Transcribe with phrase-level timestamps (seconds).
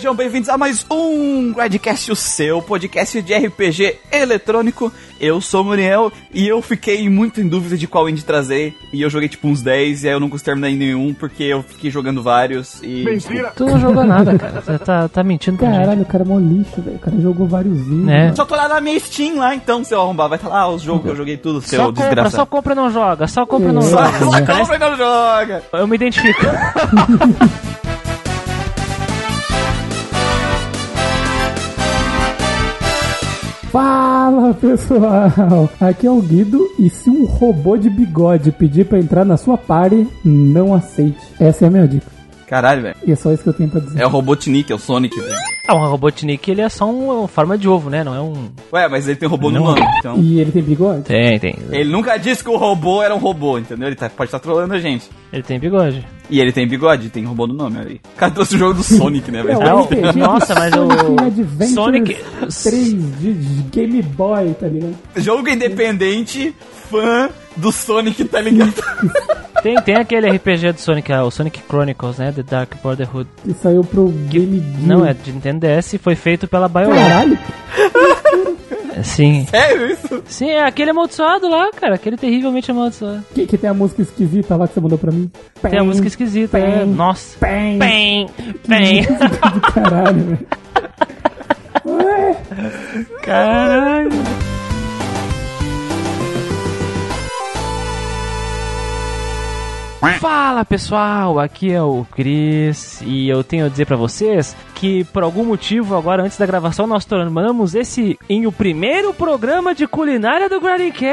[0.00, 4.90] Sejam bem-vindos a mais um Gradcast, o seu podcast de RPG eletrônico.
[5.20, 8.74] Eu sou o Muriel e eu fiquei muito em dúvida de qual indie trazer.
[8.94, 11.42] E eu joguei tipo uns 10 e aí eu não consegui terminar em nenhum porque
[11.42, 13.04] eu fiquei jogando vários e.
[13.04, 13.52] Mentira!
[13.54, 14.62] Tu não jogou nada, cara.
[14.62, 15.80] Você tá, tá mentindo pra gente.
[15.80, 16.96] Caralho, o cara é mó lixo, velho.
[16.96, 18.08] O cara jogou vários indies.
[18.08, 18.32] É.
[18.34, 20.30] Só tô lá na minha Steam lá então, seu arrombar.
[20.30, 22.36] Vai estar lá os jogos que eu joguei tudo, seu Só compra, desgraçado.
[22.36, 23.28] só compra e não joga.
[23.28, 23.82] Só compra e não.
[23.82, 24.46] Só, joga.
[24.46, 25.62] só compra e não joga!
[25.74, 26.40] Eu me identifico.
[33.70, 35.70] Fala, pessoal.
[35.80, 39.56] Aqui é o Guido e se um robô de bigode pedir pra entrar na sua
[39.56, 41.18] party, não aceite.
[41.38, 42.06] Essa é a minha dica.
[42.48, 42.96] Caralho, velho.
[43.06, 44.00] E é só isso que eu tenho pra dizer.
[44.02, 45.32] É o Robotnik, é o Sonic, velho.
[45.68, 48.02] Ah, um Robotnik, ele é só um- uma forma de ovo, né?
[48.02, 48.48] Não é um...
[48.72, 49.66] Ué, mas ele tem robô no Não.
[49.66, 50.16] nome, então.
[50.18, 51.02] E ele tem bigode?
[51.02, 51.54] Tem, tem.
[51.70, 53.86] Ele nunca disse que o robô era um robô, entendeu?
[53.86, 55.08] Ele tá- pode estar trolando a gente.
[55.32, 56.04] Ele tem bigode.
[56.30, 58.30] E ele tem bigode, tem robô no nome aí.
[58.32, 59.60] Trouxe o jogo do Sonic, né, É, velho?
[59.60, 62.16] Não, RPG nossa, mas o- Sonic-
[62.62, 64.94] 3 de, de Game Boy, tá ligado?
[65.16, 66.54] Jogo independente,
[66.90, 68.72] fã do Sonic, tá ligado?
[69.62, 72.32] Tem, tem aquele RPG do Sonic, ah, o Sonic Chronicles, né?
[72.32, 73.28] The Dark Brotherhood.
[73.44, 74.86] Que saiu pro Game Gear.
[74.86, 76.98] Não, é de Nintendo DS e foi feito pela BioWare.
[76.98, 77.38] Caralho.
[79.02, 79.46] Sim.
[79.46, 80.22] Sério isso?
[80.26, 81.94] Sim, é aquele amaldiçoado lá, cara.
[81.94, 83.24] Aquele terrivelmente amaldiçoado.
[83.34, 85.30] Que, que tem a música esquisita lá que você mandou pra mim.
[85.62, 86.78] Tem a música esquisita, né?
[86.78, 87.38] Pem, Nossa.
[87.38, 87.78] Pem.
[87.78, 88.26] Bem,
[88.62, 88.96] Que bem.
[89.06, 90.38] música do caralho, velho.
[93.22, 94.10] Caralho.
[100.18, 105.22] Fala pessoal, aqui é o Cris e eu tenho a dizer pra vocês que por
[105.22, 110.48] algum motivo agora antes da gravação nós tornamos esse em o primeiro programa de culinária
[110.48, 111.10] do Grindcast.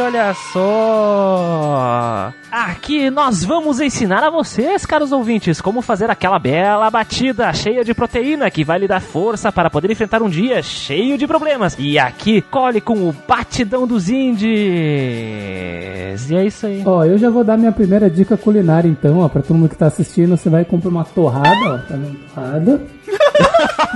[0.00, 2.32] Olha só.
[2.52, 7.92] Aqui nós vamos ensinar a vocês, caros ouvintes, como fazer aquela bela batida cheia de
[7.92, 11.74] proteína que vai lhe dar força para poder enfrentar um dia cheio de problemas.
[11.76, 14.54] E aqui colhe com o batidão dos indies.
[16.30, 16.84] E é isso aí.
[16.86, 19.76] Ó, eu já vou dar minha primeira dica culinária então, ó, pra todo mundo que
[19.76, 22.18] tá assistindo, você vai comprar uma torrada, ó, tá vendo?
[22.34, 22.80] Torrada.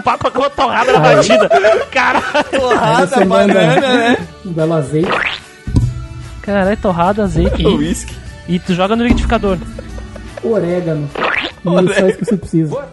[0.04, 1.48] Papo com a torrada na batida.
[1.90, 2.44] Caralho.
[2.50, 4.28] Torrada, você banana, né?
[4.44, 5.10] um belo azeite.
[6.42, 7.62] Caralho, torrada, azeite.
[7.62, 8.16] E, whisky.
[8.48, 9.58] e tu joga no liquidificador.
[10.42, 11.08] orégano.
[11.64, 12.88] E é só isso que você precisa.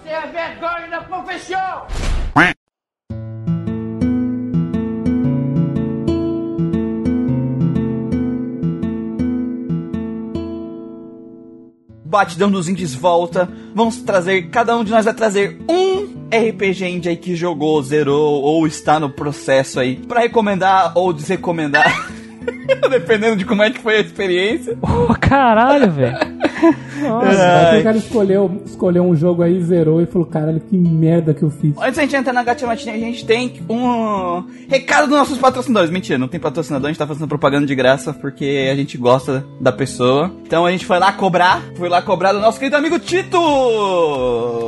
[12.15, 13.49] Batidão dos Indies volta.
[13.73, 18.41] Vamos trazer, cada um de nós vai trazer um RPG indie aí que jogou, zerou
[18.41, 22.09] ou está no processo aí pra recomendar ou desrecomendar.
[22.89, 24.77] Dependendo de como é que foi a experiência.
[24.77, 26.17] Pô, caralho, velho.
[27.09, 27.71] Nossa.
[27.71, 31.43] Que o cara escolheu, escolheu um jogo aí, zerou e falou, caralho, que merda que
[31.43, 31.77] eu fiz.
[31.77, 35.91] Antes da gente entrar na Gacha Matinê, a gente tem um recado dos nossos patrocinadores.
[35.91, 39.45] Mentira, não tem patrocinador, a gente tá fazendo propaganda de graça porque a gente gosta
[39.59, 40.31] da pessoa.
[40.45, 43.37] Então a gente foi lá cobrar, foi lá cobrar do nosso querido amigo Tito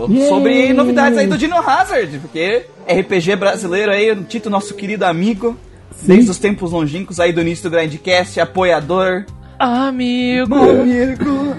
[0.10, 0.28] Yay!
[0.28, 5.58] sobre novidades aí do Dino Hazard, porque RPG brasileiro aí, o Tito, nosso querido amigo,
[6.02, 9.26] desde os tempos longínquos aí do início do Grindcast, apoiador,
[9.60, 10.56] Amigo.
[10.56, 11.56] amigo.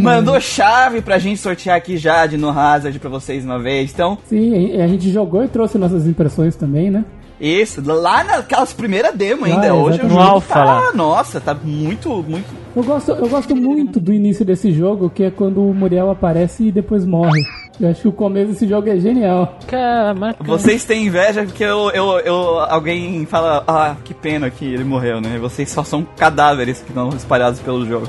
[0.00, 3.92] Mandou chave pra gente sortear aqui já de No Hazard pra vocês uma vez.
[3.92, 7.04] Então, Sim, a gente jogou e trouxe nossas impressões também, né?
[7.40, 9.70] Isso, lá naquelas primeiras demo ainda.
[9.70, 10.92] Ah, Hoje o jogo No alpha tá, lá.
[10.92, 12.46] nossa, tá muito, muito.
[12.76, 16.68] Eu gosto, eu gosto muito do início desse jogo, que é quando o Muriel aparece
[16.68, 17.42] e depois morre.
[17.80, 19.58] Eu acho que o começo desse jogo é genial.
[19.66, 20.36] Cara, mas...
[20.38, 25.20] Vocês têm inveja porque eu, eu, eu- alguém fala, ah, que pena que ele morreu,
[25.20, 25.36] né?
[25.40, 28.06] Vocês só são cadáveres que estão espalhados pelo jogo.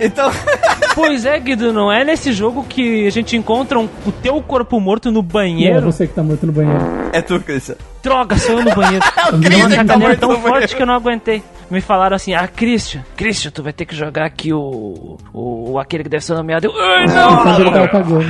[0.00, 0.30] Então,
[0.94, 4.78] Pois é, Guido, não é nesse jogo que a gente encontra um- o teu corpo
[4.78, 5.80] morto no E é banheiro?
[5.92, 6.80] você que tá morto no banheiro.
[7.12, 7.76] é tu, Christian.
[8.02, 9.04] Droga, sou eu no banheiro.
[9.32, 10.76] o Me deu Christian uma que tá morto tão no forte banheiro.
[10.76, 11.42] que eu não aguentei.
[11.70, 15.16] Me falaram assim, ah, Christian, Christian, tu vai ter que jogar aqui o...
[15.32, 16.66] o aquele que deve ser nomeado.
[16.66, 18.22] Eu, Ai, não!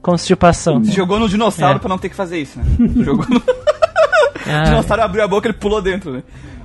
[0.00, 0.82] Constipação.
[0.84, 1.78] Jogou no dinossauro É.
[1.78, 2.64] pra não ter que fazer isso, né?
[3.04, 3.36] Jogou no.
[3.40, 3.42] o
[4.46, 6.22] Ah, dinossauro abriu a boca ele pulou dentro, né?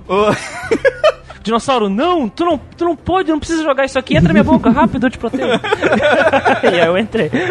[0.07, 0.31] O-
[1.43, 4.43] dinossauro, não, tu não, tu não pode, não precisa jogar isso aqui, entra na minha
[4.43, 5.45] boca, rápido, eu te protejo.
[6.63, 7.29] e aí eu entrei.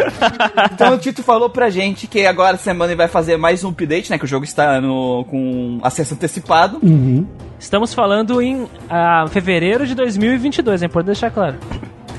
[0.73, 4.09] Então o Tito falou pra gente que agora semana ele vai fazer mais um update,
[4.09, 4.17] né?
[4.17, 6.79] Que o jogo está no, com acesso antecipado.
[6.81, 7.25] Uhum.
[7.59, 11.57] Estamos falando em ah, fevereiro de 2022, é importante deixar claro.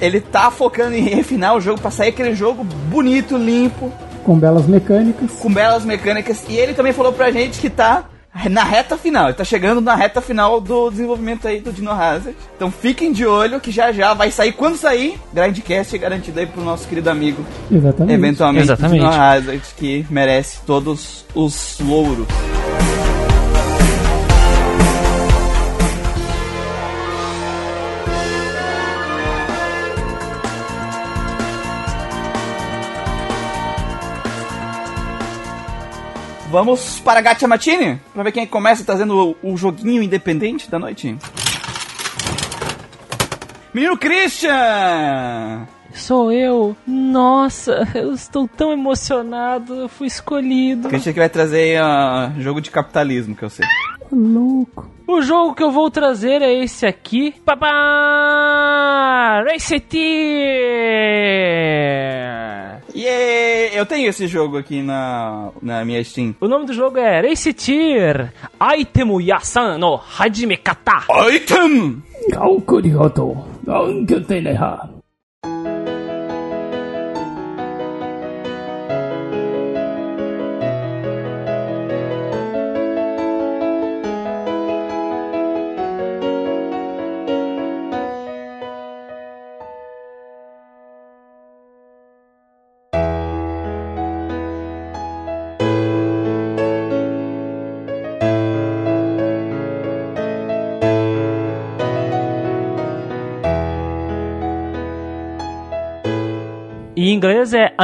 [0.01, 3.93] Ele tá focando em refinar o jogo pra sair aquele jogo bonito, limpo,
[4.25, 5.31] Com belas mecânicas.
[5.33, 6.45] com belas mecânicas.
[6.49, 8.05] E ele também falou pra gente que tá
[8.51, 9.27] na reta final.
[9.27, 12.37] Ele tá chegando na reta final do desenvolvimento aí do Dino Hazard.
[12.57, 14.53] Então fiquem de olho que já já vai sair.
[14.53, 17.45] Quando sair, Grindcast é garantido aí pro nosso querido amigo.
[17.71, 18.15] Exatamente.
[18.15, 19.01] Eventualmente, Exatamente.
[19.01, 22.27] Dino Hazard, que merece todos os louros.
[36.55, 38.01] Vamos para Gacha Matine?
[38.13, 41.19] Pra ver quem começa trazendo o, o joguinho independente da noite.
[43.75, 45.67] Menino Christian!
[45.93, 46.77] Sou eu.
[46.87, 49.75] Nossa, eu estou tão emocionado.
[49.75, 50.89] Eu fui escolhido.
[50.89, 53.67] Christian que vai trazer uh, jogo de capitalismo, que eu sei.
[54.13, 54.94] Louco.
[55.08, 57.34] O jogo que eu vou trazer é esse aqui.
[57.46, 59.44] Papá!
[59.46, 60.00] Race Tear!
[62.96, 63.76] Yeah!
[63.76, 66.36] Eu tenho esse jogo aqui na, na minha Steam.
[66.42, 71.04] O nome do jogo é Race Tear Aitemu Yasan no Hajime Kata.
[71.32, 72.04] Item!
[72.32, 73.36] ガオクリホト、
[73.66, 74.93] ガウンキョ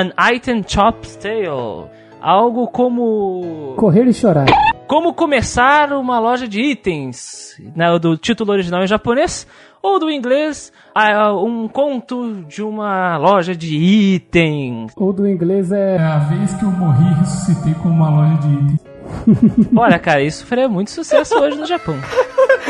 [0.00, 1.90] An Item Chop's Tale.
[2.22, 3.74] Algo como.
[3.76, 4.46] Correr e chorar.
[4.86, 9.46] Como começar uma loja de itens, né, do título original em japonês,
[9.82, 14.90] ou do inglês, ah, um conto de uma loja de itens.
[14.96, 15.96] Ou do inglês é.
[15.96, 19.68] É a vez que eu morri e ressuscitei com uma loja de itens.
[19.76, 21.96] Olha, cara, isso faria muito sucesso hoje no Japão.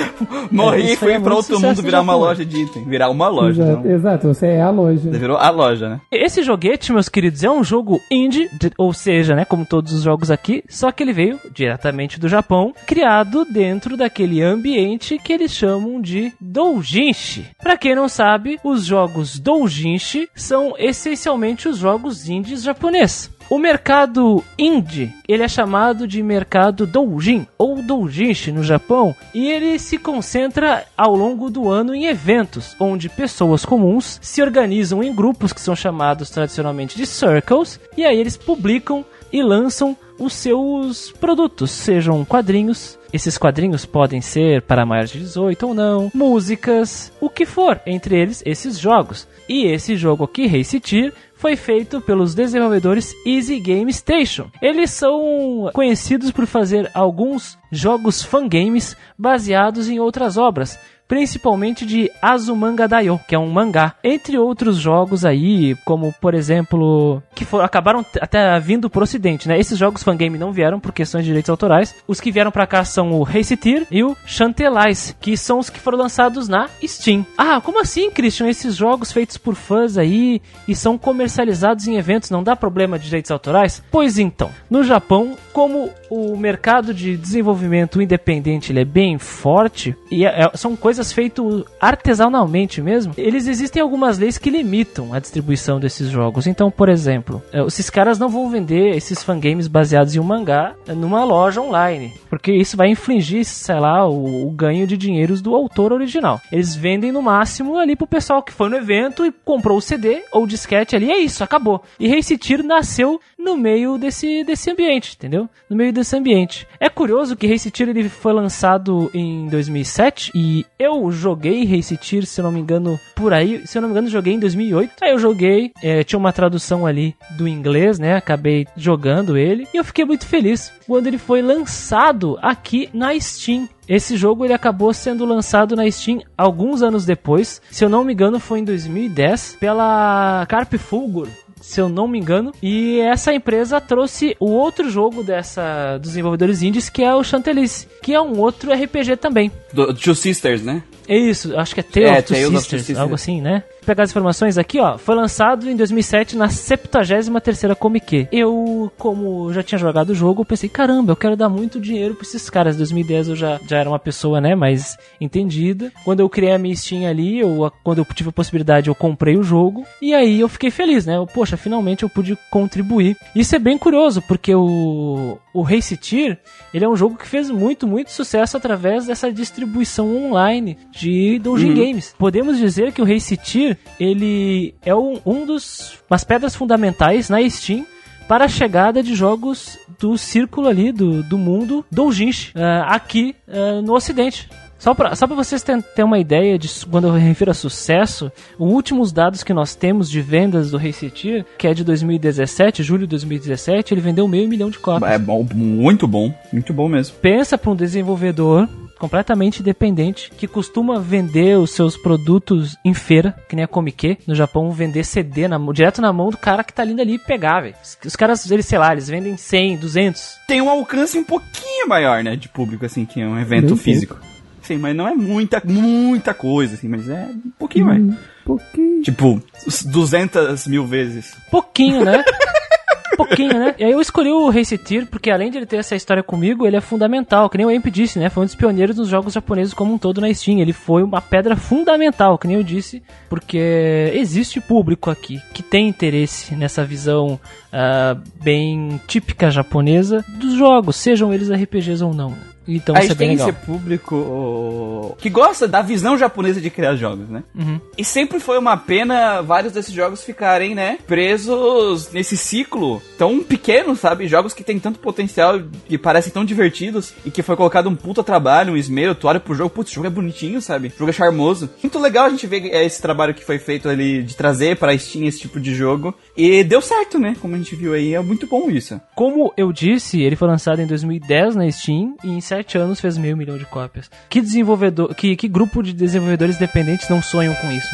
[0.51, 2.85] Morri e fui aí é pra outro mundo virar uma loja de item.
[2.85, 3.63] Virar uma loja.
[3.63, 3.95] Exato, Não.
[3.95, 5.11] exato, você é a loja.
[5.11, 6.01] Virou a loja, né?
[6.11, 10.03] Esse joguete, meus queridos, é um jogo indie, de- ou seja, né, como todos os
[10.03, 15.53] jogos aqui, só que ele veio diretamente do Japão, criado dentro daquele ambiente que eles
[15.53, 17.47] chamam de doujinshi.
[17.63, 23.31] Pra quem não sabe, os jogos doujinshi são essencialmente os jogos indies japoneses.
[23.51, 29.77] O mercado indie, ele é chamado de mercado doujin ou doujinshi no Japão, e ele
[29.77, 35.53] se concentra ao longo do ano em eventos, onde pessoas comuns se organizam em grupos
[35.53, 41.71] que são chamados tradicionalmente de circles, e aí eles publicam e lançam os seus produtos,
[41.71, 42.99] sejam quadrinhos.
[43.13, 48.17] Esses quadrinhos podem ser para maiores de 18 ou não, músicas, o que for, entre
[48.17, 49.27] eles esses jogos.
[49.49, 54.51] E esse jogo aqui, Race Tear, foi feito pelos desenvolvedores Easy Game Station.
[54.61, 60.79] Eles são conhecidos por fazer alguns jogos fangames baseados em outras obras,
[61.11, 67.21] principalmente de Azumanga Daioh, que é um mangá, entre outros jogos aí, como por exemplo,
[67.35, 69.59] que foram, acabaram até vindo pro ocidente, né?
[69.59, 71.97] Esses jogos fangame não vieram por questões de direitos autorais.
[72.07, 73.59] Os que vieram pra cá são o Race
[73.91, 77.27] e o Chantelais, que são os que foram lançados na Steam.
[77.37, 78.49] Ah, como assim, Christian?
[78.49, 83.07] Esses jogos feitos por fãs aí e são comercializados em eventos, não dá problema de
[83.07, 83.83] direitos autorais?
[83.91, 90.43] Pois então, no Japão, como o mercado de desenvolvimento independente é bem forte e é-
[90.45, 96.09] é- são coisas feitas artesanalmente mesmo, eles existem algumas leis que limitam a distribuição desses
[96.09, 96.47] jogos.
[96.47, 100.75] Então, por exemplo, eh, esses caras não vão vender esses fangames baseados em um mangá
[100.89, 105.55] numa loja online, porque isso vai infligir, sei lá, o, o ganho de dinheiros do
[105.55, 106.41] autor original.
[106.51, 110.23] Eles vendem no máximo ali pro pessoal que foi no evento e comprou o CD
[110.33, 111.83] ou o disquete ali, é isso, acabou.
[111.99, 115.49] E Race Tear nasceu no meio desse, desse ambiente, entendeu?
[115.69, 116.67] No meio desse ambiente.
[116.79, 122.25] É curioso que Race Tear ele foi lançado em 2007 e eu joguei Race Tear,
[122.25, 124.93] se eu não me engano, por aí, se eu não me engano, joguei em 2008.
[125.03, 128.15] Aí eu joguei, eh, tinha uma tradução ali do inglês, né?
[128.15, 133.69] Acabei jogando ele e eu fiquei muito feliz quando ele foi lançado aqui na Steam.
[133.89, 137.61] Esse jogo ele acabou sendo lançado na Steam alguns anos depois.
[137.71, 141.29] Se eu não me engano, foi em 2010 pela Carp Fulgur,
[141.61, 142.53] se eu não me engano.
[142.63, 147.87] E essa empresa trouxe o outro jogo dessa dos desenvolvedores indies, que é o Chantelis,
[148.03, 149.51] que é um outro RPG também.
[149.73, 150.83] Do, Two Sisters, né?
[151.11, 152.99] É isso, acho que é Tale É, of Two Tales of Two Sisters, Sisters.
[153.01, 153.65] algo assim, né?
[153.85, 154.97] pegar as informações aqui, ó.
[154.99, 160.69] Foi lançado em 2007 na 73ª Comic Eu, como já tinha jogado o jogo, pensei,
[160.69, 162.75] caramba, eu quero dar muito dinheiro pra esses caras.
[162.77, 165.93] Em 2010 eu já, já era uma pessoa, né, mais entendida.
[166.05, 169.37] Quando eu criei a minha Steam ali, eu, quando eu tive a possibilidade, eu comprei
[169.37, 169.85] o jogo.
[170.01, 171.17] E aí eu fiquei feliz, né?
[171.17, 173.17] Eu, Poxa, finalmente eu pude contribuir.
[173.35, 176.39] Isso é bem curioso, porque o, o Race Tier,
[176.73, 181.75] ele é um jogo que fez muito, muito sucesso através dessa distribuição online de Doujin
[181.75, 182.15] Games.
[182.19, 187.49] Podemos dizer que o Race Tier, ele é um, um dos umas pedras fundamentais na
[187.49, 187.87] Steam
[188.29, 193.83] para a chegada de jogos do círculo ali, do, do mundo doujinshi, uh, aqui uh,
[193.83, 194.49] no ocidente.
[194.79, 198.33] Só para só pra vocês terem ter uma ideia de quando eu refiro a sucesso,
[198.59, 203.03] os últimos dados que nós temos de vendas do Resetir, que é de 2017, julho
[203.03, 205.11] de 2017, ele vendeu meio milhão de cópias.
[205.11, 207.17] É bom, muito bom, muito bom mesmo.
[207.21, 208.67] Pensa para um desenvolvedor
[209.01, 214.35] completamente independente que costuma vender os seus produtos em feira, que nem a Comic no
[214.35, 217.75] Japão, vender CD na, direto na mão do cara que tá indo ali pegar, velho.
[217.83, 220.39] Os, os caras, eles, sei lá, eles vendem 100, 200.
[220.47, 223.77] Tem um alcance um pouquinho maior, né, de público, assim, que é um evento Bem
[223.77, 224.19] físico.
[224.61, 228.03] Sim, mas não é muita, muita coisa, assim, mas é um pouquinho mais.
[228.03, 229.03] Um pouquinho.
[229.03, 229.43] Tipo,
[229.87, 231.35] 200 mil vezes.
[231.51, 232.23] Pouquinho, né?
[233.27, 233.75] Pouquinho, né?
[233.79, 236.67] E aí eu escolhi o Race Tier porque além de ele ter essa história comigo,
[236.67, 238.31] ele é fundamental, que nem o Emp disse, né?
[238.31, 240.59] Foi um dos pioneiros nos jogos japoneses como um todo na Steam.
[240.59, 245.89] Ele foi uma pedra fundamental, que nem eu disse, porque existe público aqui que tem
[245.89, 247.39] interesse nessa visão
[247.73, 252.35] ah, bem típica japonesa dos jogos, sejam eles RPGs ou não.
[252.67, 253.49] Então a isso é gente bem tem legal.
[253.49, 257.43] esse público que gosta da visão japonesa de criar jogos, né?
[257.55, 257.81] Uhum.
[257.97, 263.97] E sempre foi uma pena vários desses jogos ficarem, né, presos nesse ciclo tão pequeno,
[263.97, 264.27] sabe?
[264.29, 268.23] Jogos que têm tanto potencial e parecem tão divertidos e que foi colocado um puta
[268.23, 270.89] trabalho, um esmero, tu olha pro jogo, putz, o jogo é bonitinho, sabe?
[270.89, 271.71] O jogo é charmoso.
[271.83, 275.27] Muito legal a gente ver esse trabalho que foi feito ali de trazer pra Steam
[275.27, 276.15] esse tipo de jogo.
[276.37, 277.35] E deu certo, né?
[277.41, 279.01] Como a gente viu aí, é muito bom isso.
[279.15, 283.17] Como eu disse, ele foi lançado em 2010 na Steam e em 7 anos fez
[283.17, 284.11] meio milhão de cópias.
[284.29, 287.89] Que desenvolvedor, que, que grupo de desenvolvedores dependentes não sonham com isso?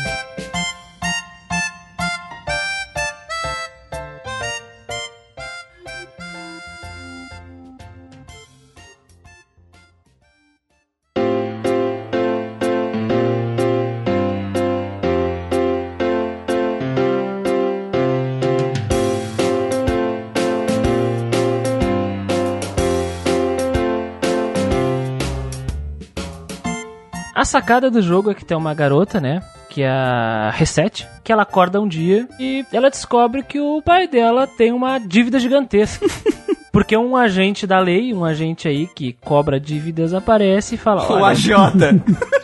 [27.57, 29.41] Sacada do jogo é que tem uma garota, né?
[29.71, 34.07] Que é a Reset, que ela acorda um dia e ela descobre que o pai
[34.07, 36.07] dela tem uma dívida gigantesca.
[36.71, 41.25] Porque um agente da lei, um agente aí que cobra dívidas, aparece e fala: O
[41.25, 41.49] AJ.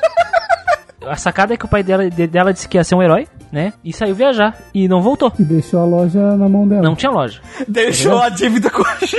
[1.07, 3.29] a sacada é que o pai dela, de- dela disse que ia ser um herói,
[3.53, 3.75] né?
[3.85, 4.57] E saiu viajar.
[4.73, 5.31] E não voltou.
[5.39, 6.81] E deixou a loja na mão dela.
[6.81, 7.43] Não tinha loja.
[7.69, 9.17] Deixou a dívida com o AJ.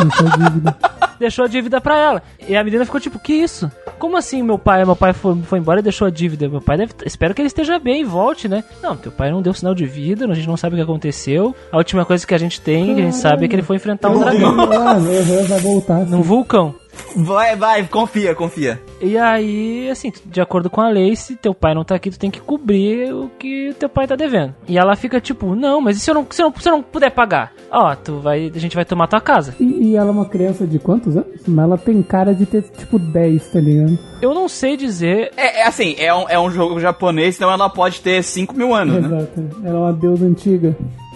[0.00, 0.76] Deixou a dívida.
[1.18, 2.22] Deixou a dívida pra ela.
[2.48, 3.70] E a menina ficou tipo, que isso?
[3.98, 4.84] Como assim meu pai?
[4.84, 6.48] Meu pai foi, foi embora e deixou a dívida.
[6.48, 6.92] Meu pai deve.
[7.04, 8.62] Espero que ele esteja bem e volte, né?
[8.80, 11.54] Não, teu pai não deu sinal de vida, a gente não sabe o que aconteceu.
[11.72, 13.76] A última coisa que a gente tem, que a gente sabe, é que ele foi
[13.76, 16.06] enfrentar um dragão Ah, uhum, vai voltar.
[16.06, 16.74] num vulcão.
[17.16, 18.80] Vai, vai, confia, confia.
[19.00, 22.18] E aí, assim, de acordo com a lei, se teu pai não tá aqui, tu
[22.18, 24.54] tem que cobrir o que teu pai tá devendo.
[24.66, 26.72] E ela fica tipo, não, mas e se eu não, se eu não, se eu
[26.72, 27.52] não puder pagar?
[27.70, 29.54] Ó, tu vai, a gente vai tomar tua casa.
[29.58, 31.40] E, e ela é uma criança de quantos anos?
[31.46, 33.98] Mas ela tem cara de ter tipo 10, tá ligado?
[34.20, 35.32] Eu não sei dizer.
[35.36, 38.74] É, é assim, é um, é um jogo japonês, então ela pode ter 5 mil
[38.74, 39.18] anos, né?
[39.18, 39.50] Exato.
[39.64, 40.76] Ela é uma deusa antiga.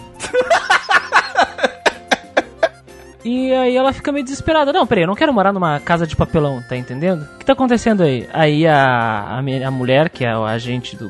[3.25, 4.73] E aí ela fica meio desesperada.
[4.73, 7.23] Não, peraí, eu não quero morar numa casa de papelão, tá entendendo?
[7.35, 8.27] O que tá acontecendo aí?
[8.33, 11.09] Aí a, a, a mulher, que é o agente do,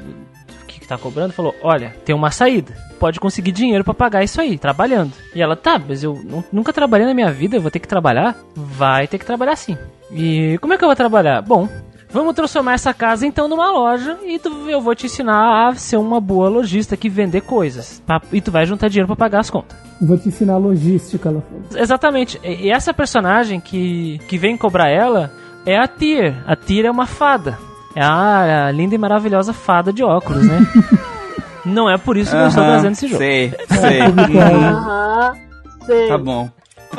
[0.68, 2.74] que tá cobrando, falou: Olha, tem uma saída.
[3.00, 5.12] Pode conseguir dinheiro pra pagar isso aí, trabalhando.
[5.36, 7.88] E ela, tá, mas eu nu- nunca trabalhei na minha vida, eu vou ter que
[7.88, 8.36] trabalhar?
[8.56, 9.78] Vai ter que trabalhar sim.
[10.12, 11.42] E como é que eu vou trabalhar?
[11.42, 11.68] Bom,
[12.14, 15.98] vamos transformar essa casa então numa loja e tu- eu vou te ensinar a ser
[15.98, 18.02] uma boa lojista que vender coisas.
[18.06, 19.76] Pra- e tu vai juntar dinheiro pra pagar as contas.
[20.00, 21.82] Vou te ensinar logística, ela falou.
[21.82, 22.40] Exatamente.
[22.44, 25.32] E essa personagem que, que vem cobrar ela
[25.66, 26.34] é a Tyr.
[26.46, 27.58] A Tyr é uma fada.
[27.96, 30.60] É a, a linda e maravilhosa fada de óculos, né?
[31.66, 33.20] Não é por isso que eu estou trazendo esse jogo.
[33.20, 34.04] Sei, sei.
[34.04, 34.58] Público-alvo.
[34.66, 35.34] Aham,
[35.86, 36.08] sei.
[36.10, 36.50] tá bom.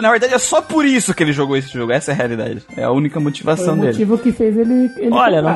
[0.01, 1.93] Na verdade, é só por isso que ele jogou esse jogo.
[1.93, 2.63] Essa é a realidade.
[2.77, 3.89] É a única motivação o dele.
[3.93, 4.91] motivo que fez ele.
[4.97, 5.55] ele Olha, não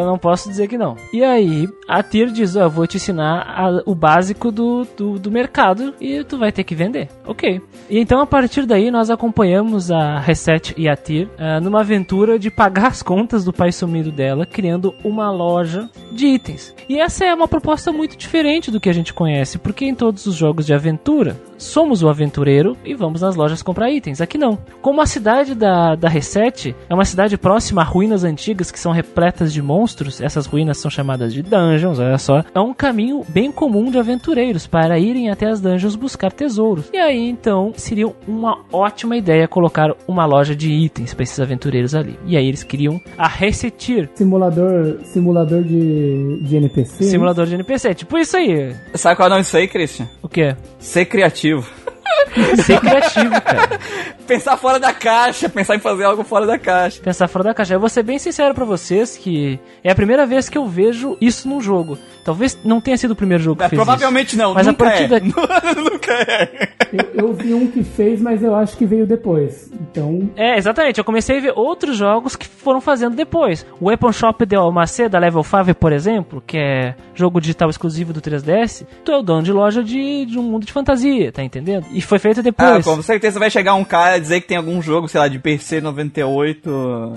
[0.00, 0.96] eu não posso dizer que não.
[1.12, 5.18] E aí, a Tyr diz: Ó, eu vou te ensinar a- o básico do, do,
[5.18, 7.08] do mercado e tu vai ter que vender.
[7.26, 7.60] Ok.
[7.88, 12.38] E então, a partir daí, nós acompanhamos a Reset e a Tyr ah, numa aventura
[12.38, 16.74] de pagar as contas do pai sumido dela, criando uma loja de itens.
[16.88, 20.26] E essa é uma proposta muito diferente do que a gente conhece, porque em todos
[20.26, 24.20] os jogos de aventura, somos o aventureiro e vamos nas lojas comprar itens.
[24.20, 24.58] Aqui não.
[24.80, 28.92] Como a cidade da, da Reset é uma cidade próxima a ruínas antigas que são
[28.92, 32.44] repletas de monstros, essas ruínas são chamadas de dungeons, olha só.
[32.54, 36.86] É um caminho bem comum de aventureiros para irem até as dungeons buscar tesouros.
[36.92, 41.94] E aí então seria uma ótima ideia colocar uma loja de itens para esses aventureiros
[41.94, 42.18] ali.
[42.26, 47.04] E aí eles criam a Resetir, Simulador, simulador de, de NPC.
[47.04, 47.94] simulador de NPC.
[47.94, 48.74] Tipo isso aí.
[48.94, 50.08] Sabe qual é o nome disso aí, Christian?
[50.22, 50.54] O que?
[50.78, 51.95] Ser criativo positivo.
[52.64, 53.78] Ser criativo, cara.
[54.26, 57.00] Pensar fora da caixa, pensar em fazer algo fora da caixa.
[57.02, 57.74] pensar fora da caixa.
[57.74, 61.16] Eu vou ser bem sincero pra vocês que é a primeira vez que eu vejo
[61.20, 61.96] isso num jogo.
[62.24, 64.84] Talvez não tenha sido o primeiro jogo que É, fez provavelmente não, Mas a nunca
[64.84, 65.08] partir é.
[65.08, 65.32] daqui-
[65.80, 66.68] nunca é.
[66.92, 69.70] Eu, eu vi um que fez, mas eu acho que veio depois.
[69.72, 70.30] Então, isso.
[70.36, 70.98] É, exatamente.
[70.98, 73.64] Eu comecei a ver outros jogos que foram fazendo depois.
[73.80, 78.12] O Weapon Shop de Almacê, da Level 5, por exemplo, que é jogo digital exclusivo
[78.12, 81.42] do 3DS, tu é o dono de loja de, de um mundo de fantasia, tá
[81.42, 81.86] entendendo?
[81.96, 82.84] E foi feito Ah, depois.
[82.84, 85.38] com certeza vai chegar um cara e dizer que tem algum jogo, sei lá, de
[85.38, 87.14] PC 98, eu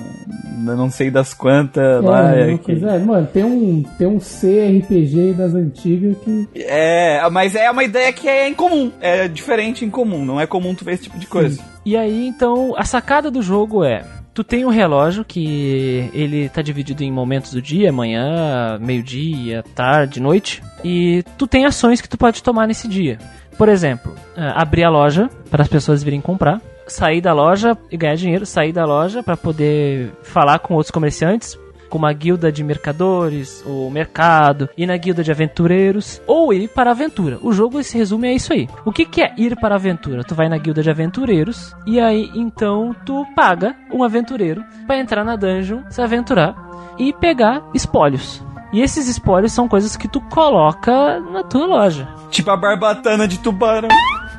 [0.77, 2.36] não sei das quantas lá.
[2.36, 6.48] é, é uma que- é, mano, tem um, tem um CRPG das antigas que.
[6.55, 8.91] É, mas é uma ideia que é incomum.
[9.01, 10.24] É diferente incomum.
[10.25, 11.62] Não é comum tu ver esse tipo de coisa.
[11.86, 14.03] E aí, então, a sacada do jogo é.
[14.31, 20.21] Tu tem um relógio que ele tá dividido em momentos do dia, manhã, meio-dia, tarde,
[20.21, 20.62] noite.
[20.83, 23.17] E tu tem ações que tu pode tomar nesse dia.
[23.59, 26.61] Por exemplo, ah, abrir a loja para as pessoas virem comprar.
[26.87, 28.45] Sair da loja e ganhar dinheiro.
[28.45, 31.59] Sair da loja para poder falar com outros comerciantes.
[31.89, 36.91] Como a guilda de mercadores, o mercado, ir na guilda de aventureiros, ou ir para
[36.91, 37.39] a aventura.
[37.41, 38.69] O jogo se resume a isso aí.
[38.85, 40.23] O que, que é ir para a aventura?
[40.23, 45.25] Tu vai na guilda de aventureiros, e aí então tu paga um aventureiro para entrar
[45.25, 46.55] na dungeon, se aventurar
[46.99, 48.43] e pegar espólios.
[48.71, 52.07] E esses espólios são coisas que tu coloca na tua loja.
[52.29, 53.89] Tipo a barbatana de tubarão.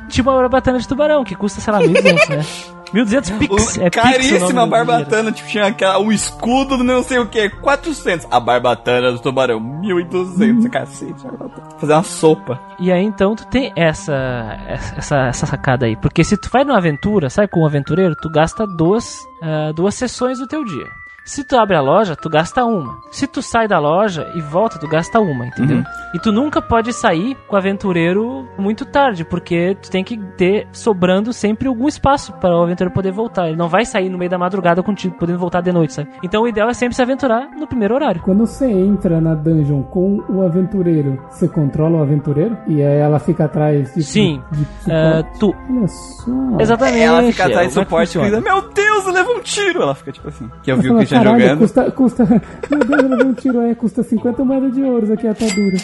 [0.09, 2.45] Tipo a barbatana de tubarão, que custa, sei lá, 1.200, né?
[2.93, 3.77] 1.200 pix.
[3.77, 8.27] O- É caríssima barbatana, tipo, tinha aquela, o escudo do não sei o que, 400.
[8.29, 11.13] A barbatana do tubarão, 1.200, cacete.
[11.23, 11.69] barbatana.
[11.79, 12.59] Fazer uma sopa.
[12.79, 14.57] E aí então tu tem essa,
[14.97, 15.95] essa, essa sacada aí.
[15.95, 19.95] Porque se tu vai numa aventura, sai com um aventureiro, tu gasta duas, ah, duas
[19.95, 20.87] sessões do teu dia.
[21.23, 22.97] Se tu abre a loja, tu gasta uma.
[23.11, 25.83] Se tu sai da loja e volta, tu gasta uma, entendeu?
[26.13, 30.67] E tu nunca pode sair com o aventureiro muito tarde, porque tu tem que ter
[30.73, 33.47] sobrando sempre algum espaço para o aventureiro poder voltar.
[33.47, 36.09] Ele não vai sair no meio da madrugada contigo, podendo voltar de noite, sabe?
[36.23, 38.21] Então o ideal é sempre se aventurar no primeiro horário.
[38.23, 42.57] Quando você entra na dungeon com o aventureiro, você controla o aventureiro?
[42.67, 44.03] E aí ela fica atrás de.
[44.03, 44.41] Sim.
[44.51, 45.39] de Ah, suporte?
[45.39, 45.55] tu.
[45.69, 46.31] Olha só.
[46.59, 46.99] Exatamente.
[47.03, 49.81] Ela fica atrás de é que suporte e grita, meu Deus, leva um tiro.
[49.83, 50.49] Ela fica tipo assim.
[50.63, 51.59] Que eu vi o Fala, Christian "Caralho, jogando.
[51.59, 52.25] Custa, custa.
[52.69, 55.77] Meu Deus, ela deu um tiro aí, custa 50 moedas de ouro aqui a atadura.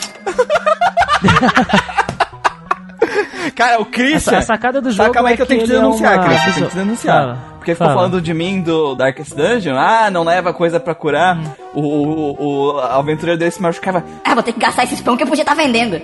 [3.55, 4.37] Cara, o Christian.
[4.37, 5.81] A sacada do Tá, jogo calma aí é que eu tenho que te ele é
[5.81, 6.49] denunciar, uma- Christian.
[6.49, 7.21] Eu tenho que te denunciar.
[7.23, 7.99] Fala, Porque ficou fala.
[7.99, 9.75] falando de mim do Darkest Dungeon.
[9.75, 11.37] Ah, não leva coisa pra curar.
[11.37, 11.43] Hum.
[11.73, 14.03] O, o, o aventureiro dele se machucava.
[14.23, 15.95] Ah, vou ter que gastar esses pão que eu podia estar vendendo.
[15.95, 16.03] É,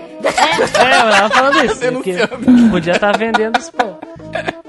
[0.61, 1.79] eu tava falando isso.
[2.71, 3.97] Podia estar vendendo os pão.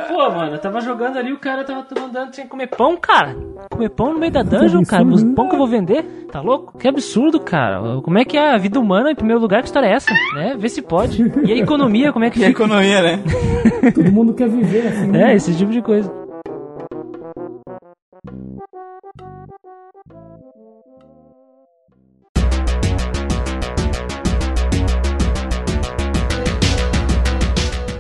[0.09, 3.35] Pô, mano, eu tava jogando ali, o cara tava mandando, tinha que comer pão, cara.
[3.71, 5.05] Comer pão no meio da dungeon, cara.
[5.05, 6.03] Os pão que eu vou vender?
[6.31, 6.77] Tá louco?
[6.79, 8.01] Que absurdo, cara.
[8.03, 9.61] Como é que é a vida humana em primeiro lugar?
[9.63, 10.11] Que história é essa?
[10.35, 10.55] Né?
[10.59, 11.23] Vê se pode.
[11.45, 12.63] E a economia, como é que E a fica?
[12.65, 13.21] economia, né?
[13.95, 15.07] Todo mundo quer viver assim.
[15.09, 15.33] né?
[15.33, 16.11] É, esse tipo de coisa.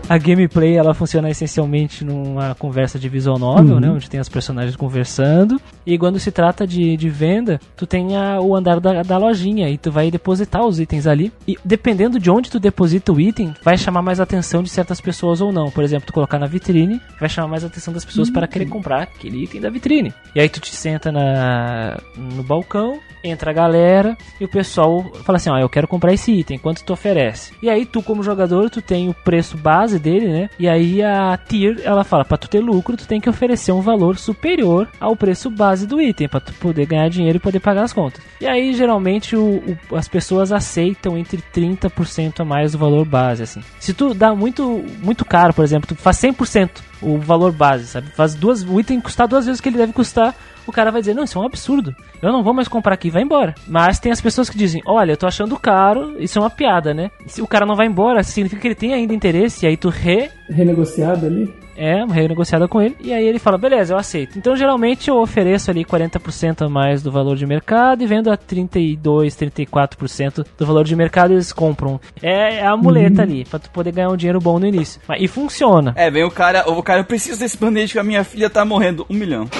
[0.06, 3.90] A gameplay ela funciona essencialmente numa conversa de visual novel, né?
[3.90, 5.58] Onde tem os personagens conversando.
[5.86, 9.68] E quando se trata de, de venda, tu tem a- o andar da, da lojinha
[9.70, 11.32] e tu vai depositar os itens ali.
[11.48, 15.00] E dependendo de onde tu deposita o item, vai chamar mais a atenção de certas
[15.00, 15.70] pessoas ou não.
[15.70, 18.66] Por exemplo, tu colocar na vitrine, vai chamar mais a atenção das pessoas para querer
[18.66, 20.12] comprar aquele item da vitrine.
[20.34, 25.36] E aí tu te senta na, no balcão, entra a galera e o pessoal fala
[25.36, 27.54] assim, ó, eu quero comprar esse item, quanto tu oferece?
[27.62, 30.50] E aí tu como jogador, tu tem o preço base dele, né?
[30.58, 33.80] E aí a Tier, ela fala, pra tu ter lucro, tu tem que oferecer um
[33.80, 37.82] valor superior ao preço base do item, pra tu poder ganhar dinheiro e poder pagar
[37.84, 38.22] as contas.
[38.40, 43.42] E aí, geralmente, o, o- as pessoas aceitam entre 30% a mais do valor base,
[43.42, 43.60] assim.
[43.78, 46.70] Se tu dá muito, muito caro, por exemplo, tu faz 100%
[47.02, 48.08] o valor base, sabe?
[48.08, 50.34] Faz duas, o item custar duas vezes o que ele deve custar,
[50.66, 51.94] o cara vai dizer, não, isso é um absurdo.
[52.22, 53.54] Eu não vou mais comprar aqui, vai embora.
[53.66, 56.94] Mas tem as pessoas que dizem, olha, eu tô achando caro, isso é uma piada,
[56.94, 57.10] né?
[57.26, 59.88] Se o cara não vai embora, significa que ele tem ainda interesse, e aí tu
[59.88, 61.63] re Renegociado ali?
[61.76, 64.38] É, uma renegociada com ele, e aí ele fala, beleza, eu aceito.
[64.38, 68.36] Então, geralmente, eu ofereço ali 40% a mais do valor de mercado e vendo a
[68.36, 72.00] 32, 34% do valor de mercado eles compram.
[72.22, 75.00] É, é a muleta ali, pra tu poder ganhar um dinheiro bom no início.
[75.06, 75.92] Mas, e funciona.
[75.96, 78.64] É, vem o cara, o cara, eu preciso desse band-aid que a minha filha tá
[78.64, 79.06] morrendo.
[79.08, 79.48] Um milhão.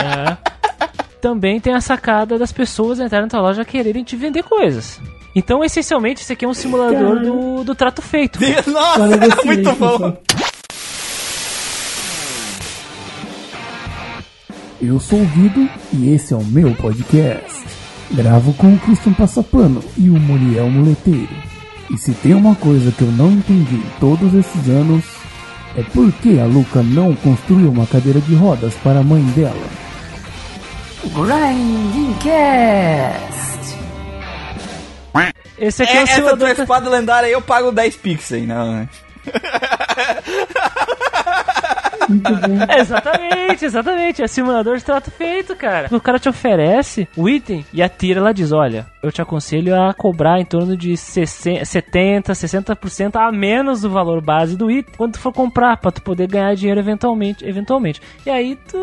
[0.00, 0.36] É.
[1.20, 5.00] Também tem a sacada das pessoas entrarem na tua loja quererem te vender coisas.
[5.34, 8.40] Então, essencialmente, isso aqui é um simulador do, do trato feito.
[8.66, 10.16] Nossa, negociante, muito bom.
[14.80, 17.62] Eu sou o Guido e esse é o meu podcast.
[18.12, 21.28] Gravo com o Christian Passapano e o Muriel Muleteiro.
[21.90, 25.04] E se tem uma coisa que eu não entendi em todos esses anos,
[25.76, 29.68] é por que a Luca não construiu uma cadeira de rodas para a mãe dela.
[31.14, 32.40] Grindcast.
[35.58, 36.54] Esse aqui É, é, o essa simulador...
[36.54, 38.88] tua espada lendária eu pago 10 pix aí, não, né?
[42.78, 44.22] Exatamente, exatamente.
[44.22, 45.88] É simulador de trato feito, cara.
[45.90, 49.74] O cara te oferece o item e a tira ela diz: Olha, eu te aconselho
[49.74, 54.94] a cobrar em torno de 60, 70, 60% a menos do valor base do item
[54.96, 57.46] quando tu for comprar, pra tu poder ganhar dinheiro eventualmente.
[57.46, 58.00] eventualmente.
[58.24, 58.78] E aí tu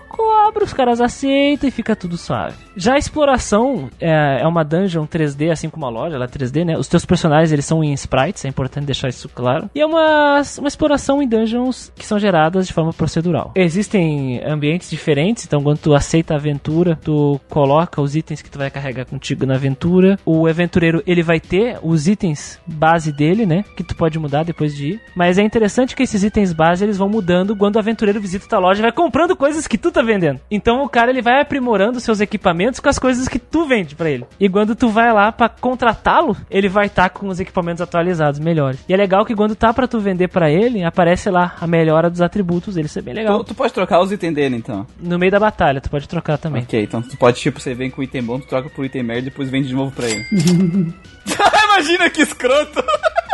[0.00, 2.56] cobra, os caras aceitam e fica tudo suave.
[2.76, 6.64] Já a exploração é, é uma dungeon 3D, assim como a loja, ela é 3D,
[6.64, 6.78] né?
[6.78, 9.70] Os teus personagens eles são em sprites, é importante deixar isso claro.
[9.74, 13.52] E é uma, uma exploração em dungeons que são geradas de forma procedural.
[13.54, 18.58] Existem ambientes diferentes, então quando tu aceita a aventura, tu coloca os itens que tu
[18.58, 20.18] vai carregar contigo na aventura.
[20.24, 23.64] O aventureiro ele vai ter os itens base dele, né?
[23.76, 25.00] Que tu pode mudar depois de ir.
[25.14, 28.58] Mas é interessante que esses itens base eles vão mudando quando o aventureiro visita tua
[28.58, 30.40] loja e vai comprando coisas que tu tá vendendo.
[30.50, 34.08] Então o cara ele vai aprimorando seus equipamentos com as coisas que tu vende pra
[34.08, 34.24] ele.
[34.38, 38.80] E quando tu vai lá pra contratá-lo, ele vai estar com os equipamentos atualizados, melhores.
[38.88, 42.08] E é legal que quando tá pra tu vender pra ele, aparece lá a melhora
[42.08, 42.86] dos atributos dele.
[42.86, 43.38] Isso é bem legal.
[43.40, 44.86] Tu, tu pode trocar os itens dele, então.
[45.00, 46.62] No meio da batalha, tu pode trocar também.
[46.62, 49.22] Ok, então tu pode, tipo, você vem com item bom, tu troca por item merda
[49.22, 50.24] e depois vende de novo pra ele.
[51.64, 52.82] Imagina que escroto!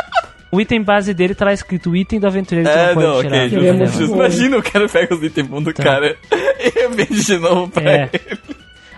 [0.50, 3.06] O item base dele tá lá escrito o item do aventureiro que É, não pode
[3.06, 3.36] não, tirar.
[3.36, 3.98] ok, justo, relevante.
[3.98, 4.14] justo.
[4.14, 5.82] Imagina o cara pega os itens bons do Tá.
[5.82, 8.10] cara e vende de novo pra É.
[8.12, 8.38] ele.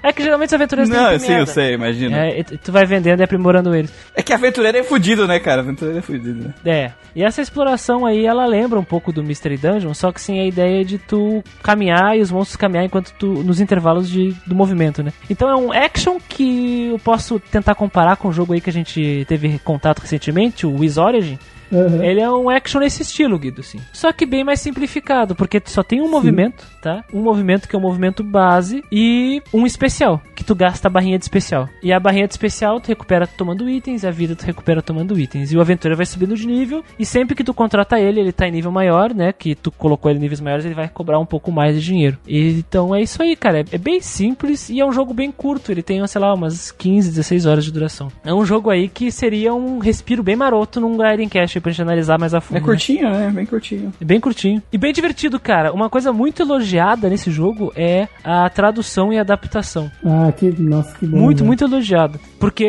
[0.03, 2.17] É que geralmente os aventureiros têm Não, sim, eu sei, imagina.
[2.27, 2.31] É.
[2.31, 3.93] É, e tu vai vendendo e aprimorando eles.
[4.25, 5.61] que aventureiro é fudido, né, cara?
[5.61, 6.45] Aventureiro é fudido.
[6.45, 6.55] né?
[6.65, 6.93] É.
[7.15, 10.47] E essa exploração aí, ela lembra um pouco do Mystery Dungeon, só que sem a
[10.47, 13.27] ideia de tu caminhar e os monstros caminhar enquanto tu.
[13.43, 15.13] nos intervalos de, do movimento, né?
[15.29, 18.73] Então é um action que eu posso tentar comparar com o jogo aí que a
[18.73, 21.39] gente teve contato recentemente, o Wiz Origin.
[21.73, 22.05] Aham.
[22.05, 23.81] Ele é um action nesse estilo, Guido, sim.
[23.93, 27.05] Só que bem mais simplificado, porque tu só tem um movimento, tá?
[27.13, 31.19] Um movimento que é o movimento base e um especial, que tu gasta a barrinha
[31.19, 31.69] de especial.
[31.83, 35.53] E a barrinha de especial tu recupera tomando itens, a vida tu recupera tomando itens.
[35.53, 38.47] E o aventura vai subindo de nível, e sempre que tu contrata ele, ele tá
[38.47, 39.33] em nível maior, né?
[39.33, 42.19] Que tu colocou ele em níveis maiores, ele vai cobrar um pouco mais de dinheiro.
[42.27, 43.61] E, então é isso aí, cara.
[43.61, 45.71] É, é bem simples e é um jogo bem curto.
[45.71, 48.09] Ele tem, sei lá, umas 15, 16 horas de duração.
[48.25, 51.29] É um jogo aí que seria um respiro bem maroto num Guiding
[51.61, 52.57] Pra gente analisar mais a fundo.
[52.57, 52.67] É né?
[52.67, 53.31] curtinho, né?
[53.35, 53.93] Bem curtinho.
[54.01, 54.63] É Bem curtinho.
[54.73, 55.73] E bem divertido, cara.
[55.73, 59.91] Uma coisa muito elogiada nesse jogo é a tradução e adaptação.
[60.05, 60.51] Ah, que.
[60.61, 61.19] Nossa, que bom.
[61.19, 61.47] Muito, né?
[61.47, 62.19] muito elogiado.
[62.39, 62.67] Porque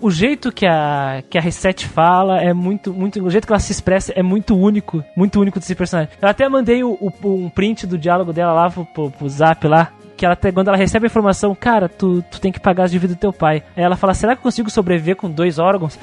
[0.00, 3.22] o jeito que a, que a Reset fala é muito, muito.
[3.24, 5.02] O jeito que ela se expressa é muito único.
[5.16, 6.10] Muito único desse personagem.
[6.20, 7.12] Eu até mandei o, o-
[7.44, 9.88] um print do diálogo dela lá pro, pro, pro zap lá.
[10.16, 12.90] Que ela até, quando ela recebe a informação, cara, tu, tu tem que pagar as
[12.90, 13.62] dívidas do teu pai.
[13.76, 15.96] Aí ela fala, será que eu consigo sobreviver com dois órgãos?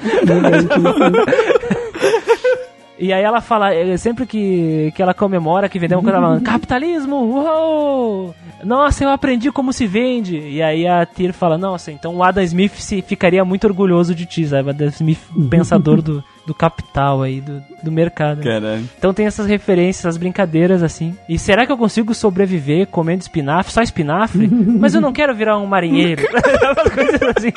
[2.98, 6.28] E aí ela fala, eh, sempre que, que ela comemora, que vendeu uma coisa, ela
[6.28, 8.34] fala, capitalismo, uou!
[8.64, 10.38] Nossa, eu aprendi como se vende.
[10.38, 14.24] E aí a Tyr fala, nossa, então o Adam Smith se, ficaria muito orgulhoso de
[14.24, 14.70] ti, sabe?
[14.70, 18.42] Adam Smith, pensador do, do capital aí, do, do mercado.
[18.42, 18.88] Caralho.
[18.98, 21.14] Então tem essas referências, essas brincadeiras assim.
[21.28, 24.48] E será que eu consigo sobreviver comendo espinafre, só espinafre?
[24.48, 26.22] Mas eu não quero virar um marinheiro.
[26.94, 27.52] Coisas assim.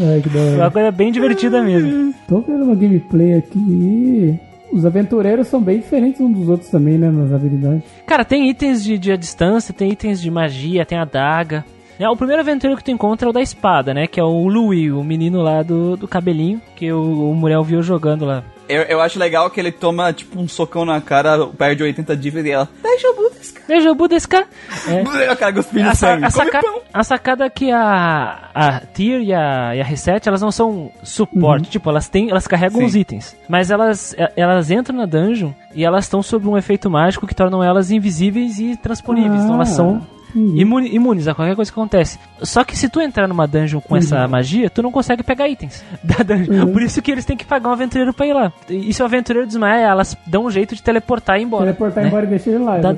[0.00, 0.56] Ai, que da hora.
[0.56, 2.14] Uma coisa bem divertida mesmo.
[2.28, 4.38] Tô vendo uma gameplay aqui e
[4.72, 7.10] os aventureiros são bem diferentes uns dos outros também, né?
[7.10, 7.82] Nas habilidades.
[8.06, 11.64] Cara, tem itens de, de distância, tem itens de magia, tem a daga.
[11.98, 14.06] É, o primeiro aventureiro que tu encontra é o da espada, né?
[14.06, 17.82] Que é o Louis, o menino lá do, do cabelinho, que o, o Muriel viu
[17.82, 18.44] jogando lá.
[18.68, 22.46] Eu, eu acho legal que ele toma, tipo, um socão na cara, perde 80 dívidas
[22.46, 22.68] e ela.
[22.82, 23.60] Daijoubu desu ka?
[23.68, 24.46] Beijo, Budesca.
[24.88, 25.32] É.
[25.32, 26.24] O cara cuspindo A, sa- sangue.
[26.24, 26.80] a, saca- pão.
[26.94, 30.90] a sacada é que a, a Tier e a, e a Reset, elas não são
[31.02, 32.86] suporte, tipo, elas têm, elas carregam Sim.
[32.86, 37.26] os itens, mas elas, elas entram na dungeon e elas estão sob um efeito mágico
[37.26, 41.78] que tornam elas invisíveis e transponíveis, então elas são imune- imunes a qualquer coisa que
[41.78, 42.18] acontece.
[42.42, 45.82] Só que se tu entrar numa dungeon com essa magia, tu não consegue pegar itens
[46.04, 46.72] da dungeon.
[46.72, 48.52] Por isso que eles têm que pagar um aventureiro pra ir lá.
[48.68, 51.64] E se o aventureiro desmaia, elas dão um jeito de teleportar e ir embora.
[51.64, 52.08] Teleportar né?
[52.08, 52.78] embora e deixar ele lá.
[52.78, 52.94] Da.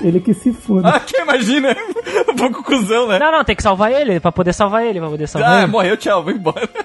[0.00, 0.88] Ele que se foda.
[0.88, 1.74] Ah, que imagina?
[2.30, 3.18] um pouco cuzão, né?
[3.18, 5.72] Não, não, tem que salvar ele, pra poder salvar ele, pra poder salvar Ah, ele.
[5.72, 6.68] morreu, tchau, vou embora.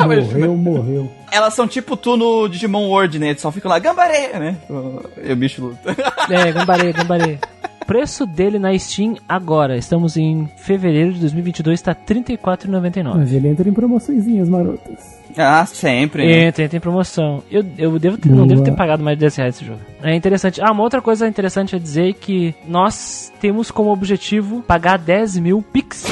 [0.00, 1.10] Ah, morreu, morreu.
[1.28, 3.30] Elas são tipo tu no Digimon World, né?
[3.30, 4.56] Eles só ficam lá, gambaré, né?
[5.24, 5.90] E o bicho luta.
[6.30, 7.36] É, gambarê, gambarê.
[7.88, 13.14] O preço dele na Steam agora, estamos em fevereiro de 2022, tá R$ 34,99.
[13.16, 15.18] Mas ele entra em promoçõezinhas marotas.
[15.34, 16.48] ah, sempre, né?
[16.48, 17.42] Entra, entra em promoção.
[17.50, 19.78] Eu, eu devo ter- não devo ter pagado mais de 10 reais esse jogo.
[20.02, 20.60] É interessante.
[20.60, 25.38] Ah, uma outra coisa interessante a dizer é que nós temos como objetivo pagar 10
[25.38, 26.04] mil Pix.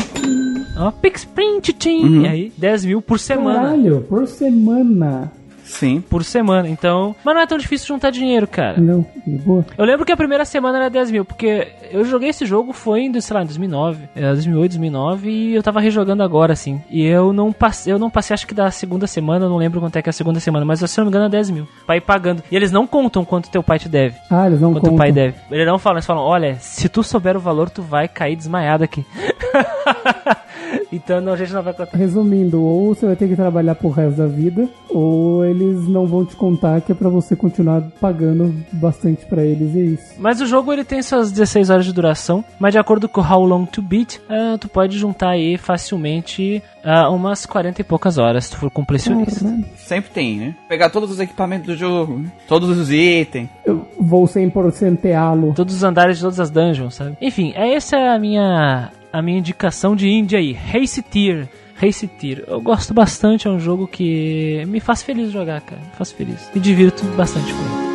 [0.79, 2.23] Ó, Pix Print Team.
[2.23, 3.61] E aí, 10 mil por semana.
[3.61, 5.31] Caralho, por semana.
[5.67, 6.01] Sim.
[6.01, 7.15] Por semana, então.
[7.25, 8.81] Mas não é tão difícil juntar dinheiro, cara.
[8.81, 9.67] Não, de boa.
[9.77, 13.01] Eu lembro que a primeira semana era 10 mil, porque eu joguei esse jogo foi
[13.01, 16.81] em, sei lá, em 2009, é, 2008, 2009, e eu tava rejogando agora, assim.
[16.89, 19.81] E eu não passei, eu não passei, acho que da segunda semana, eu não lembro
[19.81, 21.51] quanto é que é a segunda semana, mas se eu não me engano é 10
[21.51, 21.69] mil.
[21.85, 22.43] Pra ir pagando.
[22.51, 24.17] E eles não contam quanto teu pai te deve.
[24.31, 24.95] Ah, eles não Quanto contam.
[24.95, 25.35] o pai deve.
[25.51, 28.85] Eles não falam, eles falam, olha, se tu souber o valor, tu vai cair desmaiado
[28.85, 29.05] aqui.
[30.93, 31.97] então não, a gente não vai contar.
[31.97, 36.25] Resumindo, ou você vai ter que trabalhar pro resto da vida, ou eles não vão
[36.25, 40.15] te contar que é pra você continuar pagando bastante pra eles e é isso.
[40.19, 43.45] Mas o jogo ele tem suas 16 horas de duração, mas de acordo com How
[43.45, 48.45] Long to Beat, ah, tu pode juntar aí facilmente ah, umas 40 e poucas horas,
[48.45, 49.45] se tu for completionista.
[49.45, 49.65] Caralho.
[49.77, 50.55] Sempre tem, né?
[50.69, 52.31] Pegar todos os equipamentos do jogo, né?
[52.49, 53.49] todos os itens.
[53.65, 55.53] Eu vou 100%alo.
[55.55, 57.17] Todos os andares de todas as dungeons, sabe?
[57.21, 61.49] Enfim, é essa a minha a minha indicação de indie aí, Race Tier.
[61.75, 62.45] Race Tier.
[62.47, 65.81] Eu gosto bastante, é um jogo que me faz feliz jogar, cara.
[65.81, 66.51] Me faz feliz.
[66.55, 67.86] Me divirto bastante com ele.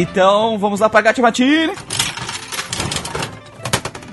[0.00, 1.74] Então, vamos lá pra Gatimatine.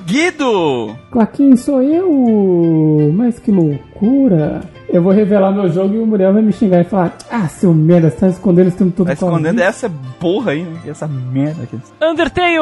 [0.06, 0.94] Guido!
[1.10, 3.10] Claquinho, sou eu!
[3.14, 4.62] Mas que loucura!
[4.90, 7.74] Eu vou revelar meu jogo e o Muriel vai me xingar e falar: Ah, seu
[7.74, 10.80] merda, você tá escondendo isso tudo Tá com a escondendo vida." essa porra aí, né?
[10.88, 11.78] Essa merda aqui.
[12.02, 12.58] Undertale!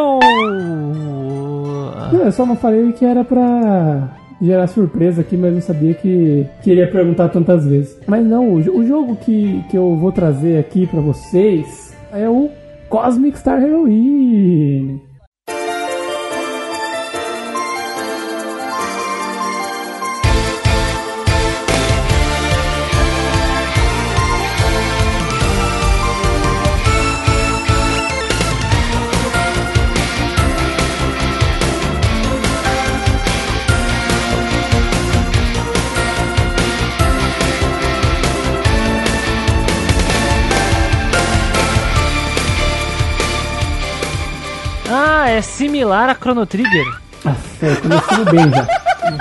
[2.12, 4.08] Não, Eu só não falei que era pra
[4.40, 7.98] gerar surpresa aqui, mas não sabia que queria perguntar tantas vezes.
[8.06, 12.50] Mas não, o, o jogo que, que eu vou trazer aqui pra vocês é o
[12.90, 15.05] Cosmic Star Heroine.
[45.36, 46.86] É similar a Chrono Trigger.
[47.24, 48.68] Nossa, eu comecei bem já.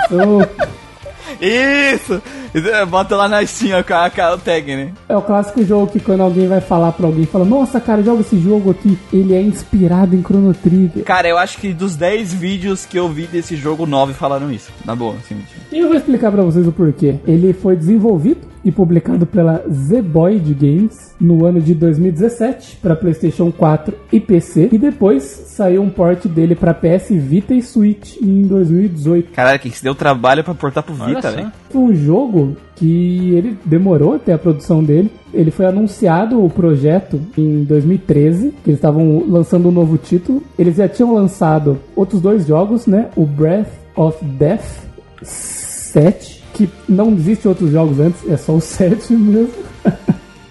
[0.09, 0.51] Começou-
[1.41, 2.23] Isso!
[2.89, 4.93] Bota lá na Steam com a, com a tag, né?
[5.09, 8.21] É o clássico jogo que quando alguém vai falar pra alguém, fala: Nossa, cara, joga
[8.21, 8.99] esse jogo aqui.
[9.13, 11.05] Ele é inspirado em Chrono Trigger.
[11.05, 14.71] Cara, eu acho que dos 10 vídeos que eu vi desse jogo, 9 falaram isso.
[14.85, 15.37] Na boa, assim.
[15.73, 17.17] E eu vou explicar pra vocês o porquê.
[17.27, 23.95] Ele foi desenvolvido e publicado pela Zeboid Games no ano de 2017 para PlayStation 4
[24.11, 29.33] e PC e depois saiu um port dele para PS Vita e Switch em 2018.
[29.33, 31.31] Caralho, que se deu trabalho pra portar pro Vita, só.
[31.31, 31.53] velho.
[31.71, 32.44] Foi um jogo
[32.77, 35.11] que ele demorou até a produção dele.
[35.33, 40.43] Ele foi anunciado o projeto em 2013, que eles estavam lançando um novo título.
[40.59, 43.09] Eles já tinham lançado outros dois jogos, né?
[43.17, 44.85] O Breath of Death
[45.23, 49.53] 7, que não existe outros jogos antes, é só o 7 mesmo.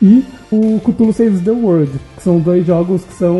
[0.01, 3.39] e o Cthulhu Saves the World, que são dois jogos que são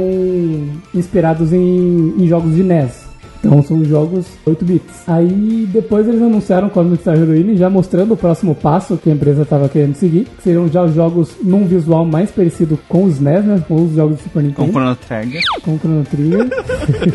[0.96, 3.03] inspirados em, em jogos de NES.
[3.44, 5.04] Então são jogos 8 bits.
[5.06, 9.42] Aí depois eles anunciaram Cosmic Star Heroine, já mostrando o próximo passo que a empresa
[9.42, 13.44] estava querendo seguir, que seriam já os jogos num visual mais parecido com os NES,
[13.44, 13.64] né?
[13.68, 15.42] Com os jogos do Super Com Nintendo, Chrono Trigger.
[15.62, 16.50] com o Chrono Trigger.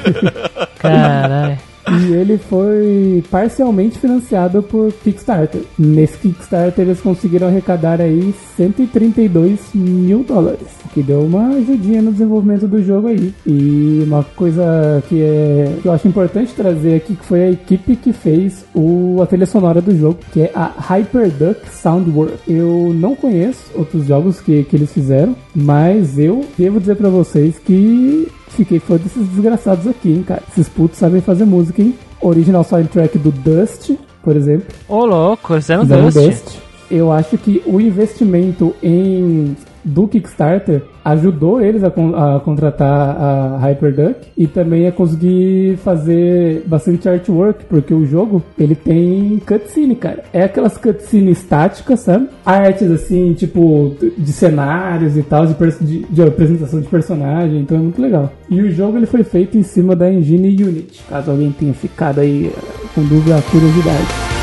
[0.79, 1.59] Caralho.
[1.91, 5.63] E ele foi parcialmente financiado por Kickstarter.
[5.79, 12.67] Nesse Kickstarter eles conseguiram arrecadar aí 132 mil dólares, que deu uma ajudinha no desenvolvimento
[12.67, 13.33] do jogo aí.
[13.47, 17.97] E uma coisa que, é, que eu acho importante trazer aqui que foi a equipe
[17.97, 22.41] que fez o, a trilha sonora do jogo, que é a Hyperduck Soundworks.
[22.47, 27.59] Eu não conheço outros jogos que, que eles fizeram, mas eu devo dizer para vocês
[27.59, 30.43] que fiquei fã desses desgraçados aqui, hein, cara.
[30.51, 31.95] Esses putos sabem fazer música, hein?
[32.21, 34.67] Original soundtrack do Dust, por exemplo.
[34.89, 36.19] Ô, louco, fizeram Dust.
[36.19, 36.59] Dust.
[36.91, 39.55] Eu acho que o investimento em
[39.89, 47.09] do Kickstarter ajudou eles a, a contratar a Hyperduck e também a conseguir fazer bastante
[47.09, 50.23] artwork, porque o jogo ele tem cutscene, cara.
[50.33, 52.29] É aquelas cutscenes estáticas, sabe?
[52.45, 57.81] Artes assim, tipo de cenários e tal, de, de- de apresentação de personagem, então é
[57.81, 58.31] muito legal.
[58.51, 62.21] E o jogo ele foi feito em cima da engine Unity, caso alguém tenha ficado
[62.21, 62.61] aí eh,
[62.95, 64.38] com dúvida, curiosidade.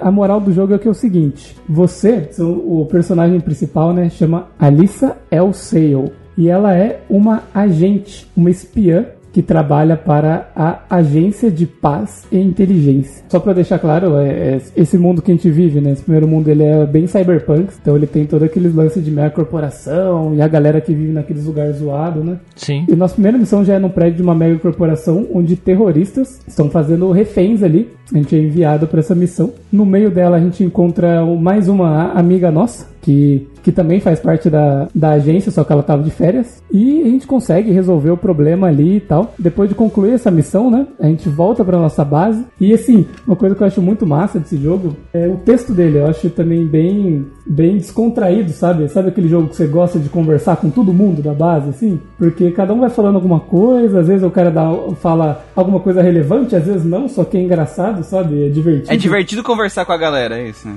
[0.00, 4.48] A moral do jogo é que é o seguinte: você, o personagem principal, né, chama
[4.58, 6.12] Alissa Elsale.
[6.36, 12.38] E ela é uma agente, uma espiã que trabalha para a Agência de Paz e
[12.38, 13.24] Inteligência.
[13.28, 15.92] Só para deixar claro, é, é esse mundo que a gente vive, né?
[15.92, 19.30] Esse primeiro mundo ele é bem cyberpunk, então ele tem todo aqueles lances de mega
[19.30, 22.38] corporação e a galera que vive naqueles lugares zoados, né?
[22.56, 22.84] Sim.
[22.88, 26.68] E nossa primeira missão já é num prédio de uma mega corporação onde terroristas estão
[26.68, 27.88] fazendo reféns ali.
[28.12, 29.52] A gente é enviado para essa missão.
[29.70, 34.48] No meio dela a gente encontra mais uma amiga nossa que, que também faz parte
[34.48, 36.62] da, da agência, só que ela estava de férias.
[36.70, 39.34] E a gente consegue resolver o problema ali e tal.
[39.38, 40.86] Depois de concluir essa missão, né?
[40.98, 42.44] A gente volta para nossa base.
[42.60, 45.98] E assim, uma coisa que eu acho muito massa desse jogo é o texto dele.
[45.98, 48.88] Eu acho também bem, bem descontraído, sabe?
[48.88, 52.00] Sabe aquele jogo que você gosta de conversar com todo mundo da base, assim?
[52.18, 54.70] Porque cada um vai falando alguma coisa, às vezes o cara dá,
[55.00, 58.46] fala alguma coisa relevante, às vezes não, só que é engraçado, sabe?
[58.46, 58.92] É divertido.
[58.92, 60.68] É divertido conversar com a galera, é isso.
[60.68, 60.74] né?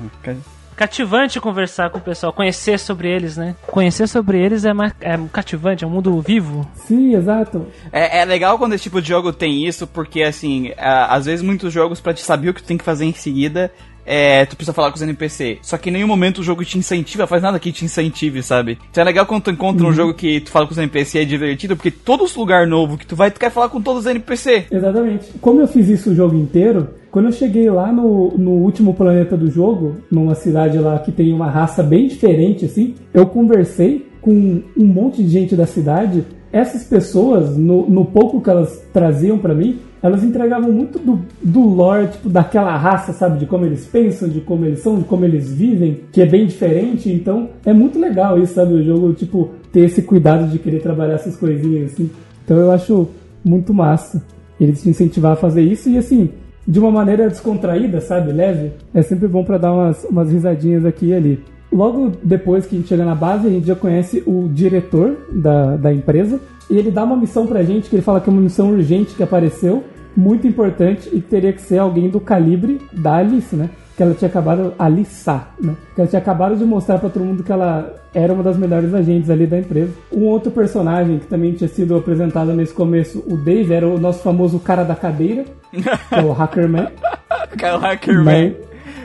[0.76, 3.56] Cativante conversar com o pessoal, conhecer sobre eles, né?
[3.68, 6.68] Conhecer sobre eles é, mais, é cativante, é um mundo vivo.
[6.88, 7.68] Sim, exato.
[7.92, 11.72] É, é legal quando esse tipo de jogo tem isso, porque assim, às vezes muitos
[11.72, 13.72] jogos, pra te saber o que tu tem que fazer em seguida,
[14.06, 15.60] é, tu precisa falar com os NPC.
[15.62, 18.78] Só que em nenhum momento o jogo te incentiva, faz nada que te incentive, sabe?
[18.92, 21.22] Então é legal quando tu encontra um jogo que tu fala com os NPC e
[21.22, 24.06] é divertido, porque todo lugar novo que tu vai, tu quer falar com todos os
[24.08, 24.68] NPC.
[24.72, 25.28] Exatamente.
[25.40, 29.38] Como eu fiz isso o jogo inteiro, quando eu cheguei lá no, no último planeta
[29.38, 34.63] do jogo, numa cidade lá que tem uma raça bem diferente, assim, eu conversei com
[34.76, 36.23] um monte de gente da cidade.
[36.52, 41.62] Essas pessoas, no, no pouco que elas traziam pra mim, elas entregavam muito do, do
[41.62, 43.38] lore, tipo, daquela raça, sabe?
[43.38, 46.47] De como eles pensam, de como eles são, de como eles vivem, que é bem
[46.47, 47.12] diferente.
[47.12, 48.73] Então, é muito legal isso, sabe?
[48.73, 52.10] O jogo, tipo, ter esse cuidado de querer trabalhar essas coisinhas, assim.
[52.43, 53.08] Então, eu acho
[53.45, 54.19] muito massa
[54.60, 56.30] eles te incentivar a fazer isso e, assim,
[56.67, 58.32] de uma maneira descontraída, sabe?
[58.32, 58.71] Leve.
[58.93, 61.43] É sempre bom pra dar umas, umas risadinhas aqui e ali.
[61.71, 65.76] Logo depois que a gente chega na base, a gente já conhece o diretor da,
[65.76, 66.39] da empresa.
[66.69, 69.15] E ele dá uma missão pra gente, que ele fala que é uma missão urgente
[69.15, 69.84] que apareceu,
[70.15, 73.69] muito importante, e que teria que ser alguém do calibre da Alice, né?
[73.96, 75.76] Que ela tinha acabado, Alissa, né?
[75.94, 78.92] Que ela tinha acabado de mostrar pra todo mundo que ela era uma das melhores
[78.94, 79.92] agentes ali da empresa.
[80.12, 84.24] Um outro personagem que também tinha sido apresentado nesse começo, o Dave, era o nosso
[84.24, 86.88] famoso cara da cadeira, que é o Hackerman.
[87.58, 88.56] Kyle Hackerman.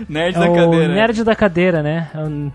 [0.09, 0.95] Nerd É da o cadeira.
[0.95, 2.09] nerd da cadeira, né?
[2.15, 2.51] É um-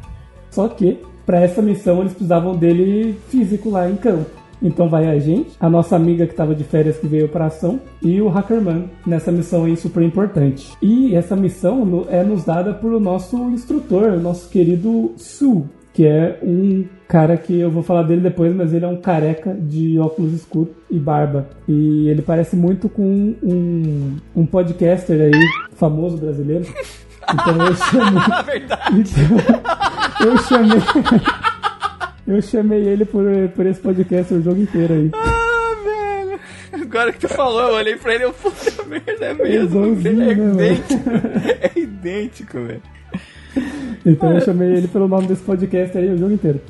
[0.50, 4.26] Só que, para essa missão, eles precisavam dele físico lá em campo.
[4.63, 7.80] Então vai a gente, a nossa amiga que estava de férias que veio para ação
[8.02, 10.71] e o Hackerman nessa missão aí super importante.
[10.82, 16.08] E essa missão é nos dada por o nosso instrutor, o nosso querido Su, que
[16.08, 19.99] é um cara que eu vou falar dele depois, mas ele é um careca de
[19.99, 21.47] óculos escuros e barba.
[21.67, 26.65] E ele parece muito com um, um podcaster aí famoso brasileiro.
[27.32, 28.21] Então eu chamei.
[28.45, 28.99] Verdade.
[28.99, 30.80] Então, eu chamei.
[32.25, 33.23] Eu chamei ele por,
[33.55, 35.12] por esse podcast o jogo inteiro aí.
[35.13, 36.39] Ah, velho.
[36.71, 39.86] Agora que tu falou, eu olhei pra ele e eu, puta merda, é mesmo.
[39.86, 40.53] Ele é né, mano?
[40.53, 41.09] idêntico.
[41.62, 42.81] É idêntico, velho.
[44.05, 46.62] Então eu chamei ele pelo nome desse podcast aí o jogo inteiro.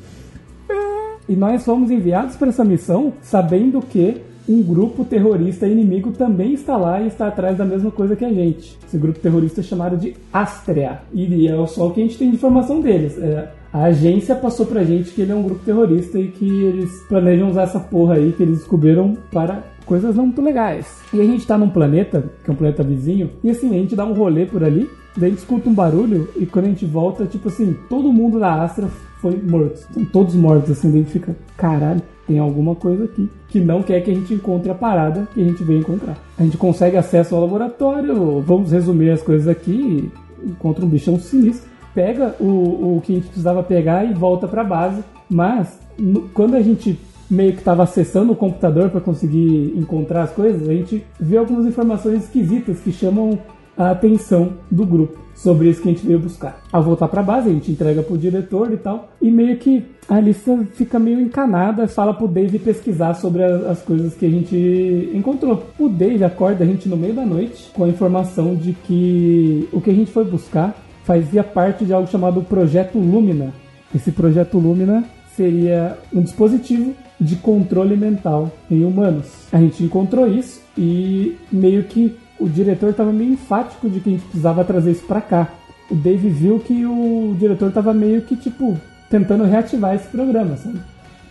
[1.28, 6.76] E nós fomos enviados para essa missão sabendo que um grupo terrorista inimigo também está
[6.76, 8.76] lá e está atrás da mesma coisa que a gente.
[8.86, 11.00] Esse grupo terrorista é chamado de Astrea.
[11.12, 13.16] E é só o que a gente tem de informação deles.
[13.18, 17.02] É, A agência passou pra gente que ele é um grupo terrorista e que eles
[17.08, 20.86] planejam usar essa porra aí que eles descobriram para coisas não muito legais.
[21.12, 23.96] E a gente tá num planeta, que é um planeta vizinho, e assim, a gente
[23.96, 26.86] dá um rolê por ali, daí a gente escuta um barulho e quando a gente
[26.86, 28.86] volta, tipo assim, todo mundo da Astra
[29.20, 29.74] foi morto.
[29.74, 33.82] Estão todos mortos, assim, daí a gente fica, caralho, tem alguma coisa aqui que não
[33.82, 36.16] quer que a gente encontre a parada que a gente veio encontrar.
[36.38, 40.08] A gente consegue acesso ao laboratório, vamos resumir as coisas aqui,
[40.44, 44.64] encontra um bichão sinistro, pega o, o que a gente precisava pegar e volta pra
[44.64, 46.98] base, mas no- quando a gente
[47.30, 51.64] meio que estava acessando o computador para conseguir encontrar as coisas, a gente vê algumas
[51.66, 53.38] informações esquisitas que chamam
[53.76, 56.60] a atenção do grupo sobre isso que a gente veio buscar.
[56.70, 59.82] Ao voltar para a base, a gente entrega pro diretor e tal, e meio que
[60.08, 64.30] a Alissa fica meio encanada, fala pro Dave pesquisar sobre a- as coisas que a
[64.30, 65.64] gente encontrou.
[65.76, 69.80] O Dave acorda a gente no meio da noite com a informação de que o
[69.80, 73.52] que a gente foi buscar fazia parte de algo chamado Projeto Lumina.
[73.94, 75.04] Esse Projeto Lumina
[75.36, 79.46] seria um dispositivo de controle mental em humanos.
[79.52, 84.12] A gente encontrou isso e meio que o diretor estava meio enfático de que a
[84.12, 85.48] gente precisava trazer isso para cá.
[85.90, 88.76] O Dave viu que o diretor estava meio que tipo
[89.10, 90.80] tentando reativar esse programa, sabe?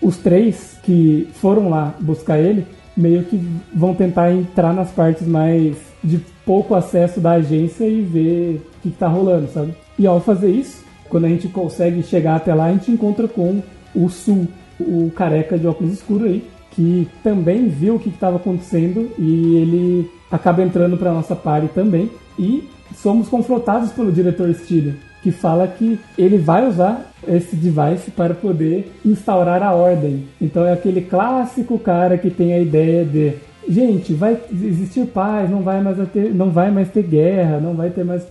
[0.02, 2.66] Os três que foram lá buscar ele
[2.96, 3.42] meio que
[3.74, 8.89] vão tentar entrar nas partes mais de pouco acesso da agência e ver o que,
[8.89, 9.74] que tá rolando, sabe?
[9.97, 13.62] E ao fazer isso, quando a gente consegue chegar até lá, a gente encontra com
[13.95, 14.47] o Sul,
[14.80, 20.12] o careca de óculos escuros aí, que também viu o que estava acontecendo e ele
[20.32, 22.10] acaba entrando para nossa party também.
[22.38, 28.34] E somos confrontados pelo diretor Steele, que fala que ele vai usar esse device para
[28.34, 30.26] poder instaurar a ordem.
[30.41, 33.36] Então é aquele clássico cara que tem a ideia de
[33.68, 37.89] gente, vai existir paz, não vai mais ter, não vai mais ter guerra, não vai
[37.89, 38.24] ter mais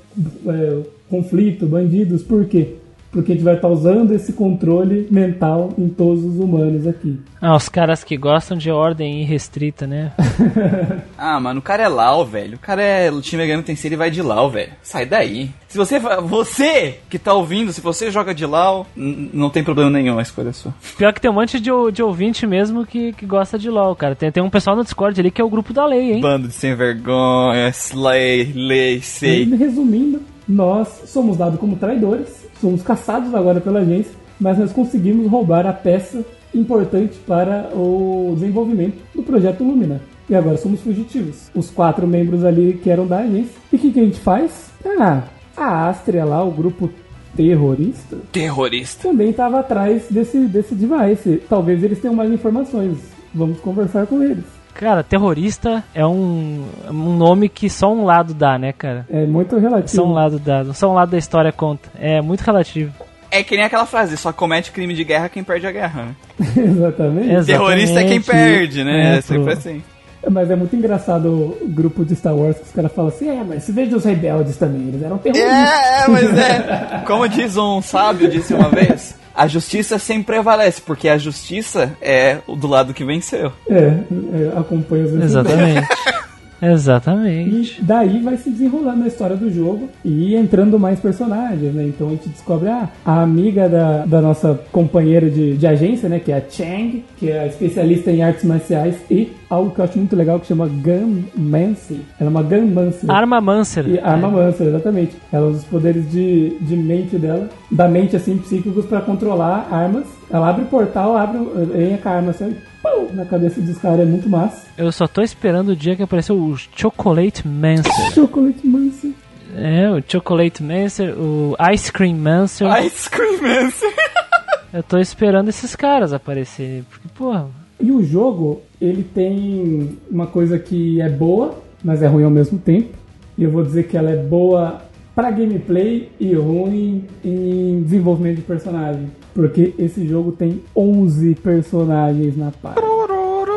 [0.46, 0.78] é,
[1.08, 2.22] conflito, bandidos.
[2.22, 2.76] Por quê?
[3.12, 7.20] Porque a gente vai estar usando esse controle mental em todos os humanos aqui.
[7.40, 10.12] Ah, os caras que gostam de ordem irrestrita, né?
[11.24, 12.56] Ah, mano, o cara é Lau, velho.
[12.56, 14.72] O cara é o time Megami Tensei, ele vai de Lau, velho.
[14.82, 15.50] Sai daí.
[15.68, 20.18] Se você, você que tá ouvindo, se você joga de Lau, não tem problema nenhum,
[20.18, 20.74] a escolha é sua.
[20.98, 24.14] Pior que tem um monte de, de ouvinte mesmo que, que gosta de LoL, cara.
[24.16, 26.20] Tem, tem um pessoal no Discord ali que é o grupo da lei, hein?
[26.20, 29.44] Bando de sem vergonha, Slay, Lei, sei.
[29.44, 35.26] E, resumindo, nós somos dados como traidores, somos caçados agora pela agência, mas nós conseguimos
[35.30, 40.00] roubar a peça importante para o desenvolvimento do projeto Lumina.
[40.30, 41.50] E agora somos fugitivos.
[41.54, 43.52] Os quatro membros ali que eram da agência.
[43.72, 44.70] E o que, que a gente faz?
[44.98, 45.24] Ah,
[45.56, 46.88] a Astria lá, o grupo
[47.36, 49.08] terrorista, Terrorista.
[49.08, 51.42] também estava atrás desse, desse device.
[51.48, 52.98] Talvez eles tenham mais informações.
[53.34, 54.44] Vamos conversar com eles.
[54.74, 59.06] Cara, terrorista é um, um nome que só um lado dá, né, cara?
[59.10, 60.02] É muito relativo.
[60.02, 61.88] Só um lado dá, só um lado da história conta.
[61.98, 62.92] É muito relativo.
[63.30, 66.14] É que nem aquela frase, só comete crime de guerra quem perde a guerra, né?
[66.56, 67.28] Exatamente.
[67.28, 67.46] Exatamente.
[67.46, 69.14] Terrorista é quem perde, né?
[69.14, 69.82] É, É, sempre assim.
[70.30, 73.42] Mas é muito engraçado o grupo de Star Wars que os caras falam assim: é,
[73.42, 75.50] mas se veja os rebeldes também, eles eram terroristas.
[75.50, 77.02] É, é, mas é.
[77.06, 82.38] Como diz um sábio, disse uma vez, a justiça sempre prevalece, porque a justiça é
[82.46, 83.52] o do lado que venceu.
[83.68, 85.88] É, é, acompanha os Exatamente.
[86.62, 87.80] Exatamente.
[87.80, 91.84] E daí vai se desenrolando a história do jogo e entrando mais personagens, né?
[91.84, 96.20] Então a gente descobre ah, a amiga da, da nossa companheira de, de agência, né?
[96.20, 99.98] Que é a Chang, que é especialista em artes marciais e algo que eu acho
[99.98, 102.00] muito legal que chama Gunmancy.
[102.18, 103.10] Ela é uma Gunmancer.
[103.10, 103.88] Arma Mancer.
[103.88, 105.16] E Arma Mancer, exatamente.
[105.32, 110.04] Ela usa os poderes de, de mente dela, da mente assim, psíquicos pra controlar armas.
[110.32, 114.00] Ela abre o portal, abre vem com a arma assim, pum, na cabeça dos caras,
[114.00, 114.66] é muito massa.
[114.78, 117.92] Eu só tô esperando o dia que apareceu o Chocolate Mancer.
[118.14, 119.10] Chocolate Mancer.
[119.54, 122.66] É, o Chocolate Mancer, o Ice Cream Mancer.
[122.82, 123.92] Ice Cream Mancer.
[124.72, 126.82] Eu tô esperando esses caras aparecerem.
[126.88, 127.46] Porque, porra,
[127.78, 132.58] E o jogo, ele tem uma coisa que é boa, mas é ruim ao mesmo
[132.58, 132.94] tempo.
[133.36, 134.80] E eu vou dizer que ela é boa
[135.14, 139.10] pra gameplay e ruim em desenvolvimento de personagem.
[139.34, 142.80] Porque esse jogo tem 11 personagens na parte.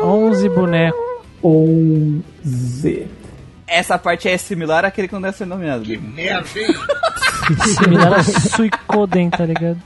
[0.02, 1.00] 11 bonecos.
[1.42, 3.06] 11.
[3.66, 5.84] Essa parte é similar àquele que não deve ser nomeado.
[5.84, 6.00] Big.
[7.78, 9.78] Similar a Suicoden, tá ligado?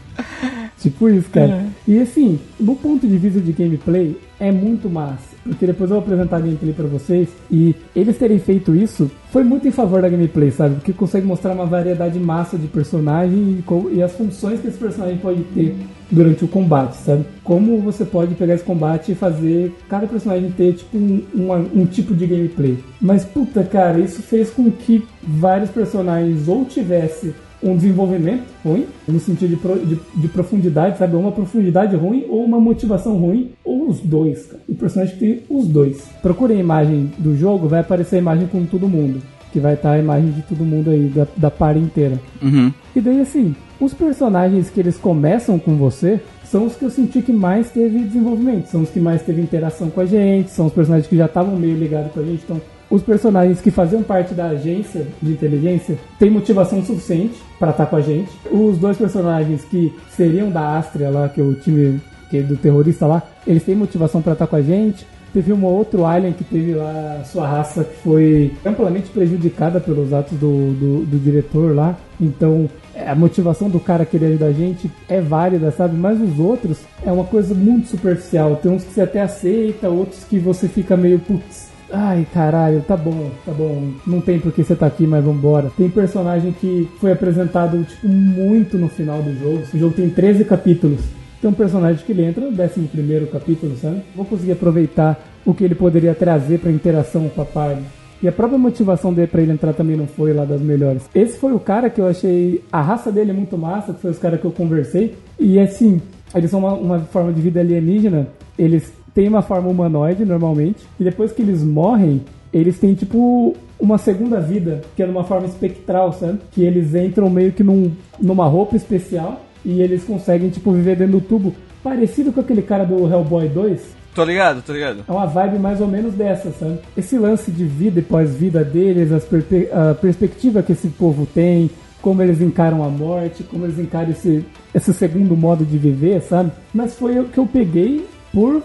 [0.81, 1.67] Tipo isso, cara.
[1.87, 5.30] E assim, do ponto de vista de gameplay, é muito massa.
[5.43, 7.29] Porque depois eu vou apresentar a gameplay pra vocês.
[7.51, 10.75] E eles terem feito isso foi muito em favor da gameplay, sabe?
[10.77, 13.63] Porque consegue mostrar uma variedade massa de personagem
[13.93, 15.75] e, e as funções que esse personagem pode ter
[16.11, 17.25] durante o combate, sabe?
[17.45, 21.87] Como você pode pegar esse combate e fazer cada personagem ter tipo um, uma- um
[21.87, 22.79] tipo de gameplay.
[23.01, 27.33] Mas puta, cara, isso fez com que vários personagens ou tivesse
[27.63, 31.17] um desenvolvimento ruim, no sentido de, pro, de, de, profundidade, sabe?
[31.17, 34.63] Uma profundidade ruim ou uma motivação ruim, ou os dois, cara.
[34.69, 36.09] O personagem tem os dois.
[36.23, 39.21] Procure a imagem do jogo, vai aparecer a imagem com todo mundo.
[39.53, 42.21] Que vai estar a imagem de todo mundo aí, da, da par inteira.
[42.41, 42.73] Uhum.
[42.95, 47.23] E daí, assim, os personagens que eles começam com você são os que eu senti
[47.23, 50.73] que mais teve desenvolvimento, são os que mais teve interação com a gente, são os
[50.73, 54.35] personagens que já estavam meio ligados com a gente, então os personagens que faziam parte
[54.35, 58.31] da agência de inteligência têm motivação suficiente para estar tá com a gente.
[58.51, 62.57] Os dois personagens que seriam da Astria lá, que é o time que é do
[62.57, 65.07] terrorista lá, eles têm motivação para estar tá com a gente.
[65.33, 70.37] Teve um outro alien que teve lá sua raça que foi amplamente prejudicada pelos atos
[70.37, 71.97] do, do, do diretor lá.
[72.21, 72.69] Então
[73.07, 75.97] a motivação do cara querer ajudar a gente é válida, sabe?
[75.97, 78.57] Mas os outros é uma coisa muito superficial.
[78.57, 82.97] Tem uns que você até aceita, outros que você fica meio putz Ai, caralho, tá
[82.97, 83.91] bom, tá bom.
[84.07, 85.71] Não tem por que você tá aqui, mas vambora.
[85.77, 89.63] Tem personagem que foi apresentado, tipo, muito no final do jogo.
[89.75, 91.01] O jogo tem 13 capítulos.
[91.41, 94.03] Tem um personagem que ele entra no 11 capítulo, sabe?
[94.15, 97.83] Vou conseguir aproveitar o que ele poderia trazer pra interação com a party.
[98.23, 101.09] E a própria motivação dele pra ele entrar também não foi lá das melhores.
[101.15, 102.63] Esse foi o cara que eu achei.
[102.71, 105.15] A raça dele é muito massa, que foi os caras que eu conversei.
[105.39, 106.01] E assim,
[106.35, 108.29] eles são uma, uma forma de vida alienígena.
[108.59, 113.99] Eles tem uma forma humanoide normalmente, e depois que eles morrem, eles têm tipo uma
[113.99, 116.39] segunda vida, que é numa forma espectral, sabe?
[116.53, 121.19] Que eles entram meio que num, numa roupa especial e eles conseguem tipo viver dentro
[121.19, 124.01] do tubo, parecido com aquele cara do Hellboy 2.
[124.15, 125.05] Tô ligado, tô ligado.
[125.07, 126.79] É uma vibe mais ou menos dessa, sabe?
[126.97, 131.71] Esse lance de vida e pós-vida deles, a perspectiva que esse povo tem,
[132.03, 134.45] como eles encaram a morte, como eles encaram esse,
[134.75, 136.51] esse segundo modo de viver, sabe?
[136.75, 138.63] Mas foi o que eu peguei por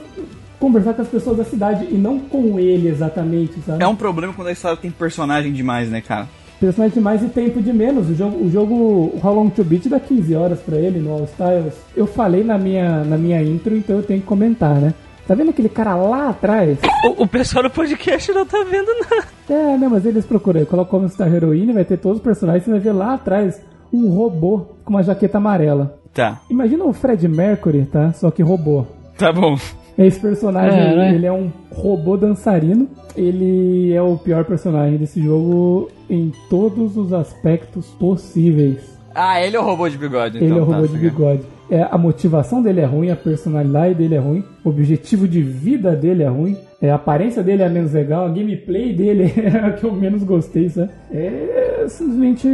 [0.59, 3.83] conversar com as pessoas da cidade e não com ele exatamente, sabe?
[3.83, 6.27] É um problema quando a história tem personagem demais, né, cara?
[6.59, 8.09] Personagem demais e tempo de menos.
[8.09, 11.25] O jogo, o jogo How Long to Beat dá 15 horas para ele no All
[11.25, 11.73] Styles.
[11.95, 14.93] Eu falei na minha, na minha intro, então eu tenho que comentar, né?
[15.27, 16.77] Tá vendo aquele cara lá atrás?
[17.03, 19.27] O, o pessoal do podcast não tá vendo nada.
[19.49, 20.63] É, não, mas eles procuram.
[20.65, 23.59] Coloca como Star Heroine, vai ter todos os personagens, você vai ver lá atrás
[23.91, 25.99] um robô com uma jaqueta amarela.
[26.13, 26.41] Tá.
[26.49, 28.13] Imagina o Fred Mercury, tá?
[28.13, 28.85] Só que robô.
[29.17, 29.57] Tá bom.
[29.97, 31.15] Esse personagem, é, né?
[31.15, 32.89] ele é um robô dançarino.
[33.15, 38.95] Ele é o pior personagem desse jogo em todos os aspectos possíveis.
[39.13, 40.47] Ah, ele é o robô de bigode, então.
[40.49, 41.43] Ele é o tá, robô de bigode.
[41.71, 45.95] É, a motivação dele é ruim, a personalidade dele é ruim, o objetivo de vida
[45.95, 49.71] dele é ruim, é, a aparência dele é menos legal, a gameplay dele é a
[49.71, 50.91] que eu menos gostei, sabe?
[51.11, 52.47] É simplesmente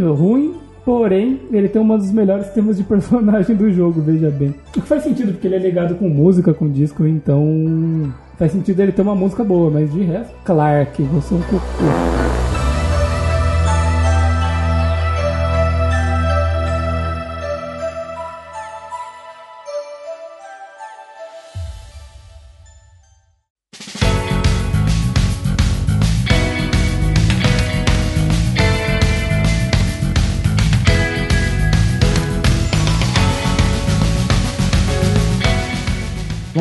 [0.00, 0.54] ruim,
[0.88, 4.54] Porém, ele tem um dos melhores temas de personagem do jogo, veja bem.
[4.68, 8.10] O que faz sentido, porque ele é ligado com música, com disco, então.
[8.38, 12.27] Faz sentido ele ter uma música boa, mas de resto, Clark, você é um cocô.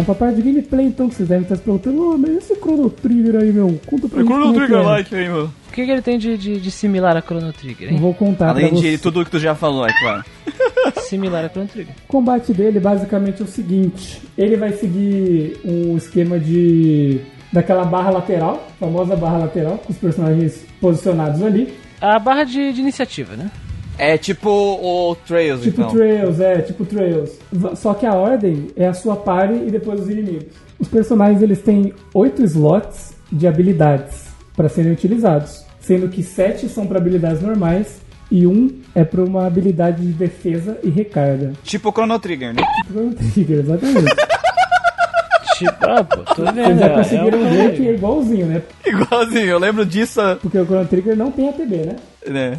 [0.08, 2.89] Pra parte de gameplay, então, que vocês devem estar se perguntando, oh, mas esse Chrono
[2.89, 4.82] Trigger aí, meu, conta pra é Chrono é Trigger é.
[4.82, 5.45] like aí, meu.
[5.45, 7.99] O que, que ele tem de, de, de, similar a Chrono Trigger, hein?
[7.99, 8.97] Vou contar Além de você.
[8.97, 10.24] tudo que tu já falou, é claro.
[11.10, 11.93] similar a Chrono Trigger.
[12.05, 14.22] O combate dele, basicamente, é o seguinte.
[14.38, 17.20] Ele vai seguir um esquema de...
[17.51, 21.74] Daquela barra lateral, famosa barra lateral, com os personagens posicionados ali.
[22.01, 23.49] A barra de, de iniciativa, né?
[23.98, 25.89] É tipo o Trails, tipo então.
[25.89, 27.39] Tipo Trails, é, tipo Trails.
[27.76, 30.45] Só que a ordem é a sua party e depois os inimigos.
[30.80, 36.86] Os personagens eles têm oito slots de habilidades para serem utilizados, sendo que sete são
[36.86, 41.54] para habilidades normais e um é para uma habilidade de defesa e recarga.
[41.64, 42.62] Tipo Chrono Trigger, né?
[42.82, 44.16] Tipo Chrono Trigger, exatamente.
[45.58, 46.55] tipo, ah, pô, tô vendo.
[46.55, 48.62] Vocês já conseguiram é ver que é igualzinho, né?
[48.86, 50.20] Igualzinho, eu lembro disso.
[50.41, 51.95] Porque o Chrono Trigger não tem ATB, né?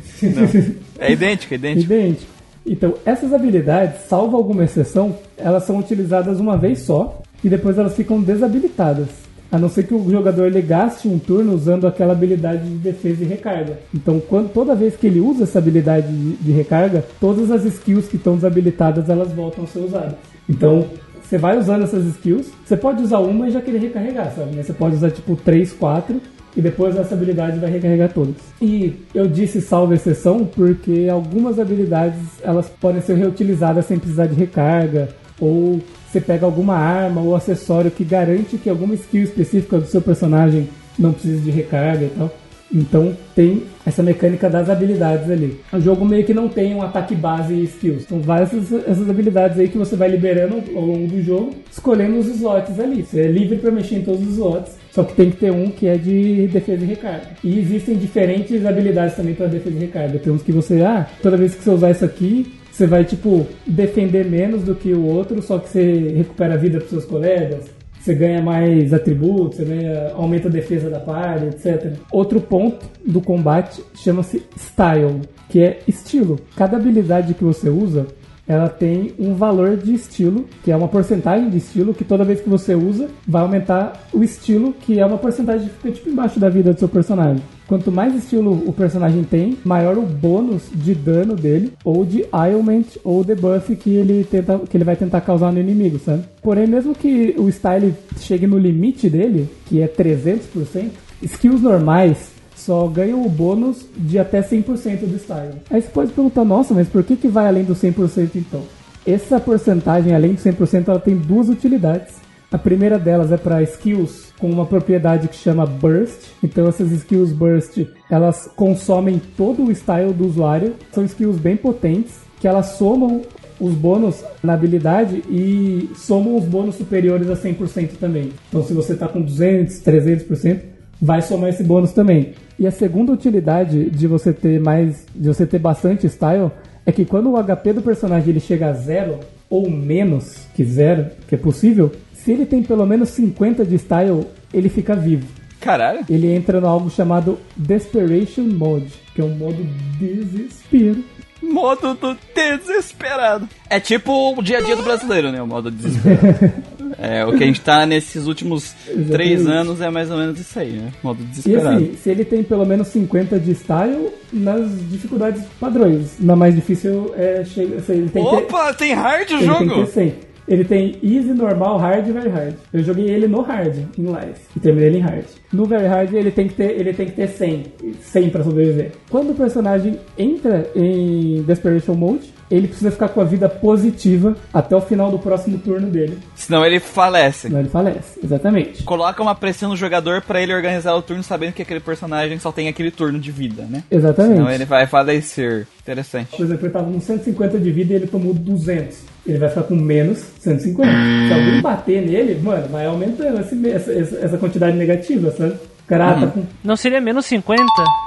[0.98, 1.92] É, é idêntico, é idêntico.
[1.92, 2.32] idêntico.
[2.66, 7.94] Então, essas habilidades, salvo alguma exceção, elas são utilizadas uma vez só e depois elas
[7.94, 9.08] ficam desabilitadas.
[9.50, 13.24] A não ser que o jogador ele gaste um turno usando aquela habilidade de defesa
[13.24, 13.78] e recarga.
[13.94, 18.08] Então, quando, toda vez que ele usa essa habilidade de, de recarga, todas as skills
[18.08, 20.16] que estão desabilitadas elas voltam a ser usadas.
[20.46, 20.86] Então,
[21.28, 22.50] você vai usando essas skills.
[22.64, 24.56] Você pode usar uma e já querer recarregar, sabe?
[24.56, 26.18] Você pode usar tipo 3, 4
[26.56, 28.36] e depois essa habilidade vai recarregar todas.
[28.62, 34.34] E eu disse salvo exceção porque algumas habilidades elas podem ser reutilizadas sem precisar de
[34.34, 39.86] recarga ou você pega alguma arma ou acessório que garante que alguma skill específica do
[39.86, 40.68] seu personagem
[40.98, 42.32] não precise de recarga e tal.
[42.72, 45.60] Então tem essa mecânica das habilidades ali.
[45.72, 48.04] O jogo meio que não tem um ataque base e skills.
[48.04, 52.18] São várias essas, essas habilidades aí que você vai liberando ao longo do jogo, escolhendo
[52.18, 53.02] os slots ali.
[53.02, 54.76] Você é livre para mexer em todos os slots.
[54.90, 57.28] Só que tem que ter um que é de defesa e recarga.
[57.42, 60.18] E existem diferentes habilidades também para defesa e recarga.
[60.18, 63.46] Tem uns que você, ah, toda vez que você usar isso aqui, você vai, tipo,
[63.66, 67.77] defender menos do que o outro, só que você recupera a vida pros seus colegas.
[68.08, 71.92] Você ganha mais atributos, você ganha, aumenta a defesa da party, etc.
[72.10, 76.40] Outro ponto do combate chama-se Style, que é estilo.
[76.56, 78.06] Cada habilidade que você usa,
[78.46, 82.40] ela tem um valor de estilo, que é uma porcentagem de estilo, que toda vez
[82.40, 86.40] que você usa, vai aumentar o estilo, que é uma porcentagem que fica tipo embaixo
[86.40, 87.42] da vida do seu personagem.
[87.68, 92.86] Quanto mais estilo o personagem tem, maior o bônus de dano dele, ou de ailment,
[93.04, 96.24] ou debuff que ele, tenta, que ele vai tentar causar no inimigo, sabe?
[96.42, 100.88] Porém, mesmo que o style chegue no limite dele, que é 300%,
[101.22, 105.56] skills normais só ganham o bônus de até 100% do style.
[105.70, 108.62] Aí você pode perguntar, nossa, mas por que, que vai além do 100% então?
[109.06, 112.14] Essa porcentagem, além do 100%, ela tem duas utilidades.
[112.50, 116.30] A primeira delas é para skills com uma propriedade que chama Burst.
[116.42, 120.74] Então essas skills Burst, elas consomem todo o style do usuário.
[120.90, 123.20] São skills bem potentes que elas somam
[123.60, 128.32] os bônus na habilidade e somam os bônus superiores a 100% também.
[128.48, 130.60] Então se você está com 200, 300%,
[131.02, 132.32] vai somar esse bônus também.
[132.58, 136.50] E a segunda utilidade de você ter mais, de você ter bastante style
[136.86, 139.18] é que quando o HP do personagem ele chega a zero
[139.50, 144.26] ou menos que zero, que é possível, se ele tem pelo menos 50 de style,
[144.52, 145.26] ele fica vivo.
[145.60, 146.04] Caralho.
[146.08, 149.66] Ele entra no algo chamado Desperation Mode, que é um modo
[149.98, 151.04] desespero.
[151.42, 153.48] Modo do desesperado.
[153.70, 155.40] É tipo o dia a dia do brasileiro, né?
[155.40, 156.52] O modo desesperado.
[156.98, 159.10] é, o que a gente tá nesses últimos Exatamente.
[159.12, 160.92] três anos é mais ou menos isso aí, né?
[161.02, 161.76] Modo E desesperado.
[161.76, 166.16] assim, se ele tem pelo menos 50 de style, nas dificuldades padrões.
[166.20, 169.46] Na mais difícil é chega, se ele tem que ter, Opa, tem hard o ele
[169.46, 169.84] tem que jogo?
[169.86, 170.14] ter 100.
[170.48, 172.54] Ele tem easy, normal, hard e very hard.
[172.72, 175.24] Eu joguei ele no hard, em live, e terminei ele em hard.
[175.52, 177.64] No very hard ele tem que ter, ele tem que ter 100,
[178.00, 178.92] 100 pra sobreviver.
[179.10, 184.74] Quando o personagem entra em desperation mode, ele precisa ficar com a vida positiva até
[184.74, 186.18] o final do próximo turno dele.
[186.34, 187.48] Senão ele falece.
[187.48, 188.18] Senão ele falece.
[188.22, 188.82] Exatamente.
[188.82, 192.50] Coloca uma pressão no jogador pra ele organizar o turno sabendo que aquele personagem só
[192.50, 193.82] tem aquele turno de vida, né?
[193.90, 194.36] Exatamente.
[194.36, 195.66] Senão ele vai falecer.
[195.80, 196.36] Interessante.
[196.36, 198.98] Por exemplo, ele tava com 150 de vida e ele tomou 200.
[199.26, 200.90] Ele vai ficar com menos 150.
[200.90, 205.54] Se alguém bater nele, mano, vai aumentando essa, essa quantidade negativa, sabe?
[205.88, 206.42] Cara ah, tá com.
[206.62, 207.62] Não seria menos 50?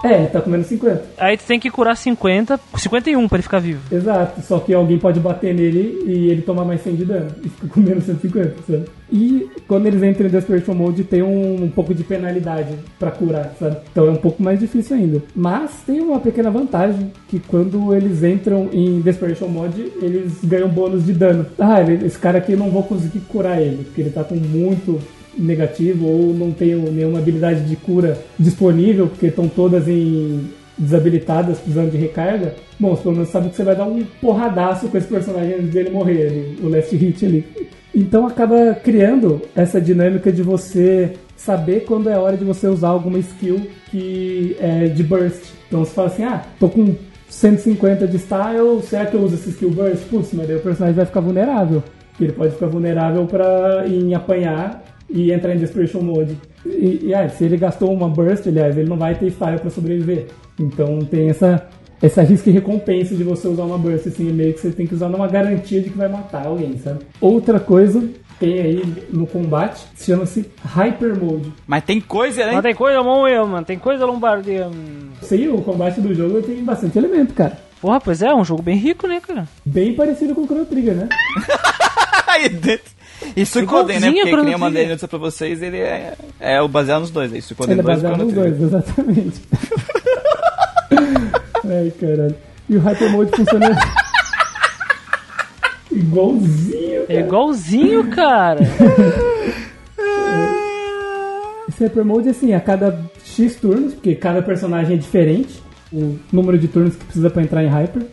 [0.06, 1.04] É, tá com menos 50.
[1.18, 3.82] Aí tu tem que curar 50, 51 pra ele ficar vivo.
[3.92, 4.40] Exato.
[4.42, 7.32] Só que alguém pode bater nele e ele tomar mais 100 de dano.
[7.44, 8.86] E fica com menos 150, sabe?
[9.12, 13.52] E quando eles entram em Desperation Mode, tem um, um pouco de penalidade pra curar,
[13.60, 13.78] sabe?
[13.92, 15.22] Então é um pouco mais difícil ainda.
[15.36, 21.06] Mas tem uma pequena vantagem, que quando eles entram em Desperation Mode, eles ganham bônus
[21.06, 21.46] de dano.
[21.60, 24.36] Ah, ele- esse cara aqui eu não vou conseguir curar ele, porque ele tá com
[24.36, 25.00] muito
[25.38, 31.92] negativo ou não tenho nenhuma habilidade de cura disponível, porque estão todas em desabilitadas, precisando
[31.92, 35.08] de recarga, bom, você pelo menos sabe que você vai dar um porradaço com esse
[35.08, 37.46] personagem antes dele morrer ali, o last hit ali.
[37.94, 43.20] Então acaba criando essa dinâmica de você saber quando é hora de você usar alguma
[43.20, 45.52] skill que é de burst.
[45.68, 46.96] Então você fala assim, ah, tô com
[47.30, 50.04] 150 de style, será que eu uso esse skill burst?
[50.10, 51.84] Putz, mas daí o personagem vai ficar vulnerável.
[52.20, 54.84] Ele pode ficar vulnerável para em apanhar
[55.14, 56.38] e entrar em Desperation Mode.
[56.66, 59.70] E, e ah, se ele gastou uma burst, aliás, ele não vai ter style para
[59.70, 60.28] sobreviver.
[60.60, 61.68] Então tem essa,
[62.02, 64.94] essa risco e recompensa de você usar uma burst, assim, meio que você tem que
[64.94, 67.00] usar numa garantia de que vai matar alguém, sabe?
[67.20, 68.04] Outra coisa
[68.40, 71.54] tem aí no combate, chama-se Hyper Mode.
[71.68, 72.54] Mas tem coisa, né?
[72.54, 73.64] Mas tem coisa moeu, mano.
[73.64, 74.68] Tem coisa lombardia.
[75.22, 77.56] Sei, o combate do jogo tem bastante elemento, cara.
[77.80, 79.48] Porra, pois é, é um jogo bem rico, né, cara?
[79.64, 81.10] Bem parecido com o Chrono Trigger, né?
[83.36, 84.08] E Suicoden, né?
[84.12, 87.32] Porque que nem eu mandei antes pra vocês, ele é, é o baseado nos dois.
[87.34, 89.42] Aí Suicoden Ele é 2 baseado nos dois, exatamente.
[91.64, 92.36] Ai, caralho.
[92.70, 93.78] E o Hyper Mode funciona
[95.92, 97.04] igualzinho.
[97.08, 98.62] É igualzinho, cara.
[101.68, 105.62] Esse Hyper Mode, assim, a cada X turnos, porque cada personagem é diferente,
[105.92, 108.04] o número de turnos que precisa pra entrar em Hyper.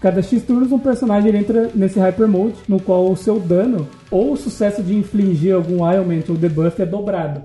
[0.00, 4.32] Cada X turnos, um personagem entra nesse Hyper Mode, no qual o seu dano ou
[4.32, 7.42] o sucesso de infligir algum ailment ou debuff é dobrado.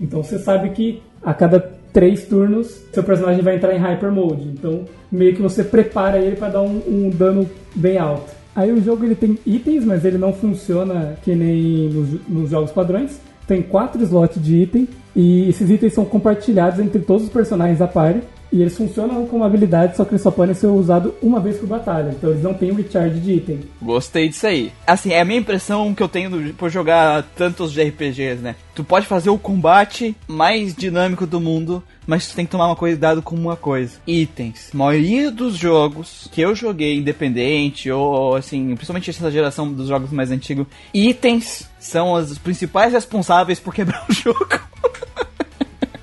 [0.00, 1.60] Então você sabe que a cada
[1.92, 4.48] três turnos seu personagem vai entrar em Hyper Mode.
[4.48, 8.32] Então meio que você prepara ele para dar um, um dano bem alto.
[8.54, 12.70] Aí o jogo ele tem itens, mas ele não funciona que nem nos, nos jogos
[12.70, 13.20] padrões.
[13.46, 17.88] tem quatro slots de item e esses itens são compartilhados entre todos os personagens da
[17.88, 18.20] party.
[18.54, 21.66] E eles funcionam como habilidade, só que eles só podem ser usados uma vez por
[21.66, 22.14] batalha.
[22.16, 23.62] Então eles não têm recharge de item.
[23.82, 24.70] Gostei disso aí.
[24.86, 28.54] Assim, é a minha impressão que eu tenho por jogar tantos RPGs, né?
[28.72, 32.76] Tu pode fazer o combate mais dinâmico do mundo, mas tu tem que tomar uma
[32.76, 33.98] cuidado com uma coisa.
[34.06, 34.70] Itens.
[34.72, 40.12] A maioria dos jogos que eu joguei independente, ou assim, principalmente essa geração dos jogos
[40.12, 44.73] mais antigos, itens são os principais responsáveis por quebrar o jogo.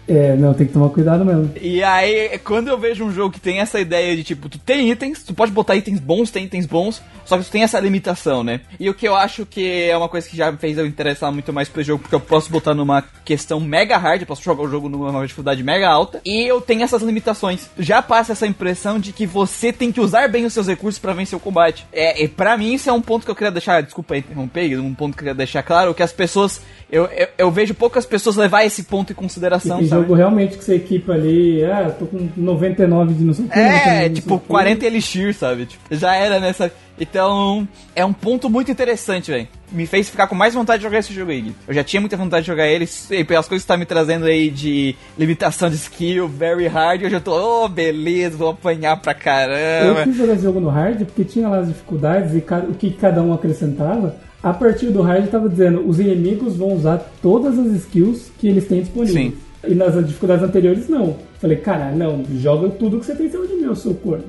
[0.08, 1.52] É, não, tem que tomar cuidado mesmo.
[1.60, 4.90] E aí, quando eu vejo um jogo que tem essa ideia de tipo, tu tem
[4.90, 8.44] itens, tu pode botar itens bons, tem itens bons, só que tu tem essa limitação,
[8.44, 8.62] né?
[8.80, 11.54] E o que eu acho que é uma coisa que já fez eu interessar muito
[11.54, 14.70] mais pro jogo, porque eu posso botar numa questão mega hard, eu posso jogar o
[14.70, 17.70] jogo numa dificuldade mega alta, e eu tenho essas limitações.
[17.78, 21.14] Já passa essa impressão de que você tem que usar bem os seus recursos pra
[21.14, 21.86] vencer o combate.
[21.94, 24.94] É, e pra mim isso é um ponto que eu queria deixar, desculpa interromper, um
[24.94, 28.36] ponto que eu queria deixar claro, que as pessoas, eu, eu, eu vejo poucas pessoas
[28.36, 29.80] levar esse ponto em consideração?
[29.92, 33.60] Jogo realmente que você equipa ali, ah, tô com 99 de não sei o que.
[33.60, 34.46] É, 99 de não tipo, sei o quê.
[34.48, 35.66] 40 elixir, sabe?
[35.66, 36.72] Tipo, já era nessa.
[37.00, 39.48] Então, é um ponto muito interessante, velho.
[39.72, 41.52] Me fez ficar com mais vontade de jogar esse jogo aí.
[41.68, 44.26] Eu já tinha muita vontade de jogar ele, e pelas coisas que tá me trazendo
[44.26, 49.14] aí de limitação de skill, very hard, eu já tô, oh, beleza, vou apanhar pra
[49.14, 50.04] Eu caramba.
[50.04, 53.22] quis jogar esse jogo no hard porque tinha lá as dificuldades e o que cada
[53.24, 54.16] um acrescentava.
[54.44, 58.68] A partir do hard tava dizendo, os inimigos vão usar todas as skills que eles
[58.68, 59.34] têm disponíveis.
[59.34, 59.38] Sim.
[59.68, 61.18] E nas dificuldades anteriores, não.
[61.40, 64.26] Falei, caralho, não, joga tudo que você tem em cima de mim, eu sou corno.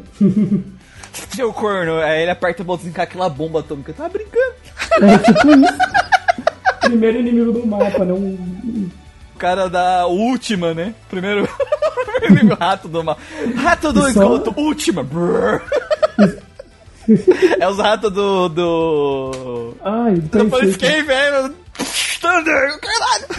[1.35, 3.93] Seu corno, aí ele aperta o botãozinho com aquela bomba atômica.
[3.93, 4.55] Tá brincando?
[5.01, 5.79] É tipo isso.
[6.81, 8.03] Primeiro inimigo do mapa?
[8.05, 8.89] Um,
[9.35, 10.95] O cara da última, né?
[11.09, 11.49] Primeiro.
[12.21, 13.19] Primeiro rato do mal.
[13.57, 15.05] Rato do Só- esgoto, última.
[17.59, 18.49] É os ratos do.
[18.49, 19.75] do.
[19.83, 21.55] Ai, Do Cave, velho.
[22.21, 22.79] Thunder.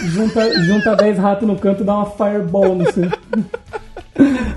[0.08, 3.08] Junta, junta 10 ratos no canto e dá uma fireball no seu.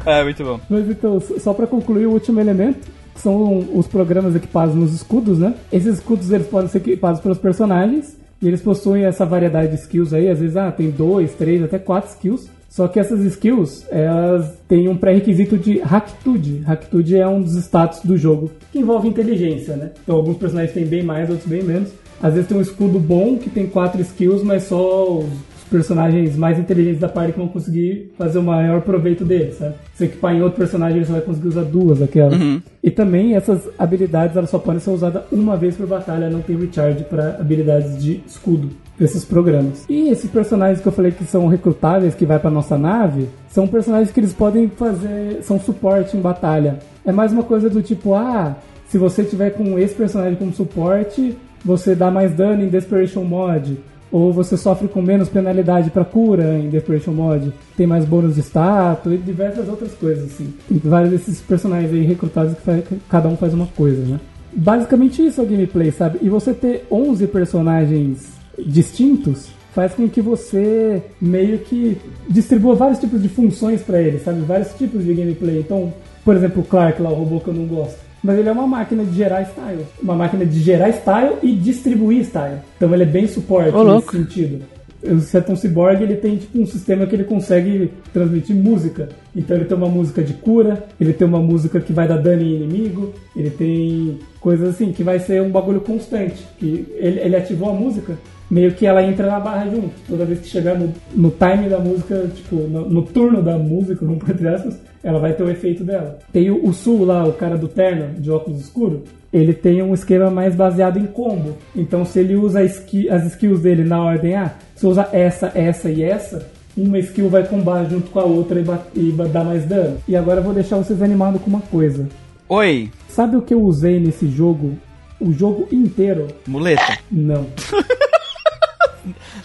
[0.06, 0.60] É, muito bom.
[0.70, 5.38] Mas então, só pra concluir o último elemento, que são os programas equipados nos escudos,
[5.38, 5.56] né?
[5.70, 10.14] Esses escudos eles podem ser equipados pelos personagens e eles possuem essa variedade de skills
[10.14, 12.48] aí, às vezes ah, tem dois, três, até quatro skills.
[12.70, 16.60] Só que essas skills, elas têm um pré-requisito de Hacktude.
[16.60, 19.92] Hacktude é um dos status do jogo, que envolve inteligência, né?
[20.04, 21.90] Então alguns personagens têm bem mais, outros bem menos.
[22.22, 25.28] Às vezes tem um escudo bom que tem quatro skills, mas só os
[25.70, 29.76] personagens mais inteligentes da party que vão conseguir fazer o maior proveito dele, sabe?
[29.94, 32.40] Se equipar em outro personagem, ele só vai conseguir usar duas daquelas.
[32.84, 36.58] E também essas habilidades elas só podem ser usadas uma vez por batalha, não tem
[36.58, 39.86] recharge para habilidades de escudo desses programas.
[39.88, 43.68] E esses personagens que eu falei que são recrutáveis, que vai para nossa nave, são
[43.68, 46.80] personagens que eles podem fazer, são suporte em batalha.
[47.06, 48.56] É mais uma coisa do tipo, ah,
[48.88, 51.38] se você tiver com esse personagem como suporte,
[51.68, 53.78] você dá mais dano em Desperation Mod.
[54.10, 57.52] Ou você sofre com menos penalidade para cura em Desperation Mod.
[57.76, 60.54] Tem mais bônus de status e diversas outras coisas, assim.
[60.70, 64.18] Tem vários desses personagens aí recrutados que, faz- que cada um faz uma coisa, né?
[64.54, 66.20] Basicamente isso é o gameplay, sabe?
[66.22, 71.98] E você ter 11 personagens distintos faz com que você meio que
[72.30, 74.40] distribua vários tipos de funções para ele, sabe?
[74.42, 75.60] Vários tipos de gameplay.
[75.60, 75.94] Então,
[76.24, 78.07] por exemplo, o Clark lá, o robô que eu não gosto.
[78.24, 79.86] Mas ele é uma máquina de gerar style.
[80.02, 82.60] Uma máquina de gerar style e distribuir style.
[82.76, 84.12] Então ele é bem suporte Ô, nesse louco.
[84.18, 84.66] sentido.
[85.04, 89.10] O Seton Cyborg ele tem tipo um sistema que ele consegue transmitir música.
[89.36, 92.42] Então ele tem uma música de cura, ele tem uma música que vai dar dano
[92.42, 96.44] em inimigo, ele tem coisas assim que vai ser um bagulho constante.
[96.58, 98.18] Que ele, ele ativou a música,
[98.50, 99.90] meio que ela entra na barra junto.
[100.08, 104.06] Toda vez que chegar no, no time da música, tipo, no, no turno da música,
[104.06, 106.18] vamos por entre aspas, ela vai ter o efeito dela.
[106.32, 109.02] Tem o, o Sul lá, o cara do terno, de óculos escuros,
[109.34, 111.58] ele tem um esquema mais baseado em combo.
[111.76, 115.90] Então, se ele usa ski- as skills dele na ordem A, se usa essa, essa
[115.90, 119.98] e essa, uma skill vai combar junto com a outra e, e dar mais dano.
[120.08, 122.08] E agora eu vou deixar vocês animados com uma coisa.
[122.50, 124.74] Oi, Sabe o que eu usei nesse jogo?
[125.20, 126.28] O jogo inteiro?
[126.48, 127.00] muleta.
[127.12, 127.48] Não.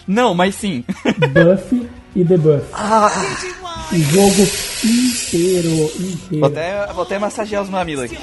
[0.07, 0.83] Não, mas sim.
[1.33, 2.65] Buff e debuff.
[2.73, 3.09] Ah.
[3.91, 4.41] O jogo
[4.83, 6.39] inteiro, inteiro.
[6.39, 8.17] Vou até, vou até massagear os mamilos aqui.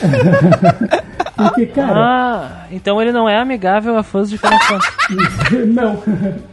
[1.36, 5.66] Porque, cara, Ah, então ele não é amigável a fãs de Final Fantasy.
[5.66, 6.02] não.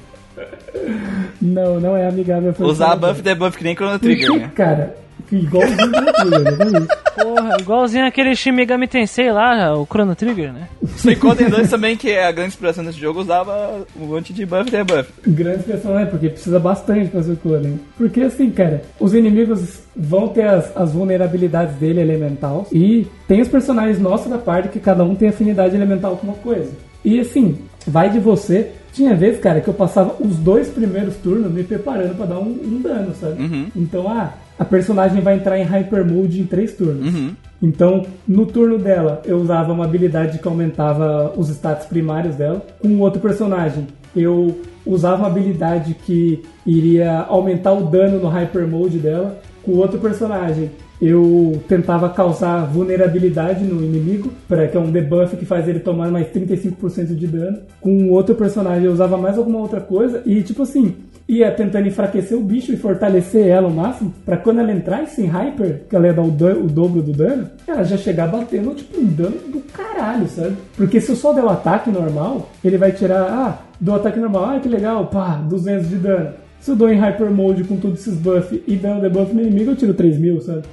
[1.41, 2.53] Não, não é amigável.
[2.57, 2.99] a Usar função.
[3.09, 4.51] buff e debuff que nem Chrono Trigger, Porque, né?
[4.55, 4.95] cara,
[5.35, 6.87] igualzinho do Trigger, exatamente.
[7.21, 10.67] Porra, igualzinho aquele Shin Megami Tensei lá, o Chrono Trigger, né?
[10.97, 14.67] Suicoden 2 também, que é a grande inspiração desse jogo, usava um monte de buff
[14.67, 15.09] e debuff.
[15.25, 17.77] Grande expressão é, porque precisa bastante pra ser né?
[17.97, 23.47] Porque assim, cara, os inimigos vão ter as, as vulnerabilidades dele elemental e tem os
[23.47, 26.71] personagens nossos da parte que cada um tem afinidade elemental com uma coisa.
[27.03, 31.51] E assim, vai de você Tinha vezes, cara, que eu passava os dois primeiros turnos
[31.51, 33.41] me preparando pra dar um, um dano, sabe?
[33.41, 33.67] Uhum.
[33.75, 37.13] Então, ah, a personagem vai entrar em Hyper Mode em três turnos.
[37.13, 37.31] Uhum.
[37.61, 42.65] Então, no turno dela, eu usava uma habilidade que aumentava os status primários dela.
[42.79, 48.67] Com o outro personagem, eu usava uma habilidade que iria aumentar o dano no Hyper
[48.67, 49.39] Mode dela.
[49.63, 55.35] Com o outro personagem, eu tentava causar vulnerabilidade no inimigo, pra, que é um debuff
[55.35, 57.59] que faz ele tomar mais 35% de dano.
[57.81, 60.21] Com o outro personagem, eu usava mais alguma outra coisa.
[60.25, 60.95] E, tipo assim,
[61.27, 65.25] ia tentando enfraquecer o bicho e fortalecer ela ao máximo, pra quando ela entrasse em
[65.25, 68.73] Hyper, que ela ia dar o, dan- o dobro do dano, ela já chegar batendo,
[68.75, 70.55] tipo, um dano do caralho, sabe?
[70.75, 74.45] Porque se eu só der o ataque normal, ele vai tirar, ah, do ataque normal,
[74.55, 76.29] ah, que legal, pá, 200 de dano.
[76.61, 79.71] Se eu dou em Hyper Mode com todos esses buffs e dando debuff no inimigo,
[79.71, 80.63] eu tiro 3 mil, sabe?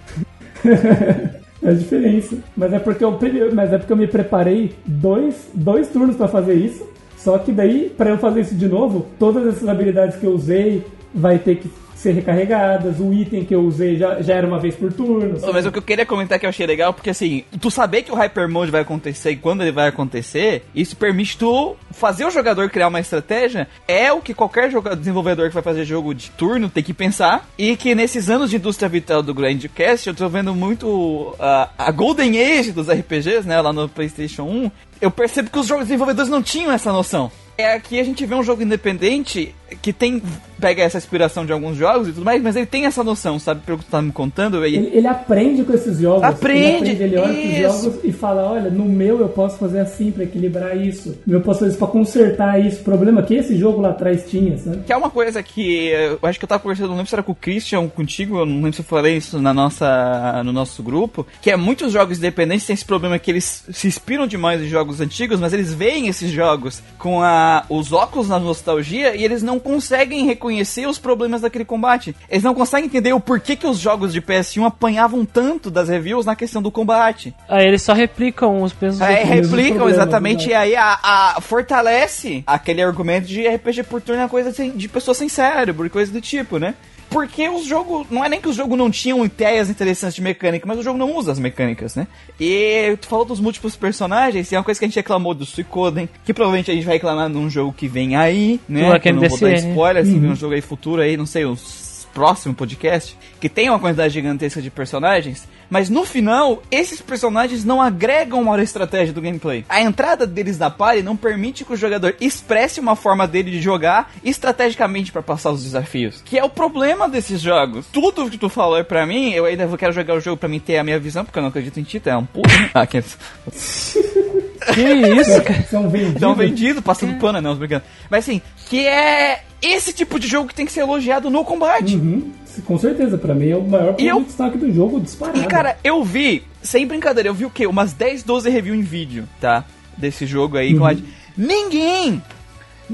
[1.62, 2.36] É a diferença.
[2.54, 3.18] Mas é porque eu,
[3.54, 6.86] mas é porque eu me preparei dois, dois turnos pra fazer isso.
[7.24, 10.84] Só que daí, pra eu fazer isso de novo, todas essas habilidades que eu usei
[11.14, 11.70] vai ter que
[12.04, 13.00] ser recarregadas.
[13.00, 15.38] O item que eu usei já, já era uma vez por turno.
[15.40, 15.52] sabe?
[15.52, 18.12] Mas o que eu queria comentar que eu achei legal, porque assim, tu saber que
[18.12, 22.30] o Hyper Mode vai acontecer e quando ele vai acontecer, isso permite tu fazer o
[22.30, 26.30] jogador criar uma estratégia, é o que qualquer joga- desenvolvedor que vai fazer jogo de
[26.30, 30.28] turno tem que pensar, e que nesses anos de indústria vital do Grandcast, eu tô
[30.28, 35.50] vendo muito a, a Golden Age dos RPGs, né, lá no PlayStation 1, eu percebo
[35.50, 37.30] que os jogos desenvolvedores não tinham essa noção.
[37.56, 40.22] É aqui a gente vê um jogo independente que tem
[40.60, 43.60] pega essa inspiração de alguns jogos e tudo mais, mas ele tem essa noção, sabe?
[43.66, 46.22] Pelo que tu tá me contando, Ele, ele aprende com esses jogos.
[46.22, 47.82] Aprende, Ele, aprende, ele olha isso.
[47.90, 51.10] jogos e fala: olha, no meu eu posso fazer assim pra equilibrar isso.
[51.26, 52.80] No meu eu posso fazer isso pra consertar isso.
[52.80, 54.84] O problema é que esse jogo lá atrás tinha, sabe?
[54.86, 57.22] Que é uma coisa que eu acho que eu tava conversando, não lembro se era
[57.22, 60.52] com o Christian ou contigo, eu não lembro se eu falei isso na nossa, no
[60.52, 64.62] nosso grupo, que é muitos jogos independentes têm esse problema que eles se inspiram demais
[64.62, 69.24] em jogos antigos, mas eles veem esses jogos com a, os óculos na nostalgia e
[69.24, 72.14] eles não conseguem reconhecer os problemas daquele combate.
[72.30, 76.26] Eles não conseguem entender o porquê que os jogos de PS1 apanhavam tanto das reviews
[76.26, 77.34] na questão do combate.
[77.48, 79.00] Aí eles só replicam os mesmos.
[79.02, 80.52] Aí mesmo replicam exatamente, exato.
[80.52, 84.88] e aí a, a- fortalece aquele argumento de RPG por turno é coisa sem- de
[84.88, 86.74] pessoa sem cérebro e coisa do tipo, né?
[87.14, 88.06] Porque os jogos.
[88.10, 90.98] Não é nem que os jogos não tinham ideias interessantes de mecânica, mas o jogo
[90.98, 92.06] não usa as mecânicas, né?
[92.38, 95.46] E tu falou dos múltiplos personagens, e é uma coisa que a gente reclamou do
[95.46, 98.92] Suicoden, que provavelmente a gente vai reclamar num jogo que vem aí, né?
[98.92, 99.70] Aquele Eu não vou dar DCN.
[99.70, 101.84] spoiler, assim, vem um jogo aí futuro aí, não sei, os
[102.14, 107.80] próximo podcast, que tem uma quantidade gigantesca de personagens, mas no final, esses personagens não
[107.80, 109.64] agregam uma estratégia do gameplay.
[109.68, 113.60] A entrada deles na party não permite que o jogador expresse uma forma dele de
[113.60, 117.86] jogar estrategicamente pra passar os desafios, que é o problema desses jogos.
[117.92, 120.48] Tudo que tu falou é pra mim, eu ainda vou quero jogar o jogo pra
[120.48, 122.48] mim ter a minha visão, porque eu não acredito em ti, tu é um puto.
[122.48, 122.70] né?
[122.74, 125.62] Ah, que Que isso, cara?
[125.70, 126.20] São vendidos.
[126.20, 127.84] São vendido, passando pano, não, brincando.
[128.10, 131.96] Mas assim, que é esse tipo de jogo que tem que ser elogiado no combate.
[131.96, 132.30] Uhum,
[132.64, 135.40] com certeza, pra mim é o maior ponto eu- de destaque do jogo disparado.
[135.40, 137.66] E cara, eu vi, sem brincadeira, eu vi o quê?
[137.66, 139.64] Umas 10, 12 reviews em vídeo, tá?
[139.96, 140.76] Desse jogo aí.
[140.76, 140.94] com a-
[141.36, 142.22] Ninguém!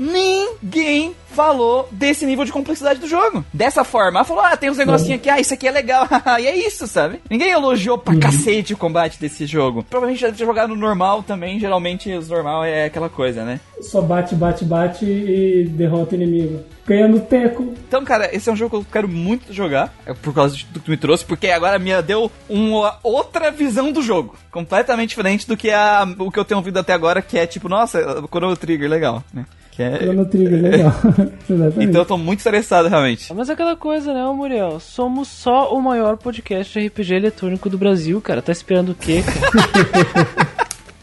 [0.00, 3.44] Ninguém falou desse nível de complexidade do jogo.
[3.52, 4.20] Dessa forma.
[4.20, 6.08] Ela falou, ah, tem uns negocinhos aqui, ah, isso aqui é legal.
[6.40, 7.20] e é isso, sabe?
[7.28, 9.84] Ninguém elogiou pra cacete o combate desse jogo.
[9.84, 13.60] Provavelmente já jogar no normal também, geralmente os normal é aquela coisa, né?
[13.82, 16.64] Só bate, bate, bate e derrota o inimigo.
[16.86, 17.74] Ganha no teco.
[17.86, 20.80] Então, cara, esse é um jogo que eu quero muito jogar, é por causa do
[20.80, 25.46] que tu me trouxe, porque agora me deu uma outra visão do jogo, completamente diferente
[25.46, 28.56] do que a, o que eu tenho ouvido até agora, que é tipo, nossa, Chrono
[28.56, 29.44] Trigger, legal, né?
[29.72, 29.98] Que é...
[29.98, 30.92] Chrono Trigger, legal.
[31.78, 33.32] Então eu tô muito interessado, realmente.
[33.34, 34.80] Mas é aquela coisa, né, Muriel?
[34.80, 38.42] Somos só o maior podcast de RPG eletrônico do Brasil, cara.
[38.42, 40.50] Tá esperando o quê, cara?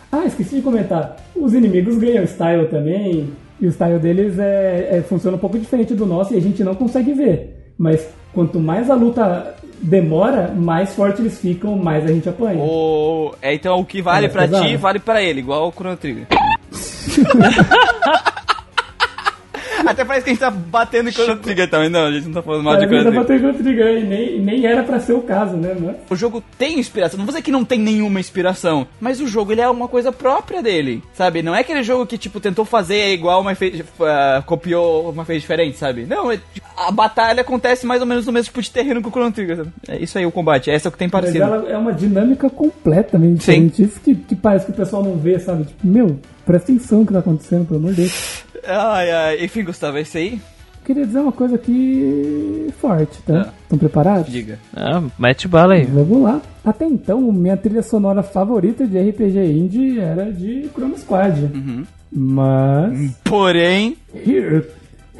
[0.10, 1.18] Ah, esqueci de comentar.
[1.36, 3.30] Os inimigos ganham style também.
[3.60, 6.64] E o style deles é, é- funciona um pouco diferente do nosso e a gente
[6.64, 7.74] não consegue ver.
[7.78, 12.58] Mas quanto mais a luta demora, mais forte eles ficam, mais a gente apanha.
[12.58, 13.34] O...
[13.42, 14.66] É, então o que vale É, pra pesado.
[14.66, 16.26] ti, vale pra ele, igual o Chrono Trigger.
[19.92, 21.90] Até parece que a gente tá batendo em Chrono Trigger também.
[21.90, 23.52] Não, a gente não tá falando mal de Parece que Chrono tá Trigger.
[23.54, 25.76] batendo contra o Trigger e nem, nem era pra ser o caso, né?
[25.80, 25.96] Mas...
[26.10, 27.18] O jogo tem inspiração.
[27.18, 30.12] Não vou dizer que não tem nenhuma inspiração, mas o jogo ele é uma coisa
[30.12, 31.42] própria dele, sabe?
[31.42, 35.42] Não é aquele jogo que tipo tentou fazer igual, mas fez, ah, copiou, mas fez
[35.42, 36.06] diferente, sabe?
[36.06, 36.40] Não, é,
[36.76, 39.58] a batalha acontece mais ou menos no mesmo tipo de terreno que o Chrono Trigger.
[39.58, 39.72] Sabe?
[39.88, 40.70] É isso aí o combate.
[40.70, 41.44] Essa é o que tem Mas parecido.
[41.44, 43.84] ela é uma dinâmica completamente diferente.
[43.84, 45.66] Isso que, que parece que o pessoal não vê, sabe?
[45.66, 48.44] Tipo, meu, presta atenção no que tá acontecendo, pelo amor de Deus.
[48.66, 49.46] Ai, ai.
[49.46, 50.40] Enfim, Gustavo, é isso aí.
[50.86, 53.48] queria dizer uma coisa aqui forte, tá?
[53.48, 53.54] Ah.
[53.64, 54.32] Estão preparados?
[54.32, 54.58] Diga.
[54.76, 55.86] Ah, mete bala aí.
[55.86, 56.42] Vamos lá.
[56.66, 61.42] Até então, minha trilha sonora favorita de RPG indie era de Chrome Squad.
[61.54, 61.86] Uhum.
[62.12, 63.12] Mas.
[63.24, 64.66] Porém, Here,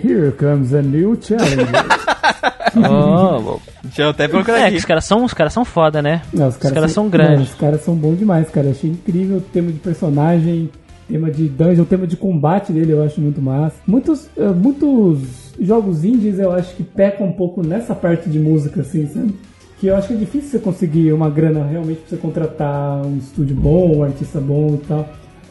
[0.04, 1.72] here comes a new challenge.
[2.78, 4.76] Oh, deixa eu até procurar é, que aqui.
[4.78, 6.22] os caras são, os caras são foda, né?
[6.32, 7.36] Não, Os caras são grandes.
[7.38, 8.70] Não, os caras são bons demais, cara.
[8.70, 10.70] Achei incrível o tema de personagem,
[11.08, 13.78] tema de dungeon, tema de combate dele, eu acho muito massa.
[13.88, 18.82] Muitos, eh, muitos jogos indies eu acho que pecam um pouco nessa parte de música,
[18.82, 19.34] assim, sabe?
[19.80, 23.18] Que eu acho que é difícil você conseguir uma grana realmente pra você contratar um
[23.18, 25.08] estúdio bom, um artista bom e tal.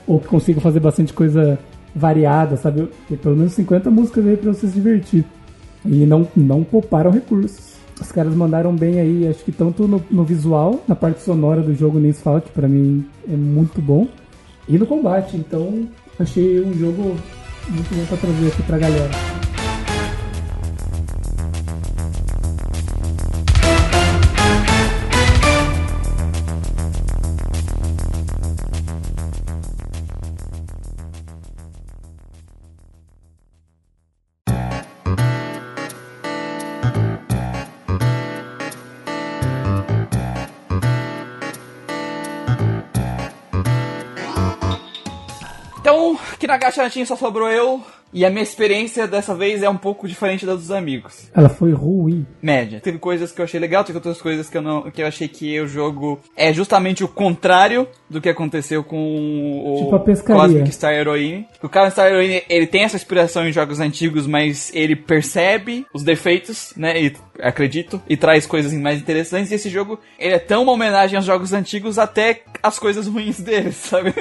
[0.06, 1.58] Ou que consiga fazer bastante coisa
[1.94, 2.88] variada, sabe?
[3.08, 5.24] Ter pelo menos 50 músicas aí pra você se divertir.
[5.84, 7.76] E não, não pouparam recursos.
[8.00, 11.74] Os caras mandaram bem aí, acho que tanto no, no visual, na parte sonora do
[11.74, 14.06] jogo nem fala, que pra mim é muito bom,
[14.68, 15.36] e no combate.
[15.36, 15.88] Então,
[16.18, 17.16] achei um jogo
[17.68, 19.10] muito bom pra trazer aqui pra galera.
[46.46, 47.82] Aqui na Gachatinha só sobrou eu.
[48.12, 51.28] E a minha experiência dessa vez é um pouco diferente da dos amigos.
[51.34, 52.24] Ela foi ruim.
[52.40, 52.80] Média.
[52.80, 54.90] Teve coisas que eu achei legal, teve outras coisas que eu não.
[54.90, 59.84] que eu achei que o jogo é justamente o contrário do que aconteceu com o
[59.84, 60.40] Tipo a pescaria.
[60.40, 61.48] Cosmic Star Heroine.
[61.62, 66.04] O Cosmic Star Heroine, ele tem essa inspiração em jogos antigos, mas ele percebe os
[66.04, 67.02] defeitos, né?
[67.02, 69.50] E acredito, e traz coisas mais interessantes.
[69.50, 73.40] E esse jogo, ele é tão uma homenagem aos jogos antigos até as coisas ruins
[73.42, 74.14] deles, sabe?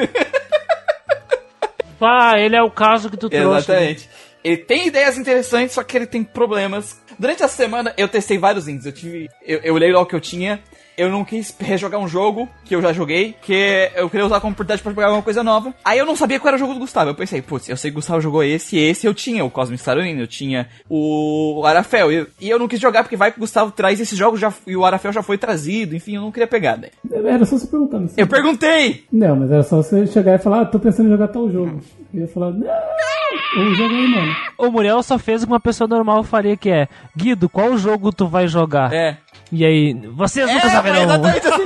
[2.05, 3.45] Ah, ele é o caso que tu trouxe.
[3.49, 3.57] né?
[3.57, 4.09] Exatamente.
[4.43, 7.01] Ele tem ideias interessantes, só que ele tem problemas.
[7.17, 8.85] Durante a semana eu testei vários indies.
[8.85, 9.29] Eu tive.
[9.41, 10.61] Eu, eu olhei lá o que eu tinha.
[10.97, 14.53] Eu não quis rejogar um jogo que eu já joguei, que eu queria usar como
[14.53, 15.73] oportunidade pra jogar uma coisa nova.
[15.83, 17.09] Aí eu não sabia qual era o jogo do Gustavo.
[17.11, 19.81] Eu pensei, putz, eu sei que o Gustavo jogou esse, esse eu tinha, o Cosmic
[19.81, 22.11] Star Union, eu tinha o Arafel.
[22.11, 24.53] E, e eu não quis jogar porque vai que o Gustavo traz esses jogos já,
[24.65, 26.77] e o Arafel já foi trazido, enfim, eu não queria pegar.
[26.77, 26.89] Né?
[27.11, 27.99] Era só você perguntar.
[27.99, 28.23] Não, sei.
[28.23, 29.03] Eu perguntei!
[29.11, 31.81] não, mas era só você chegar e falar, ah, tô pensando em jogar tal jogo.
[32.13, 32.67] Eu ia falar, não,
[33.57, 34.35] eu joguei, mano.
[34.57, 38.11] O Muriel só fez o que uma pessoa normal faria, que é Guido, qual jogo
[38.11, 38.91] tu vai jogar?
[38.93, 39.17] É.
[39.55, 41.03] E aí, vocês nunca É, saberão.
[41.03, 41.63] exatamente assim.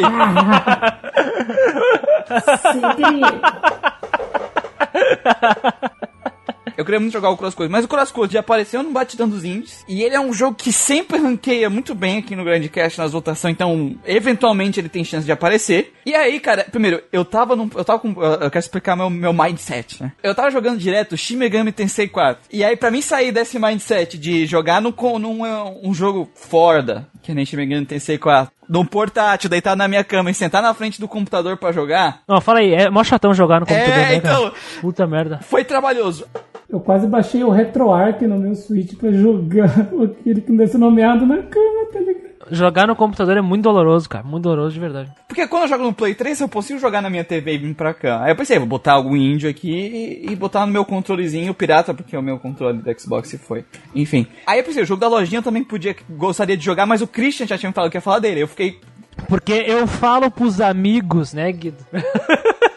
[6.77, 9.27] Eu queria muito jogar o Cross Code, mas o Cross Code já apareceu no Batidão
[9.27, 9.83] dos Indies.
[9.85, 13.51] E ele é um jogo que sempre ranqueia muito bem aqui no Grandcast nas votações,
[13.53, 15.93] então eventualmente ele tem chance de aparecer.
[16.05, 17.69] E aí, cara, primeiro, eu tava num.
[17.75, 18.09] Eu tava com.
[18.23, 20.13] Eu quero explicar meu, meu mindset, né?
[20.23, 22.43] Eu tava jogando direto Shin Megami Tensei 4.
[22.49, 25.41] E aí, pra mim sair desse mindset de jogar no, num
[25.83, 30.31] um jogo foda, que nem Shin Megami Tensei 4, num portátil, deitado na minha cama
[30.31, 33.59] e sentar na frente do computador pra jogar, Não, fala aí, é mó chatão jogar
[33.59, 34.35] no computador, É, né, cara?
[34.39, 34.51] então.
[34.81, 35.39] Puta merda.
[35.43, 36.25] foi trabalhoso.
[36.69, 39.65] Eu quase baixei o RetroArch no meu Switch pra jogar
[40.03, 42.28] aquele que não deve ser nomeado na cama, tá ligado?
[42.51, 44.23] Jogar no computador é muito doloroso, cara.
[44.23, 45.11] Muito doloroso de verdade.
[45.27, 47.73] Porque quando eu jogo no Play 3, eu consigo jogar na minha TV e vir
[47.73, 48.23] pra cá.
[48.23, 51.93] Aí eu pensei, vou botar algum índio aqui e, e botar no meu controlezinho pirata,
[51.93, 53.63] porque o meu controle do Xbox se foi.
[53.93, 54.27] Enfim.
[54.45, 57.07] Aí eu pensei, o jogo da lojinha eu também podia, gostaria de jogar, mas o
[57.07, 58.41] Christian já tinha me falado que ia falar dele.
[58.41, 58.79] Eu fiquei,
[59.27, 61.85] Porque eu falo pros amigos, né, Guido?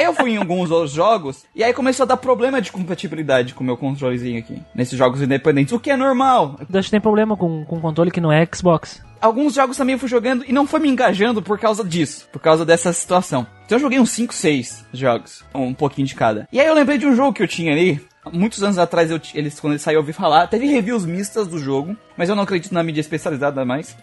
[0.00, 3.52] Aí eu fui em alguns outros jogos e aí começou a dar problema de compatibilidade
[3.52, 6.58] com o meu controlezinho aqui, nesses jogos independentes, o que é normal.
[6.72, 9.02] Acho que tem problema com, com controle que não é Xbox.
[9.20, 12.40] Alguns jogos também eu fui jogando e não foi me engajando por causa disso, por
[12.40, 13.46] causa dessa situação.
[13.66, 16.48] Então eu joguei uns 5, 6 jogos, um pouquinho de cada.
[16.50, 18.00] E aí eu lembrei de um jogo que eu tinha ali.
[18.32, 20.46] Muitos anos atrás, eu, eles, quando ele saiu, eu ouvi falar.
[20.46, 23.94] Teve reviews mistas do jogo, mas eu não acredito na mídia especializada mais.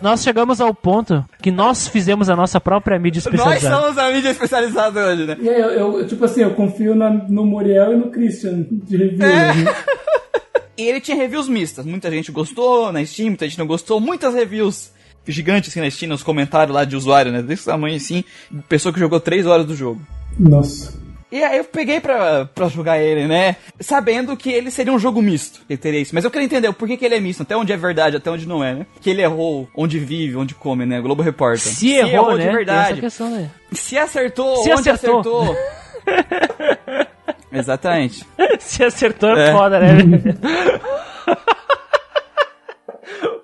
[0.00, 3.76] Nós chegamos ao ponto que nós fizemos a nossa própria mídia Nós especializada.
[3.82, 5.36] somos a mídia especializada hoje, né?
[5.40, 8.96] E aí, eu, eu, tipo assim, eu confio na- no Muriel e no Christian de
[8.96, 9.26] review.
[9.26, 9.54] É.
[9.54, 9.74] né?
[10.76, 11.84] E ele tinha reviews mistas.
[11.84, 13.98] Muita gente gostou na Steam, muita gente não gostou.
[14.00, 14.92] Muitas reviews
[15.26, 17.42] gigantes assim na Steam, nos comentários lá de usuário, né?
[17.42, 18.22] Desse tamanho assim.
[18.68, 20.00] Pessoa que jogou 3 horas do jogo.
[20.38, 20.94] Nossa.
[21.30, 23.56] E aí eu peguei pra, pra jogar ele, né?
[23.78, 25.60] Sabendo que ele seria um jogo misto.
[25.68, 26.14] Ele teria isso.
[26.14, 27.42] Mas eu queria entender o porquê que ele é misto.
[27.42, 28.86] Até onde é verdade, até onde não é, né?
[29.00, 31.00] Que ele errou onde vive, onde come, né?
[31.02, 31.60] Globo Repórter.
[31.60, 32.46] Se errou, né?
[32.46, 33.00] de verdade.
[33.00, 33.50] Questão, né?
[33.72, 35.42] Se acertou, Se onde acertou.
[35.42, 35.56] acertou.
[37.52, 38.24] Exatamente.
[38.58, 39.52] Se acertou é É.
[39.52, 39.98] foda, né?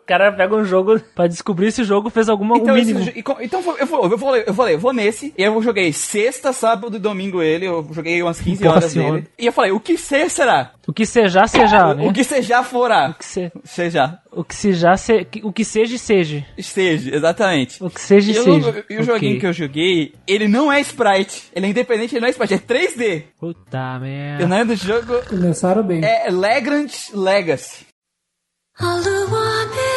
[0.07, 3.13] cara pega um jogo pra descobrir se o jogo fez alguma Então, esse mínimo.
[3.15, 5.93] e co- então eu, vou- eu, falei, eu falei, eu vou nesse, e eu joguei
[5.93, 9.13] sexta, sábado e domingo ele, eu joguei umas 15 Porra horas senhora.
[9.15, 9.29] dele.
[9.39, 10.73] E eu falei, o que ser será?
[10.87, 12.07] O que seja, seja, né?
[12.07, 13.11] O que seja forá.
[13.11, 14.19] O que se- Seja.
[14.31, 15.27] O que seja, se...
[15.43, 16.45] o que seja, seja.
[16.59, 17.83] Esteja, exatamente.
[17.83, 18.85] O que seja, E, seja.
[18.89, 21.45] o, e o joguinho que eu joguei, ele não é sprite.
[21.55, 23.23] Ele é independente, ele não é sprite, é 3D.
[23.41, 24.47] Puta E o merda.
[24.47, 26.05] nome do jogo Começaram bem.
[26.05, 27.87] é Legrand Legacy.
[28.81, 28.85] O
[29.31, 29.94] bom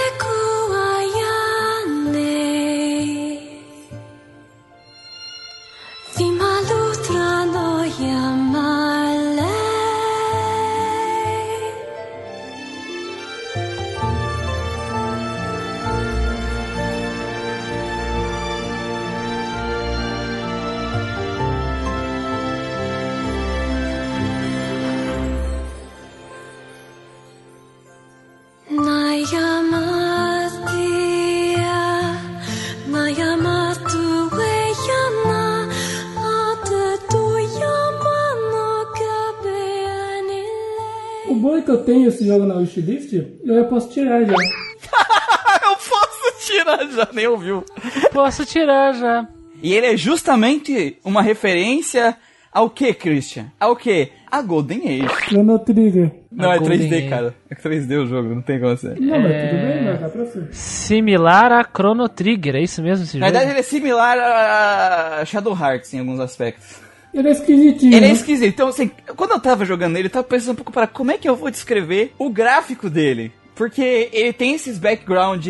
[41.57, 44.33] é que eu tenho esse jogo na wishlist, eu já posso tirar já.
[45.63, 47.63] eu posso tirar já, nem ouviu.
[48.11, 49.27] Posso tirar já.
[49.61, 52.15] E ele é justamente uma referência
[52.51, 53.47] ao que, Christian?
[53.59, 54.09] Ao que?
[54.29, 55.07] A Golden Age.
[55.25, 56.11] Chrono Trigger.
[56.31, 57.09] Não, A é Golden 3D, Age.
[57.09, 57.35] cara.
[57.49, 58.99] É 3D o jogo, não tem como ser.
[58.99, 60.47] Não, mas tudo bem, mas dá pra ser.
[60.53, 63.31] Similar a Chrono Trigger, é isso mesmo esse Na jogo?
[63.33, 66.86] verdade, ele é similar a Shadow Hearts em alguns aspectos.
[67.19, 67.95] Ele é esquisitinho.
[67.95, 68.53] Ele é esquisito.
[68.53, 71.17] Então, assim, quando eu tava jogando ele, eu tava pensando um pouco para como é
[71.17, 73.31] que eu vou descrever o gráfico dele.
[73.57, 75.47] Porque ele tem esses background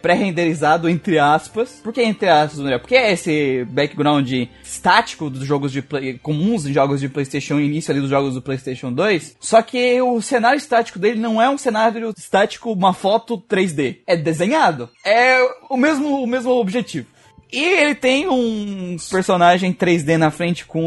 [0.00, 1.80] pré-renderizado, entre aspas.
[1.82, 2.78] Por que entre aspas, André?
[2.78, 4.30] Porque é esse background
[4.62, 8.42] estático dos jogos de play, comuns em jogos de PlayStation, início ali dos jogos do
[8.42, 9.38] PlayStation 2.
[9.40, 13.96] Só que o cenário estático dele não é um cenário estático, uma foto 3D.
[14.06, 14.88] É desenhado.
[15.04, 15.36] É
[15.68, 17.08] o mesmo, o mesmo objetivo.
[17.52, 20.82] E ele tem um personagem 3D na frente com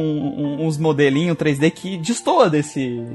[0.60, 3.06] uns modelinhos 3D que destoa desse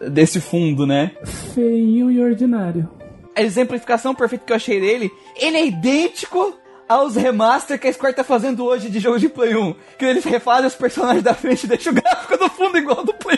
[0.00, 1.12] desse fundo, né?
[1.54, 2.88] Feinho e ordinário.
[3.36, 6.56] A exemplificação perfeita que eu achei dele, ele é idêntico
[6.88, 9.74] aos remaster que a Square tá fazendo hoje de jogo de Play 1.
[9.98, 13.04] Que eles refazem os personagens da frente e deixam o gráfico do fundo igual ao
[13.04, 13.37] do Play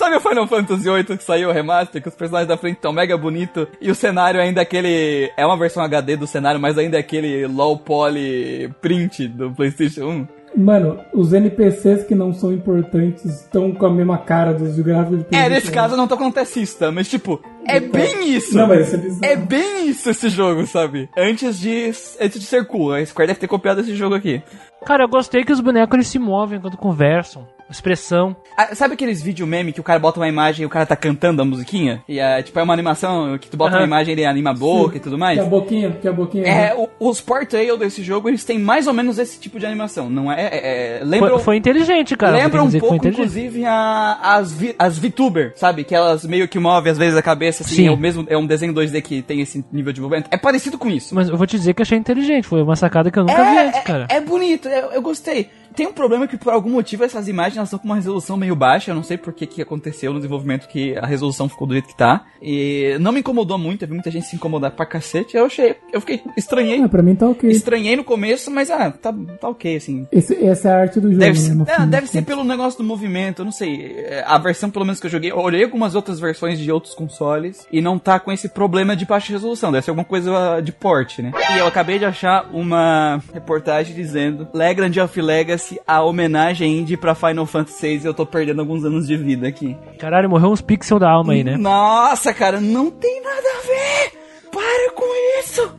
[0.00, 2.90] Sabe o Final Fantasy VIII que saiu o remaster, que os personagens da frente estão
[2.90, 5.30] mega bonito e o cenário ainda é aquele...
[5.36, 10.06] É uma versão HD do cenário, mas ainda é aquele low poly print do Playstation
[10.06, 10.28] 1.
[10.56, 15.36] Mano, os NPCs que não são importantes estão com a mesma cara dos gráficos de
[15.36, 18.56] É, nesse caso não tô acontecista, mas tipo, é bem isso.
[18.56, 19.32] Não, mas isso é.
[19.32, 21.10] É bem isso esse jogo, sabe?
[21.14, 22.94] Antes de, antes de ser cool.
[22.94, 24.42] A Square deve ter copiado esse jogo aqui.
[24.86, 27.46] Cara, eu gostei que os bonecos eles se movem quando conversam.
[27.70, 28.34] Expressão.
[28.56, 30.96] Ah, sabe aqueles vídeo meme que o cara bota uma imagem e o cara tá
[30.96, 32.02] cantando a musiquinha?
[32.08, 33.80] E é tipo, é uma animação que tu bota Aham.
[33.82, 35.38] uma imagem e ele anima a boca e tudo mais?
[35.38, 36.46] Que a boquinha, que a boquinha.
[36.46, 40.10] É, o- os portrayal desse jogo, eles têm mais ou menos esse tipo de animação.
[40.10, 40.40] Não é.
[40.42, 42.36] é- é- lembra, Foi, foi inteligente, cara.
[42.36, 45.84] lembra um pouco, inclusive, a, as, vi, as VTuber, sabe?
[45.84, 47.86] Que elas meio que movem às vezes a cabeça, assim, Sim.
[47.88, 48.26] é o mesmo.
[48.28, 50.28] É um desenho 2D que tem esse nível de movimento.
[50.30, 51.14] É parecido com isso.
[51.14, 52.46] Mas eu vou te dizer que achei inteligente.
[52.46, 54.06] Foi uma sacada que eu nunca vi antes, cara.
[54.10, 55.48] É, é bonito, eu, eu gostei.
[55.74, 58.54] Tem um problema que por algum motivo essas imagens elas estão com uma resolução meio
[58.56, 58.90] baixa.
[58.90, 61.88] Eu não sei por que, que aconteceu no desenvolvimento que a resolução ficou do jeito
[61.88, 62.24] que tá.
[62.42, 65.36] E não me incomodou muito, eu vi muita gente se incomodar pra cacete.
[65.36, 66.82] Eu achei, eu fiquei, estranhei.
[66.82, 67.50] Ah, pra mim tá ok.
[67.50, 70.06] Estranhei no começo, mas ah, tá, tá ok, assim.
[70.10, 71.64] Esse- essa é a arte do jogo, Deve, né?
[71.64, 73.94] ser, é, deve das ser pelo negócio do movimento, eu não sei.
[73.98, 76.94] É, A versão, pelo menos, que eu joguei, eu olhei algumas outras versões de outros
[76.94, 79.70] consoles e não tá com esse problema de baixa resolução.
[79.72, 81.32] Deve ser alguma coisa de porte, né?
[81.54, 87.14] E eu acabei de achar uma reportagem dizendo Legrand of Legacy, a homenagem indie pra
[87.14, 88.06] Final Fantasy VI.
[88.06, 89.76] Eu tô perdendo alguns anos de vida aqui.
[89.98, 91.56] Caralho, morreu uns pixels da alma aí, né?
[91.56, 94.20] Nossa, cara, não tem nada a ver!
[94.50, 95.04] Para com
[95.40, 95.72] isso!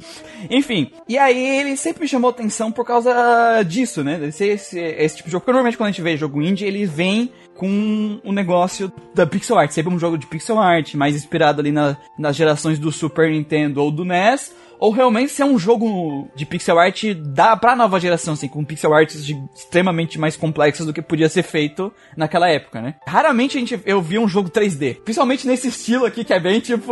[0.50, 4.20] Enfim, e aí ele sempre me chamou atenção por causa disso, né?
[4.28, 5.42] Esse, esse, esse tipo de jogo.
[5.42, 9.58] Porque normalmente quando a gente vê jogo indie, ele vem com o negócio da pixel
[9.60, 9.70] art.
[9.72, 13.84] Sempre um jogo de pixel art, mais inspirado ali na- nas gerações do Super Nintendo
[13.84, 14.52] ou do NES.
[14.82, 18.94] Ou realmente ser um jogo de pixel art da, pra nova geração, assim, com pixel
[18.94, 22.96] arts de- extremamente mais complexos do que podia ser feito naquela época, né?
[23.08, 24.98] Raramente a gente, eu vi um jogo 3D.
[25.04, 26.92] Principalmente nesse estilo aqui, que é bem tipo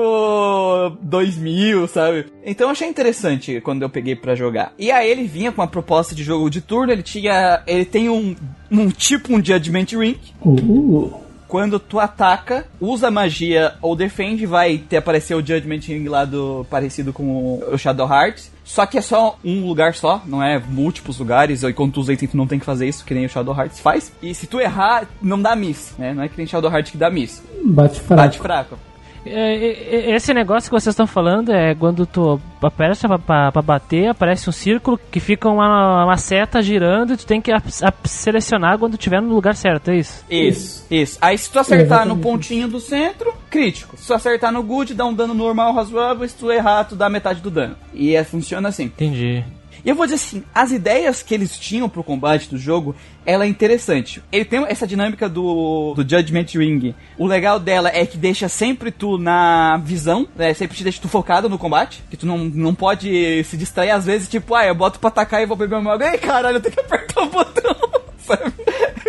[1.02, 2.26] 2000, sabe?
[2.46, 4.72] Então eu achei interessante quando eu peguei pra jogar.
[4.78, 7.64] E aí ele vinha com uma proposta de jogo de turno, ele tinha.
[7.66, 8.36] Ele tem um,
[8.70, 11.12] um tipo um Judgment Ring, Uh,
[11.50, 16.64] quando tu ataca, usa magia ou defende, vai ter aparecer o Judgment Ring lá do
[16.70, 18.52] parecido com o Shadow Hearts.
[18.64, 22.14] Só que é só um lugar só, não é múltiplos lugares, e quando tu usa
[22.14, 24.12] item tu não tem que fazer isso, que nem o Shadow Hearts faz.
[24.22, 26.14] E se tu errar, não dá miss, né?
[26.14, 27.41] Não é que nem Shadow Hearts que dá miss.
[27.66, 28.22] bate fraco.
[28.22, 28.89] Bate fraco.
[29.30, 34.07] É, é, é, esse negócio que vocês estão falando é quando tu aperta pra, bater,
[34.07, 38.07] aparece um círculo que fica uma, uma seta girando e tu tem que a, a,
[38.07, 40.26] selecionar quando tiver no lugar certo, é isso?
[40.30, 41.18] Isso, isso.
[41.22, 43.97] Aí se tu acertar no pontinho do centro, crítico.
[43.97, 46.27] Se tu acertar no good, dá um dano normal, razoável.
[46.27, 47.76] Se tu errar, tu dá metade do dano.
[47.93, 48.85] E é, funciona assim.
[48.85, 49.43] Entendi.
[49.84, 52.95] E eu vou dizer assim, as ideias que eles tinham pro combate do jogo,
[53.26, 54.22] ela é interessante.
[54.31, 56.95] Ele tem essa dinâmica do, do Judgment Ring.
[57.18, 60.53] O legal dela é que deixa sempre tu na visão, né?
[60.53, 62.03] Sempre te deixa tu focado no combate.
[62.10, 65.41] Que tu não, não pode se distrair às vezes, tipo, ah, eu boto pra atacar
[65.41, 66.11] e vou beber uma água.
[66.11, 67.76] Ei, caralho, eu tenho que apertar o botão.
[68.26, 68.53] Sabe?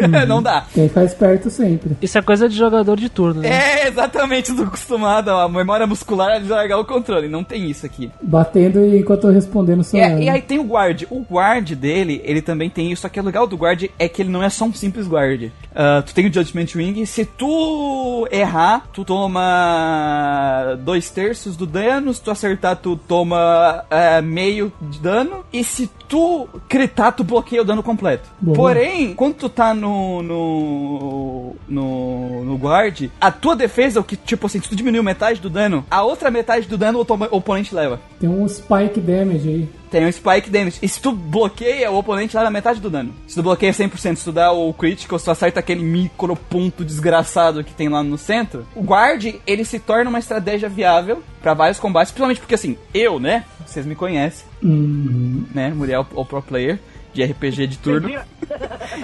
[0.00, 0.26] Uhum.
[0.26, 0.66] não dá.
[0.72, 1.96] Quem faz perto sempre.
[2.00, 3.48] Isso é coisa de jogador de turno, né?
[3.48, 4.54] É, exatamente.
[4.54, 7.28] Tô acostumado a memória muscular a largar o controle.
[7.28, 8.10] Não tem isso aqui.
[8.22, 9.96] Batendo enquanto eu respondendo só.
[9.96, 11.04] É, e aí tem o guard.
[11.10, 13.02] O guard dele, ele também tem isso.
[13.02, 15.44] Só que o legal do guard é que ele não é só um simples guard.
[15.44, 17.04] Uh, tu tem o Judgment Ring.
[17.06, 22.12] Se tu errar, tu toma dois terços do dano.
[22.12, 25.44] Se tu acertar, tu toma uh, meio de dano.
[25.52, 28.28] E se tu critar, tu bloqueia o dano completo.
[28.40, 28.56] Boa.
[28.56, 29.89] Porém, quando tu tá no,
[30.22, 35.40] no, no, no guard, a tua defesa, o que, tipo assim, se tu diminuiu metade
[35.40, 38.00] do dano, a outra metade do dano o oponente leva.
[38.18, 39.68] Tem um spike damage aí.
[39.90, 40.78] Tem um spike damage.
[40.80, 43.12] E se tu bloqueia, o oponente leva metade do dano.
[43.26, 46.84] Se tu bloqueia 100%, se tu dá o critical, se tu acerta aquele micro ponto
[46.84, 51.54] desgraçado que tem lá no centro, o guard, ele se torna uma estratégia viável para
[51.54, 55.44] vários combates, principalmente porque assim, eu, né, vocês me conhecem, uhum.
[55.54, 56.78] né, Muriel, o pro player,
[57.12, 58.08] de RPG de turno.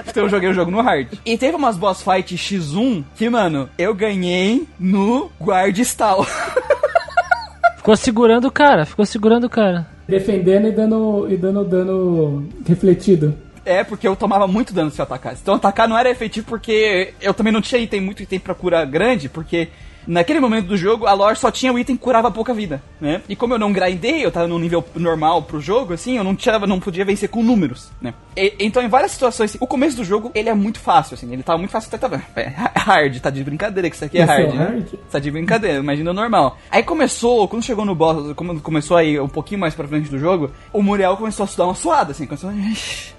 [0.07, 1.09] então eu joguei o jogo no hard.
[1.25, 6.27] E teve umas boss fight X1 que, mano, eu ganhei no guard stall.
[7.77, 9.87] ficou segurando o cara, ficou segurando o cara.
[10.09, 13.35] Defendendo e dando, e dando dano refletido.
[13.65, 15.41] É, porque eu tomava muito dano se eu atacasse.
[15.43, 18.85] Então atacar não era efetivo porque eu também não tinha item muito item pra cura
[18.85, 19.69] grande, porque
[20.07, 23.23] naquele momento do jogo, a lore só tinha o item que curava pouca vida, né?
[23.29, 26.35] E como eu não grindei, eu tava num nível normal pro jogo, assim, eu não,
[26.35, 28.15] tinha, não podia vencer com números, né?
[28.37, 31.33] E, então, em várias situações, assim, o começo do jogo, ele é muito fácil, assim,
[31.33, 34.25] ele tava muito fácil, até tava, é, hard, tá de brincadeira que isso aqui é
[34.25, 34.65] hard, é né?
[34.65, 34.87] Hard?
[35.11, 36.59] Tá de brincadeira, imagina normal.
[36.71, 40.19] Aí começou, quando chegou no boss, como começou aí um pouquinho mais pra frente do
[40.19, 42.55] jogo, o Muriel começou a dar uma suada, assim, começou a...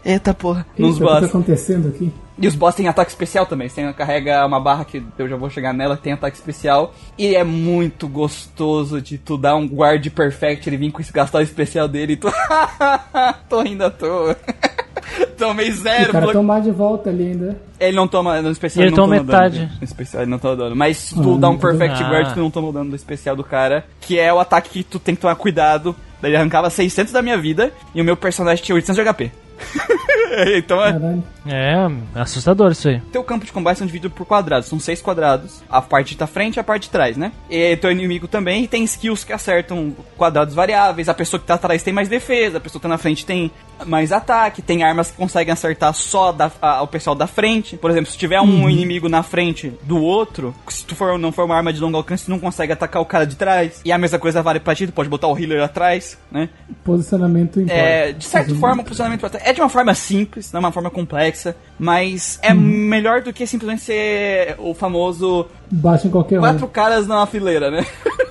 [0.05, 1.11] Eita porra, nos boss.
[1.11, 2.11] O que tá acontecendo aqui?
[2.39, 3.67] E os boss têm ataque especial também.
[3.67, 6.93] Você carrega uma barra que eu já vou chegar nela, tem ataque especial.
[7.17, 11.39] E é muito gostoso de tu dar um guard perfect, ele vir com esse gastar
[11.39, 12.31] o especial dele e tu.
[13.49, 14.37] Tô rindo à toa.
[15.37, 16.09] Tomei zero.
[16.09, 17.57] O cara tomar de volta ali ainda.
[17.79, 18.83] Ele não toma no especial.
[18.83, 19.59] Ele não toma metade.
[19.59, 20.75] Dano, no especial ele não toma dano.
[20.75, 22.09] Mas se tu ah, dá um perfect ah.
[22.09, 23.85] guard, tu não toma o dano do especial do cara.
[24.01, 25.95] Que é o ataque que tu tem que tomar cuidado.
[26.21, 29.31] Ele arrancava 600 da minha vida e o meu personagem tinha 800 de HP.
[30.57, 31.19] então é.
[31.49, 33.01] É, assustador isso aí.
[33.11, 35.63] Teu campo de combate são divididos por quadrados, são seis quadrados.
[35.69, 37.31] A parte da frente e a parte de trás, né?
[37.49, 41.09] E teu inimigo também tem skills que acertam quadrados variáveis.
[41.09, 43.51] A pessoa que tá atrás tem mais defesa, a pessoa que tá na frente tem
[43.85, 47.77] mais ataque, tem armas que conseguem acertar só da, a, o pessoal da frente.
[47.77, 48.69] Por exemplo, se tiver um uhum.
[48.69, 52.25] inimigo na frente do outro, se tu for, não for uma arma de longo alcance,
[52.25, 53.81] tu não consegue atacar o cara de trás.
[53.85, 56.49] E a mesma coisa vale pra ti, tu pode botar o healer atrás, né?
[56.83, 57.79] Posicionamento importa.
[57.79, 60.89] É, de certa forma, o posicionamento é de uma forma simples, não é uma forma
[60.89, 62.59] complexa, mas é uhum.
[62.59, 65.47] melhor do que simplesmente ser o famoso.
[65.71, 66.69] Baixa em qualquer Quatro um.
[66.69, 67.85] caras numa fileira, né?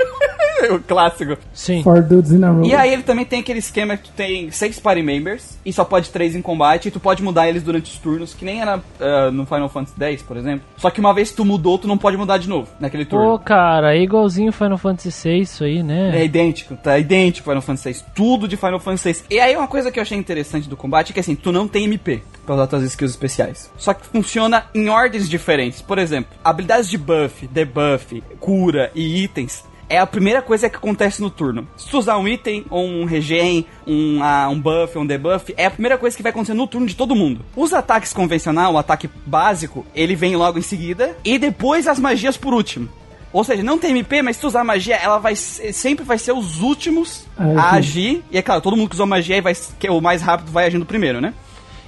[0.75, 1.37] o clássico.
[1.53, 1.83] Sim.
[1.83, 2.65] Four dudes in a row.
[2.65, 5.85] E aí ele também tem aquele esquema que tu tem seis party members e só
[5.85, 8.79] pode três em combate e tu pode mudar eles durante os turnos, que nem era
[8.79, 10.65] uh, no Final Fantasy X, por exemplo.
[10.77, 13.39] Só que uma vez que tu mudou, tu não pode mudar de novo naquele turno.
[13.39, 16.19] Pô, cara, é igualzinho Final Fantasy VI isso aí, né?
[16.19, 18.05] É idêntico, tá idêntico Final Fantasy VI.
[18.15, 19.25] Tudo de Final Fantasy VI.
[19.31, 21.69] E aí uma coisa que eu achei interessante do combate é que assim, tu não
[21.69, 23.71] tem MP pra usar tuas skills especiais.
[23.77, 25.83] Só que funciona em ordens diferentes.
[25.83, 31.23] Por exemplo, habilidades de buff, debuff, cura e itens é a primeira coisa que acontece
[31.23, 31.67] no turno.
[31.77, 35.67] Se tu usar um item, ou um regen, um, uh, um buff, um debuff, é
[35.67, 37.45] a primeira coisa que vai acontecer no turno de todo mundo.
[37.55, 42.37] Os ataques convencional, o ataque básico, ele vem logo em seguida, e depois as magias
[42.37, 42.89] por último.
[43.33, 46.33] Ou seja, não tem MP, mas se tu usar magia, ela vai sempre vai ser
[46.33, 48.25] os últimos ah, a agir.
[48.31, 50.67] E é claro, todo mundo que usou magia vai, que é o mais rápido vai
[50.67, 51.35] agindo primeiro, né?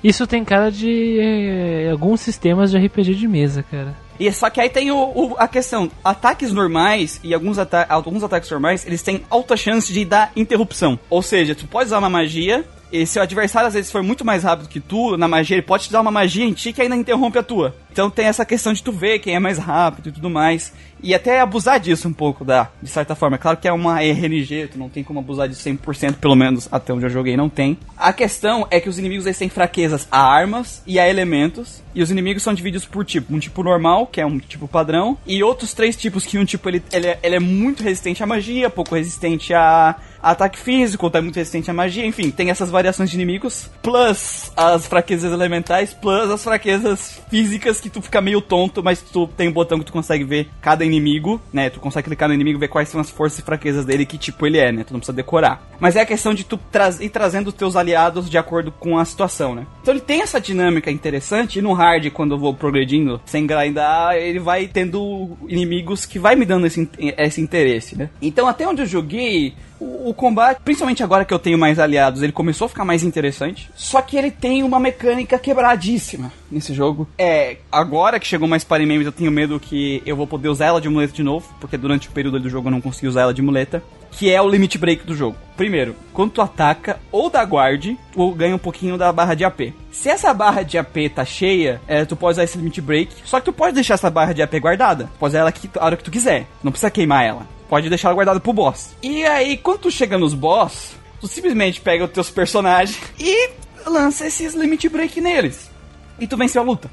[0.05, 3.97] Isso tem cara de eh, alguns sistemas de RPG de mesa, cara.
[4.19, 8.23] E só que aí tem o, o, a questão, ataques normais e alguns, ata alguns
[8.23, 10.99] ataques normais, eles têm alta chance de dar interrupção.
[11.09, 14.25] Ou seja, tu pode usar uma magia, e se o adversário às vezes for muito
[14.25, 16.81] mais rápido que tu, na magia, ele pode te dar uma magia em ti que
[16.81, 17.77] ainda interrompe a tua.
[17.93, 20.73] Então tem essa questão de tu ver quem é mais rápido e tudo mais.
[21.03, 23.37] E até abusar disso um pouco, da, de certa forma.
[23.37, 26.69] É claro que é uma RNG, tu não tem como abusar de 100%, pelo menos
[26.71, 27.79] até onde eu joguei não tem.
[27.97, 31.83] A questão é que os inimigos eles têm fraquezas a armas e a elementos.
[31.95, 33.35] E os inimigos são divididos por tipo.
[33.35, 35.19] Um tipo normal, que é um tipo padrão.
[35.27, 38.27] E outros três tipos que um tipo ele, ele, é, ele é muito resistente à
[38.27, 43.11] magia, pouco resistente a ataque físico, é muito resistente à magia, enfim, tem essas variações
[43.11, 48.83] de inimigos, plus as fraquezas elementais, plus as fraquezas físicas que tu fica meio tonto,
[48.83, 51.71] mas tu tem um botão que tu consegue ver cada inimigo, né?
[51.71, 54.47] Tu consegue clicar no inimigo ver quais são as forças e fraquezas dele que tipo
[54.47, 54.85] ele é, né?
[54.85, 55.63] Tu não precisa decorar.
[55.79, 58.99] Mas é a questão de tu tra ir trazendo os teus aliados de acordo com
[58.99, 59.67] a situação, né?
[59.83, 64.17] Então ele tem essa dinâmica interessante e no hard, quando eu vou progredindo sem grindar,
[64.17, 68.11] ele vai tendo inimigos que vai me dando esse, esse interesse, né?
[68.21, 72.23] Então até onde eu joguei, o, o, combate, principalmente agora que eu tenho mais aliados,
[72.23, 73.71] ele começou a ficar mais interessante.
[73.75, 77.09] Só que ele tem uma mecânica quebradíssima nesse jogo.
[77.17, 80.67] É, agora que chegou mais Party Memes, eu tenho medo que eu vou poder usar
[80.67, 83.23] ela de muleta de novo, porque durante o período do jogo eu não consegui usar
[83.23, 83.83] ela de muleta.
[84.13, 85.37] Que é o limit break do jogo.
[85.57, 89.73] Primeiro, quando tu ataca ou dá guard, tu ganha um pouquinho da barra de AP.
[89.91, 93.15] Se essa barra de AP tá cheia, é, tu pode usar esse limit break.
[93.25, 95.05] Só que tu pode deixar essa barra de AP guardada.
[95.05, 96.47] Tu pode usar ela aqui, a hora que tu quiser.
[96.63, 98.97] Não precisa queimar ela pode deixar ela guardada pro boss.
[99.03, 103.51] E aí, quando tu chega nos boss, tu simplesmente pega os teus personagens e
[103.87, 105.71] lança esses limit break neles.
[106.19, 106.91] E tu venceu a luta.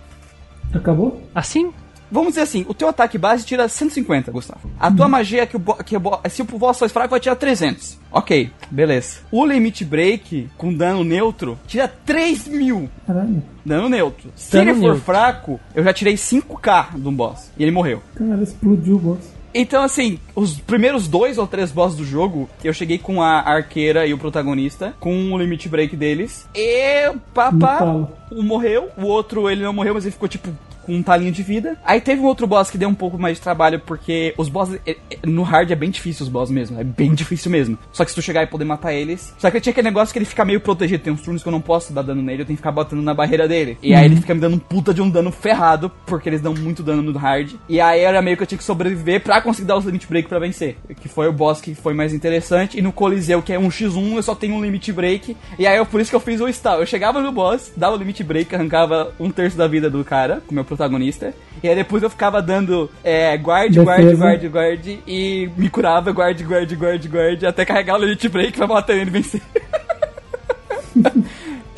[0.74, 1.22] Acabou?
[1.34, 1.74] Assim?
[2.12, 4.70] Vamos dizer assim, o teu ataque base tira 150, Gustavo.
[4.80, 7.36] A tua magia é que, o que o se o boss for fraco vai tirar
[7.36, 8.00] 300.
[8.12, 9.20] Ok, beleza.
[9.32, 12.90] O limit break com dano neutro tira 3 mil.
[13.06, 13.44] Caralho.
[13.66, 14.32] Dano neutro.
[14.36, 15.02] Se Dano ele for neutro.
[15.02, 17.52] fraco, eu já tirei 5k de um boss.
[17.58, 18.02] E ele morreu.
[18.16, 19.36] Cara, explodiu o boss.
[19.58, 24.06] Então, assim, os primeiros dois ou três bosses do jogo, eu cheguei com a arqueira
[24.06, 26.46] e o protagonista, com o limit break deles.
[26.54, 30.50] E papá, um morreu, o outro ele não morreu, mas ele ficou tipo
[30.86, 31.78] com um talinho de vida.
[31.84, 34.80] Aí teve um outro boss que deu um pouco mais de trabalho, porque os bosses.
[34.86, 36.80] eh, eh, No hard é bem difícil os bosses mesmo.
[36.80, 37.78] É bem difícil mesmo.
[37.92, 39.34] Só que se tu chegar e poder matar eles.
[39.38, 41.04] Só que tinha aquele negócio que ele fica meio protegido.
[41.04, 43.02] Tem uns turnos que eu não posso dar dano nele, eu tenho que ficar batendo
[43.02, 43.78] na barreira dele.
[43.82, 46.54] E aí ele fica me dando um puta de um dano ferrado, porque eles dão
[46.54, 47.54] muito dano no hard.
[47.68, 50.28] E aí era meio que eu tinha que sobreviver pra conseguir dar os limit break
[50.30, 50.78] pra vencer.
[51.02, 52.78] Que foi o boss que foi mais interessante.
[52.78, 55.36] E no Coliseu, que é um x1, eu só tenho um limit break.
[55.58, 56.80] E aí eu, por isso que eu fiz o stall.
[56.80, 60.42] Eu chegava no boss, dava o limit break, arrancava um terço da vida do cara,
[60.48, 61.34] com meu protagonista.
[61.64, 64.24] E aí depois eu ficava dando é, guard, guard, Defesa.
[64.26, 64.88] guard, guard.
[65.08, 67.44] E me curava, guard, guard, guard, guard.
[67.44, 69.42] Até carregar o limit break pra matar ele e vencer.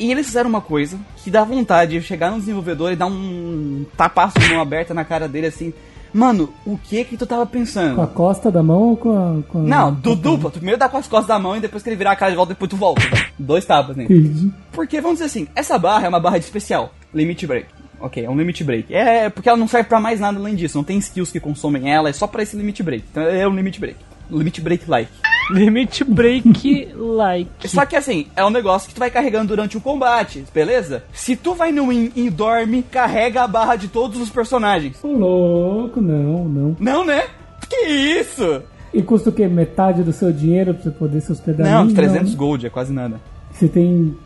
[0.00, 3.84] E eles fizeram uma coisa que dá vontade de chegar no desenvolvedor e dar um
[3.96, 5.74] tapaço de mão aberta na cara dele assim.
[6.14, 7.96] Mano, o que que tu tava pensando?
[7.96, 9.42] Com a costa da mão ou com a.
[9.48, 10.50] Com Não, do a- duplo.
[10.50, 12.30] Tu primeiro dá com as costas da mão e depois que ele virar a cara
[12.30, 13.02] de volta, depois tu volta.
[13.36, 14.14] Dois tapas nele.
[14.14, 14.52] Entendi.
[14.70, 16.94] Porque, vamos dizer assim, essa barra é uma barra de especial.
[17.12, 17.66] Limit break.
[18.00, 18.94] Ok, é um limit break.
[18.94, 20.76] É porque ela não serve pra mais nada além disso.
[20.76, 23.04] Não tem skills que consomem ela, é só pra esse limit break.
[23.10, 23.96] Então é um limit break.
[24.30, 25.10] Limit break like.
[25.50, 27.68] Limit break like.
[27.68, 31.04] Só que assim, é um negócio que tu vai carregando durante o combate, beleza?
[31.12, 35.02] Se tu vai no win e dorme, carrega a barra de todos os personagens.
[35.02, 36.76] Ô, louco, não, não.
[36.78, 37.24] Não, né?
[37.68, 38.62] Que isso?
[38.92, 39.46] E custa o quê?
[39.48, 41.94] Metade do seu dinheiro pra você poder se hospedar Não, ali?
[41.94, 43.20] 300 gold é quase nada.
[43.52, 44.16] Você tem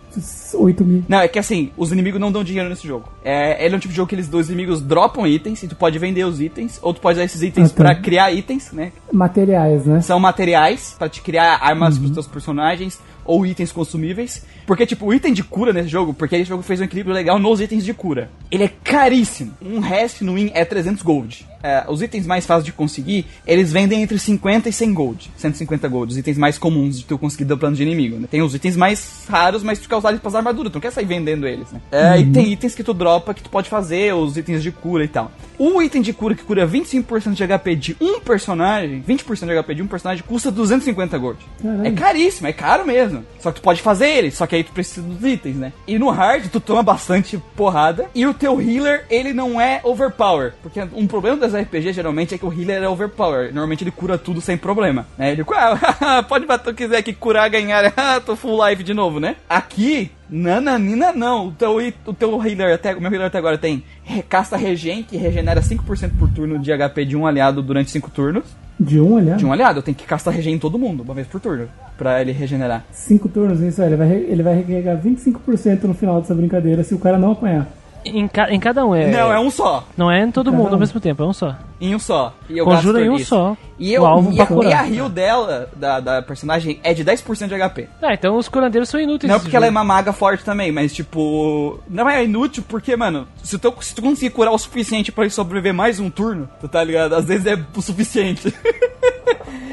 [0.54, 1.04] 8 mil.
[1.08, 3.08] Não, é que assim, os inimigos não dão dinheiro nesse jogo.
[3.24, 5.76] É, ele é um tipo de jogo que eles, os inimigos dropam itens e tu
[5.76, 7.76] pode vender os itens, ou tu pode usar esses itens Ah, tá.
[7.84, 8.92] pra criar itens, né?
[9.12, 10.00] Materiais, né?
[10.00, 14.44] São materiais pra te criar armas pros teus personagens ou itens consumíveis.
[14.66, 17.38] Porque, tipo, o item de cura nesse jogo, porque esse jogo fez um equilíbrio legal
[17.38, 18.30] nos itens de cura.
[18.50, 19.52] Ele é caríssimo.
[19.60, 21.46] Um rest no win é 300 gold.
[21.62, 25.30] É, os itens mais fáceis de conseguir, eles vendem entre 50 e 100 gold.
[25.36, 26.12] 150 gold.
[26.12, 28.18] Os itens mais comuns de tu conseguir do plano de inimigo.
[28.18, 28.26] Né?
[28.30, 30.72] Tem os itens mais raros, mas tu quer usar eles pras armaduras.
[30.72, 31.80] Tu não quer sair vendendo eles, né?
[31.90, 35.04] É, E tem itens que tu dropa que tu pode fazer, os itens de cura
[35.04, 35.30] e tal.
[35.58, 39.74] O item de cura que cura 25% de HP de um personagem, 20% de HP
[39.76, 41.38] de um personagem, custa 250 gold.
[41.84, 43.11] É caríssimo, é caro mesmo.
[43.38, 45.72] Só que tu pode fazer ele, só que aí tu precisa dos itens, né?
[45.86, 48.06] E no hard, tu toma bastante porrada.
[48.14, 50.52] E o teu healer, ele não é overpower.
[50.62, 53.46] Porque um problema das RPG geralmente é que o healer é overpower.
[53.46, 55.06] Normalmente ele cura tudo sem problema.
[55.18, 55.32] Né?
[55.32, 55.44] Ele
[56.00, 57.92] ah, pode bater o que quiser aqui, curar, ganhar.
[58.04, 59.36] Ah, tô full life de novo, né?
[59.48, 61.48] Aqui, nananina não.
[61.48, 61.76] O teu,
[62.06, 63.84] o teu healer, até, o meu healer até agora tem
[64.28, 68.44] casta regen, que regenera 5% por turno de HP de um aliado durante 5 turnos.
[68.78, 69.38] De um, aliás.
[69.38, 71.68] De um aliado, eu tenho que castar regen em todo mundo, uma vez por turno.
[71.96, 72.84] Pra ele regenerar.
[72.90, 73.88] 5 turnos, isso aí.
[73.88, 77.68] Ele vai, ele vai recarregar 25% no final dessa brincadeira se o cara não apanhar.
[78.04, 79.06] Em, ca- em cada um, é.
[79.10, 79.86] Não, é um só.
[79.96, 80.80] Não é em todo Cada mundo ao um.
[80.80, 81.54] mesmo tempo, é um só.
[81.80, 82.34] Em um só.
[82.48, 83.26] E eu Conjura em um isso.
[83.26, 83.56] só.
[83.78, 84.84] E, eu, o alvo e, pra a, e curar.
[84.84, 87.88] a heal dela, da, da personagem, é de 10% de HP.
[88.00, 89.28] Ah, então os curandeiros são inúteis.
[89.28, 89.78] Não é porque ela é jogo.
[89.78, 91.80] uma maga forte também, mas tipo.
[91.88, 95.30] Não é inútil porque, mano, se tu, se tu conseguir curar o suficiente pra ele
[95.32, 97.14] sobreviver mais um turno, tu tá ligado?
[97.14, 98.52] Às vezes é o suficiente.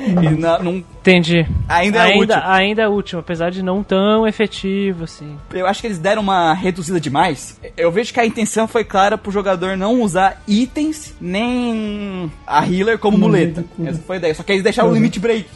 [0.07, 1.45] e na- não, Entendi.
[1.67, 2.49] ainda é ainda, útil.
[2.49, 5.37] ainda é útil, apesar de não tão efetivo, assim.
[5.53, 7.59] Eu acho que eles deram uma reduzida demais.
[7.75, 12.97] Eu vejo que a intenção foi clara pro jogador não usar itens nem a healer
[12.97, 13.63] como Como muleta.
[13.85, 14.33] Essa foi a ideia.
[14.35, 14.97] Só que eles deixaram o Uhum.
[14.97, 15.47] limit break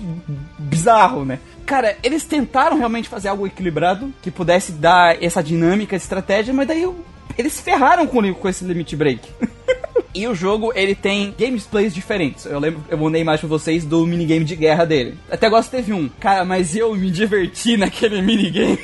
[0.60, 1.40] bizarro, né?
[1.66, 6.68] Cara, eles tentaram realmente fazer algo equilibrado que pudesse dar essa dinâmica, essa estratégia, mas
[6.68, 6.96] daí eu-
[7.38, 9.22] eles ferraram com, com esse limit break.
[10.16, 12.46] E o jogo, ele tem gameplays diferentes.
[12.46, 15.16] Eu lembro, eu mandei imagem pra vocês do minigame de guerra dele.
[15.30, 16.08] Até agora teve um.
[16.20, 18.78] Cara, mas eu me diverti naquele minigame.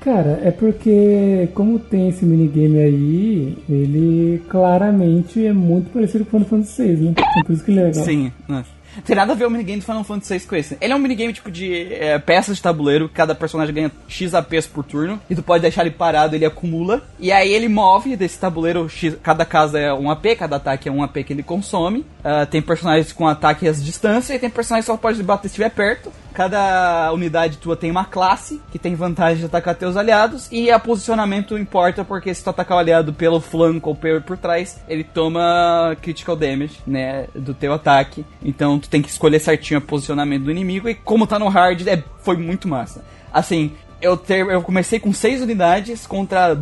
[0.00, 6.40] Cara, é porque como tem esse minigame aí, ele claramente é muito parecido com o
[6.40, 7.10] Final Fantasy VI, né?
[7.10, 8.04] Então por isso que ele é legal.
[8.04, 8.64] Sim, né?
[9.04, 10.78] Tem nada a ver o minigame do Final Fantasy VI com esse.
[10.80, 14.66] Ele é um minigame tipo de é, peças de tabuleiro, cada personagem ganha X APs
[14.66, 17.02] por turno, e tu pode deixar ele parado, ele acumula.
[17.18, 20.92] E aí ele move desse tabuleiro, X, cada casa é um AP, cada ataque é
[20.92, 22.04] um AP que ele consome.
[22.24, 25.52] Ah, tem personagens com ataque às distâncias, e tem personagens que só pode bater se
[25.52, 26.12] estiver perto.
[26.32, 30.78] Cada unidade tua tem uma classe que tem vantagem de atacar teus aliados, e a
[30.78, 35.04] posicionamento importa porque se tu atacar o aliado pelo flanco ou por, por trás, ele
[35.04, 38.24] toma critical damage, né, do teu ataque.
[38.42, 41.86] Então tu tem que escolher certinho o posicionamento do inimigo, e como tá no hard,
[41.86, 43.04] é, foi muito massa.
[43.32, 46.58] Assim, eu, ter, eu comecei com 6 unidades contra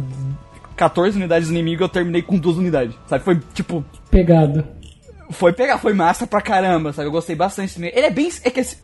[0.76, 3.24] 14 unidades do inimigo, eu terminei com 2 unidades, sabe?
[3.24, 4.64] Foi tipo, Pegado.
[5.30, 7.08] foi pegar, foi massa pra caramba, sabe?
[7.08, 7.92] Eu gostei bastante dele.
[7.96, 8.30] Ele é bem.
[8.44, 8.78] É que esse-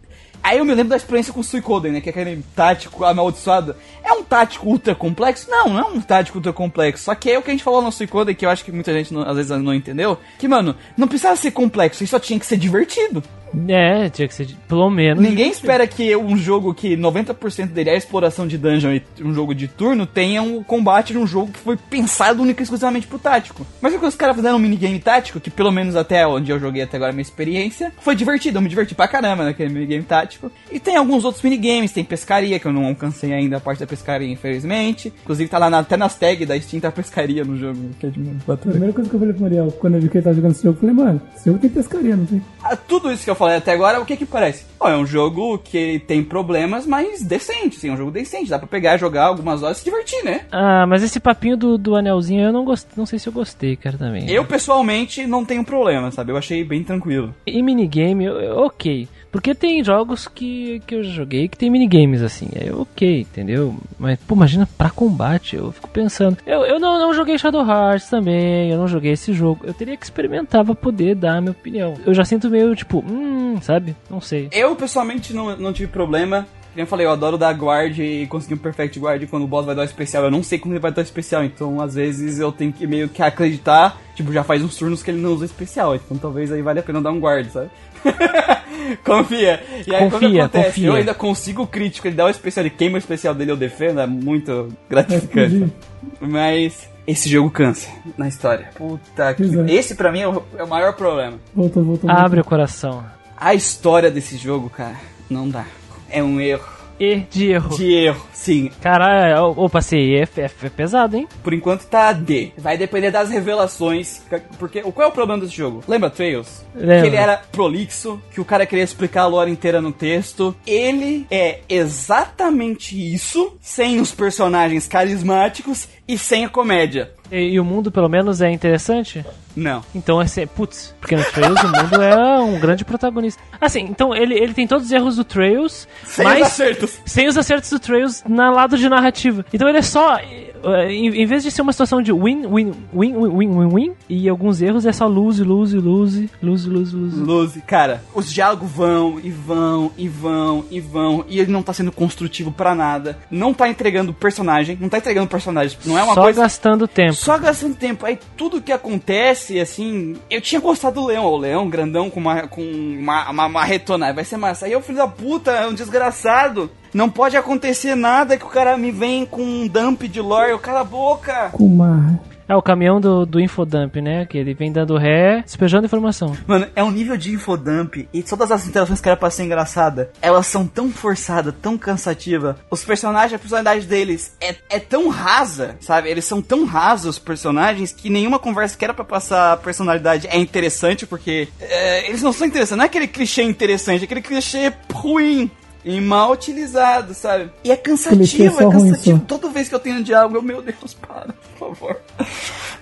[0.45, 2.01] Aí eu me lembro da experiência com o Suicoden, né?
[2.03, 3.75] Que é aquele tático amaldiçoado.
[4.05, 5.51] É um tático ultra complexo?
[5.51, 7.05] Não, não é um tático ultra complexo.
[7.05, 8.93] Só que é o que a gente falou no Suicoden, que eu acho que muita
[8.93, 10.19] gente não- às vezes não entendeu.
[10.39, 13.23] Que, mano, não precisava ser complexo, isso só tinha que ser divertido.
[13.69, 15.23] É, tinha que ser de- pelo menos.
[15.23, 19.55] Ninguém espera que um jogo que 90% dele é exploração de dungeon e um jogo
[19.55, 23.19] de turno tenha um combate de um jogo que foi pensado única e exclusivamente pro
[23.19, 23.67] tático.
[23.81, 26.59] Mas o que os caras fizeram um minigame tático, que pelo menos até onde eu
[26.59, 28.59] joguei até agora a minha experiência, foi divertido.
[28.59, 30.51] Eu me diverti pra caramba naquele minigame tático.
[30.71, 33.87] E tem alguns outros minigames, tem pescaria, que eu não alcancei ainda a parte da
[33.87, 35.13] pescaria, infelizmente.
[35.23, 37.79] Inclusive tá lá na- até nas tags da Steam tá pescaria no jogo.
[37.99, 40.17] Que é de A primeira coisa que eu falei pro Muriel quando eu vi que
[40.19, 42.43] ele tava jogando esse jogo, eu falei, mano, esse jogo tem pescaria, não tem?
[42.63, 44.65] Ah, tudo isso que eu falei até agora, o que que parece?
[44.79, 48.51] Ó, é um jogo que tem problemas, mas decente, sim, é um jogo decente.
[48.51, 50.43] Dá pra pegar, jogar algumas horas e se divertir, né?
[50.53, 52.93] Ah, mas esse papinho do, do anelzinho eu não gostei.
[52.97, 54.31] Não sei se eu gostei, cara, também.
[54.31, 56.33] Eu, pessoalmente, não tenho problema, sabe?
[56.33, 57.35] Eu achei bem tranquilo.
[57.47, 59.09] E minigame, ok.
[59.35, 62.49] Porque tem jogos que, que eu joguei que tem minigames assim.
[62.55, 63.75] É ok, entendeu?
[63.99, 65.57] Mas, pô, imagina pra combate.
[65.57, 66.39] Eu fico pensando.
[66.47, 68.71] Eu, eu não, não joguei Shadow Hearts também.
[68.71, 69.67] Eu não joguei esse jogo.
[69.67, 71.95] Eu teria que experimentar pra poder dar a minha opinião.
[72.07, 73.97] Eu já sinto meio tipo, hum, sabe?
[74.09, 74.49] Não sei.
[74.53, 76.47] Eu, pessoalmente, não, não tive problema.
[76.71, 79.67] Como eu falei, eu adoro dar guard e conseguir um perfect guard quando o boss
[79.67, 80.23] vai dar o especial.
[80.23, 82.87] Eu não sei quando ele vai dar o especial, então às vezes eu tenho que
[82.87, 84.01] meio que acreditar.
[84.15, 86.83] Tipo, já faz uns turnos que ele não usa especial, então talvez aí vale a
[86.85, 87.69] pena dar um guard, sabe?
[89.05, 89.63] confia.
[89.87, 90.87] E aí quando Confia, acontece, confia.
[90.89, 93.57] eu ainda consigo o crítico, ele dá o especial, ele queima o especial dele, eu
[93.57, 95.73] defendo, é muito gratificante.
[96.21, 98.71] Mas esse jogo cansa na história.
[98.75, 99.43] Puta que.
[99.43, 99.71] Exato.
[99.71, 101.39] Esse pra mim é o, é o maior problema.
[101.55, 102.11] Voltou, voltou.
[102.11, 103.05] Abre o coração.
[103.37, 104.97] A história desse jogo, cara,
[105.29, 105.65] não dá.
[106.09, 106.74] É um erro.
[106.99, 107.77] E de erro.
[107.77, 108.71] De erro, sim.
[108.81, 110.17] Caralho, opa, passei.
[110.17, 111.27] É, é, é pesado, hein?
[111.43, 112.53] Por enquanto tá D.
[112.57, 114.23] Vai depender das revelações.
[114.59, 115.83] Porque qual é o problema desse jogo?
[115.89, 116.65] Lembra Trails?
[116.75, 117.03] Lembro.
[117.03, 120.55] Que ele era prolixo, que o cara queria explicar a lore inteira no texto.
[120.67, 127.13] Ele é exatamente isso, sem os personagens carismáticos e sem a comédia.
[127.31, 129.25] E, e o mundo, pelo menos, é interessante?
[129.57, 129.83] Não.
[129.95, 130.49] Então é ser.
[130.49, 133.43] Putz, porque no Trails o mundo é um grande protagonista.
[133.61, 136.99] Assim, então ele, ele tem todos os erros do Trails, Sem os mas acertos.
[137.05, 139.45] sem os acertos do Trails na lado de narrativa.
[139.53, 140.17] Então ele é só.
[140.17, 140.53] eh,
[140.91, 143.93] Em, em vez de ser uma situação de win, win, win, win, win, win, win,
[144.09, 147.21] e alguns erros é só lose, lose, lose, lose, lose, lose.
[147.21, 151.75] Luz, cara, os diálogos vão e vão e vão e vão e ele não tá
[151.75, 153.19] sendo construtivo pra nada.
[153.31, 155.77] Não tá entregando personagem, não tá entregando personagem.
[155.85, 156.41] Não é uma só coisa.
[156.41, 157.13] gastando tempo.
[157.15, 158.07] Só gastando tempo.
[158.07, 160.17] Aí tudo que acontece, assim.
[160.31, 164.13] Eu tinha gostado do leão, o leão grandão com uma, com uma, uma, uma retona.
[164.13, 164.67] Vai ser massa.
[164.67, 166.71] Aí o filho da puta é um desgraçado.
[166.93, 170.51] Não pode acontecer nada que o cara me vem com um dump de lore.
[170.51, 171.51] Eu cala a boca.
[171.53, 172.21] Com uma...
[172.49, 174.27] É o caminhão do, do infodump, né?
[174.27, 176.37] Que ele vem dando ré, despejando informação.
[176.47, 180.11] Mano, é um nível de infodump e todas as interações que era pra ser engraçada,
[180.21, 182.57] elas são tão forçadas, tão cansativas.
[182.71, 186.09] Os personagens, a personalidade deles é, é tão rasa, sabe?
[186.09, 190.39] Eles são tão rasos, os personagens, que nenhuma conversa que era pra passar personalidade é
[190.39, 192.77] interessante, porque é, eles não são interessantes.
[192.77, 195.51] Não é aquele clichê interessante, é aquele clichê ruim.
[195.85, 197.51] E mal utilizado, sabe?
[197.63, 199.21] E é cansativo, é cansativo.
[199.27, 202.01] Toda vez que eu tenho um diálogo, eu, meu Deus, para, por favor.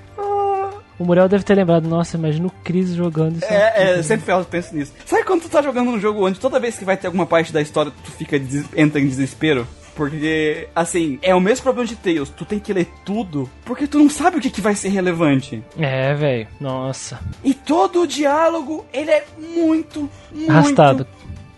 [0.99, 3.53] O Muriel deve ter lembrado, nossa, imagina o Chris jogando isso.
[3.53, 4.93] É, é, sempre eu penso nisso.
[5.05, 7.53] Sabe quando tu tá jogando um jogo onde toda vez que vai ter alguma parte
[7.53, 8.41] da história tu fica
[8.77, 9.67] entra em desespero?
[9.97, 12.31] Porque, assim, é o mesmo problema de Tails.
[12.31, 15.63] Tu tem que ler tudo porque tu não sabe o que, que vai ser relevante.
[15.77, 16.47] É, velho.
[16.61, 17.21] Nossa.
[17.45, 21.07] E todo o diálogo, ele é muito, muito, Arrastado.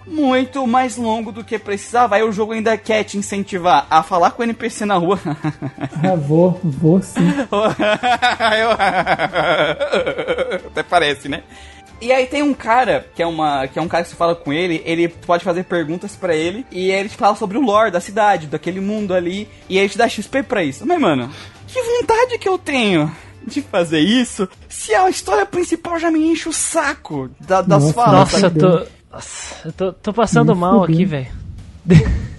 [0.06, 2.16] Muito mais longo do que precisava.
[2.16, 5.18] Aí o jogo ainda quer te incentivar a falar com o NPC na rua.
[6.02, 7.20] Ah, vou, vou sim.
[10.66, 11.42] Até parece, né?
[12.00, 14.34] E aí tem um cara, que é, uma, que é um cara que você fala
[14.34, 17.90] com ele, ele pode fazer perguntas pra ele, e ele te fala sobre o lore
[17.90, 20.84] da cidade, daquele mundo ali, e ele te dá XP pra isso.
[20.86, 21.30] Mas, mano,
[21.66, 23.10] que vontade que eu tenho
[23.46, 27.94] de fazer isso, se a história principal já me enche o saco da- das Nossa,
[27.94, 28.32] falas.
[28.32, 28.86] Nossa, tô.
[29.14, 31.43] Nossa, eu tô, tô passando mal aqui, velho.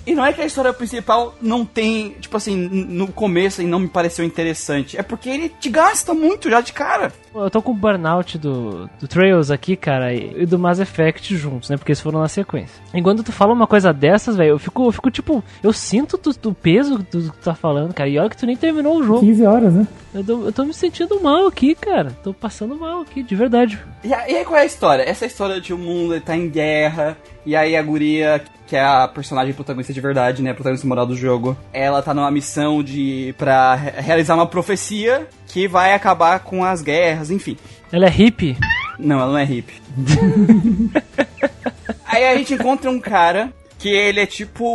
[0.06, 3.80] E não é que a história principal não tem, tipo assim, no começo e não
[3.80, 4.98] me pareceu interessante.
[4.98, 7.12] É porque ele te gasta muito já de cara.
[7.34, 11.36] Eu tô com o burnout do, do Trails aqui, cara, e e do Mass Effect
[11.36, 11.78] juntos, né?
[11.78, 12.82] Porque eles foram na sequência.
[12.94, 16.18] E quando tu fala uma coisa dessas, velho, eu fico, eu fico tipo, eu sinto
[16.18, 18.10] do, do peso do que tu tá falando, cara.
[18.10, 19.22] E olha que tu nem terminou o jogo.
[19.22, 19.88] 15 horas, né?
[20.14, 22.12] Eu tô, eu tô me sentindo mal aqui, cara.
[22.24, 23.80] Tô passando mal aqui, de verdade.
[24.04, 25.04] E, e aí qual é a história?
[25.04, 28.44] Essa é a história de um mundo ele tá em guerra, e aí a guria,
[28.68, 32.14] que é a personagem protagonista de verdade, né, a protagonista moral do jogo, ela tá
[32.14, 37.58] numa missão de pra re- realizar uma profecia que vai acabar com as guerras, enfim.
[37.92, 38.58] Ela é hippie?
[38.98, 39.82] Não, ela não é hippie.
[42.06, 44.66] aí a gente encontra um cara que ele é tipo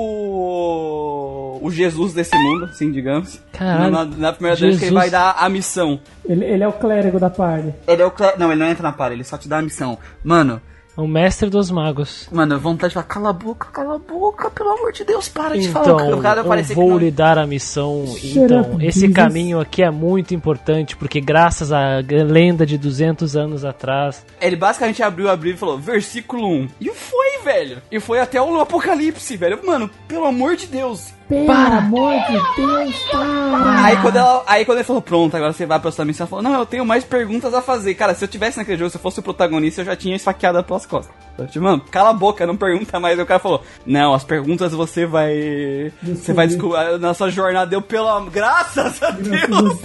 [1.63, 3.41] o Jesus desse mundo, assim, digamos.
[3.53, 3.91] Caralho.
[3.91, 4.95] Na, na primeira vez que ele Jesus.
[4.95, 6.01] vai dar a missão.
[6.25, 7.75] Ele, ele é o clérigo da party.
[7.89, 9.63] Ele é o cle- Não, ele não entra na parede, ele só te dá a
[9.63, 9.99] missão.
[10.23, 10.61] Mano,
[10.97, 12.29] O mestre dos magos.
[12.33, 15.57] Mano, vontade de falar, cala a boca, cala a boca, pelo amor de Deus, para
[15.59, 16.15] de Então, falar.
[16.15, 18.05] O cara eu vou não- lhe dar a missão.
[18.23, 21.99] Então, esse caminho aqui é muito importante, porque graças à
[22.29, 26.69] lenda de 200 anos atrás, Ele basicamente abriu, abriu e falou, versículo 1.
[26.81, 27.79] E foi, velho.
[27.91, 29.59] E foi até o Apocalipse, velho.
[29.65, 31.13] Mano, pelo amor de Deus.
[31.31, 31.77] Pelo Para.
[31.79, 33.85] amor de Deus, para!
[33.85, 36.29] Aí quando, ela, aí quando ele falou, pronto, agora você vai pra sua missão, ela
[36.29, 37.95] falou, não, eu tenho mais perguntas a fazer.
[37.95, 40.63] Cara, se eu tivesse naquele jogo, se eu fosse o protagonista, eu já tinha esfaqueado
[40.65, 41.15] pelas costas.
[41.39, 43.17] Eu, tipo, mano, cala a boca, não pergunta mais.
[43.17, 45.93] Aí o cara falou, não, as perguntas você vai...
[46.03, 46.99] Você vai descobrir.
[46.99, 48.33] Na sua jornada, eu, pelo amor...
[48.33, 49.79] Graças a Deus!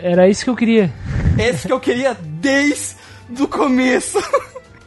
[0.00, 0.94] era isso que eu queria.
[1.36, 2.94] Esse que eu queria desde
[3.40, 4.22] o começo.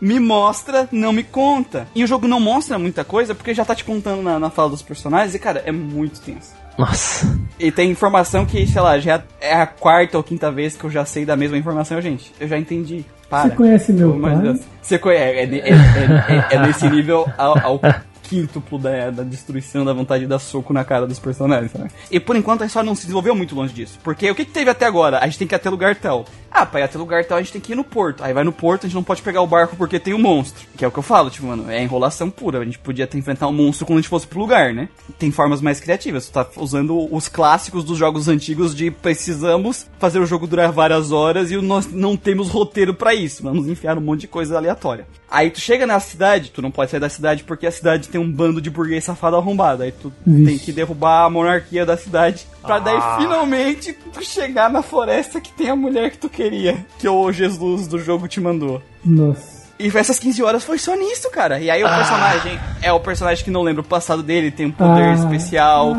[0.01, 1.87] Me mostra, não me conta.
[1.95, 4.69] E o jogo não mostra muita coisa porque já tá te contando na, na fala
[4.69, 6.53] dos personagens e, cara, é muito tenso.
[6.77, 7.37] Nossa.
[7.59, 10.89] E tem informação que, sei lá, já é a quarta ou quinta vez que eu
[10.89, 11.99] já sei da mesma informação.
[12.01, 13.03] Gente, eu já entendi.
[13.29, 13.49] Para.
[13.49, 14.35] Você conhece meu de pai?
[14.37, 14.59] Deus.
[14.81, 15.23] Você conhece.
[15.23, 17.81] É, é, é, é- é nesse nível ao, ao
[18.29, 21.89] quíntuplo da, da destruição da vontade de dar soco na cara dos personagens, sabe?
[22.11, 23.97] E por enquanto a história não se desenvolveu muito longe disso.
[24.03, 25.17] Porque o que, que teve até agora?
[25.17, 26.25] A gente tem que ir até lugar tal.
[26.51, 28.23] Ah, pra ir até lugar tal a gente tem que ir no porto.
[28.23, 30.67] Aí vai no porto, a gente não pode pegar o barco porque tem um monstro.
[30.77, 32.59] Que é o que eu falo, tipo, mano, é enrolação pura.
[32.59, 34.89] A gente podia ter enfrentar um monstro quando a gente fosse pro lugar, né?
[35.17, 36.27] Tem formas mais criativas.
[36.27, 41.11] Tu tá usando os clássicos dos jogos antigos de precisamos fazer o jogo durar várias
[41.11, 43.41] horas e nós não temos roteiro pra isso.
[43.41, 45.07] Vamos enfiar um monte de coisa aleatória.
[45.29, 48.18] Aí tu chega na cidade, tu não pode sair da cidade porque a cidade tem
[48.19, 49.83] um bando de burguês safado arrombado.
[49.83, 50.45] Aí tu Vixe.
[50.45, 55.51] tem que derrubar a monarquia da cidade pra daí finalmente tu chegar na floresta que
[55.51, 58.81] tem a mulher que tu queria, que o Jesus do jogo te mandou.
[59.03, 59.58] Nossa.
[59.79, 61.57] E essas 15 horas foi só nisso, cara.
[61.59, 64.71] E aí o personagem é o personagem que não lembra o passado dele, tem um
[64.71, 65.13] poder Ah.
[65.13, 65.95] especial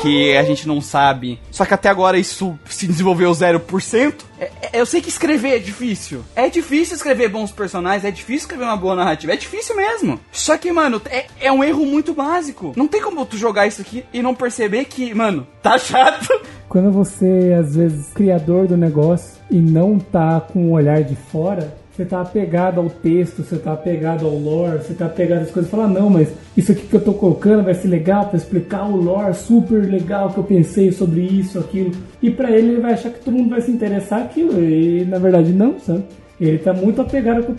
[0.00, 1.38] que a gente não sabe.
[1.50, 4.24] Só que até agora isso se desenvolveu 0%.
[4.40, 6.24] É- é- eu sei que escrever é difícil.
[6.34, 10.18] É difícil escrever bons personagens, é difícil escrever uma boa narrativa, é difícil mesmo.
[10.32, 12.72] Só que, mano, é, é um erro muito básico.
[12.74, 16.28] Não tem como tu jogar isso aqui e não perceber que, mano, tá chato.
[16.70, 21.76] Quando você, às vezes, criador do negócio e não tá com o olhar de fora,
[22.00, 25.70] você tá apegado ao texto, você tá apegado ao lore, você tá apegado às coisas
[25.70, 28.96] fala, não, mas isso aqui que eu tô colocando vai ser legal pra explicar o
[28.96, 31.92] lore super legal que eu pensei sobre isso, aquilo.
[32.22, 34.62] E pra ele ele vai achar que todo mundo vai se interessar aquilo.
[34.64, 36.04] E na verdade não, sabe?
[36.40, 37.54] Ele tá muito apegado com,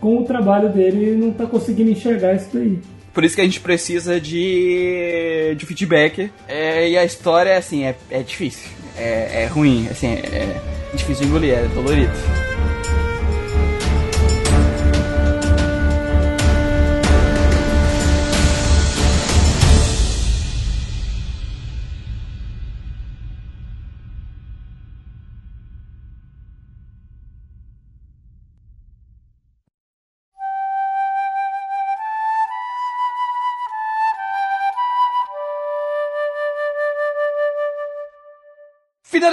[0.00, 2.78] com- o trabalho dele e não tá conseguindo enxergar isso daí.
[3.14, 6.30] Por isso que a gente precisa de, de feedback.
[6.46, 8.68] É, e a história, assim, é, é difícil.
[8.98, 10.60] É, é ruim, assim, é,
[10.94, 12.47] Difícil de engolir, é dolorido.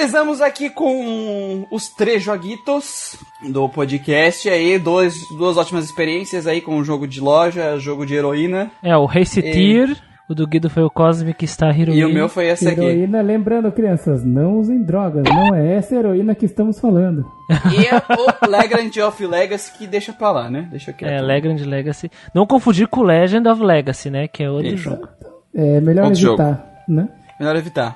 [0.06, 3.18] Finalizamos aqui com os três joguitos
[3.52, 8.14] do podcast aí, dois, duas ótimas experiências aí com o jogo de loja, jogo de
[8.14, 8.70] heroína.
[8.84, 9.98] É, o Race E- Tier,
[10.30, 12.00] o do Guido foi o Cosmic Star Heroine.
[12.00, 12.82] E o meu foi esse aqui.
[12.82, 15.24] Heroína, lembrando, crianças, não usem drogas.
[15.28, 17.26] Não é essa heroína que estamos falando.
[17.76, 20.68] E é o Legrand of Legacy que deixa pra lá, né?
[20.70, 21.12] Deixa quieto.
[21.12, 22.12] É, Legend Legacy.
[22.32, 24.28] Não confundir com Legend of Legacy, né?
[24.28, 24.84] Que é outro Isso.
[24.84, 25.08] jogo.
[25.56, 27.10] É melhor Outro evitar, né?
[27.40, 27.96] Melhor evitar.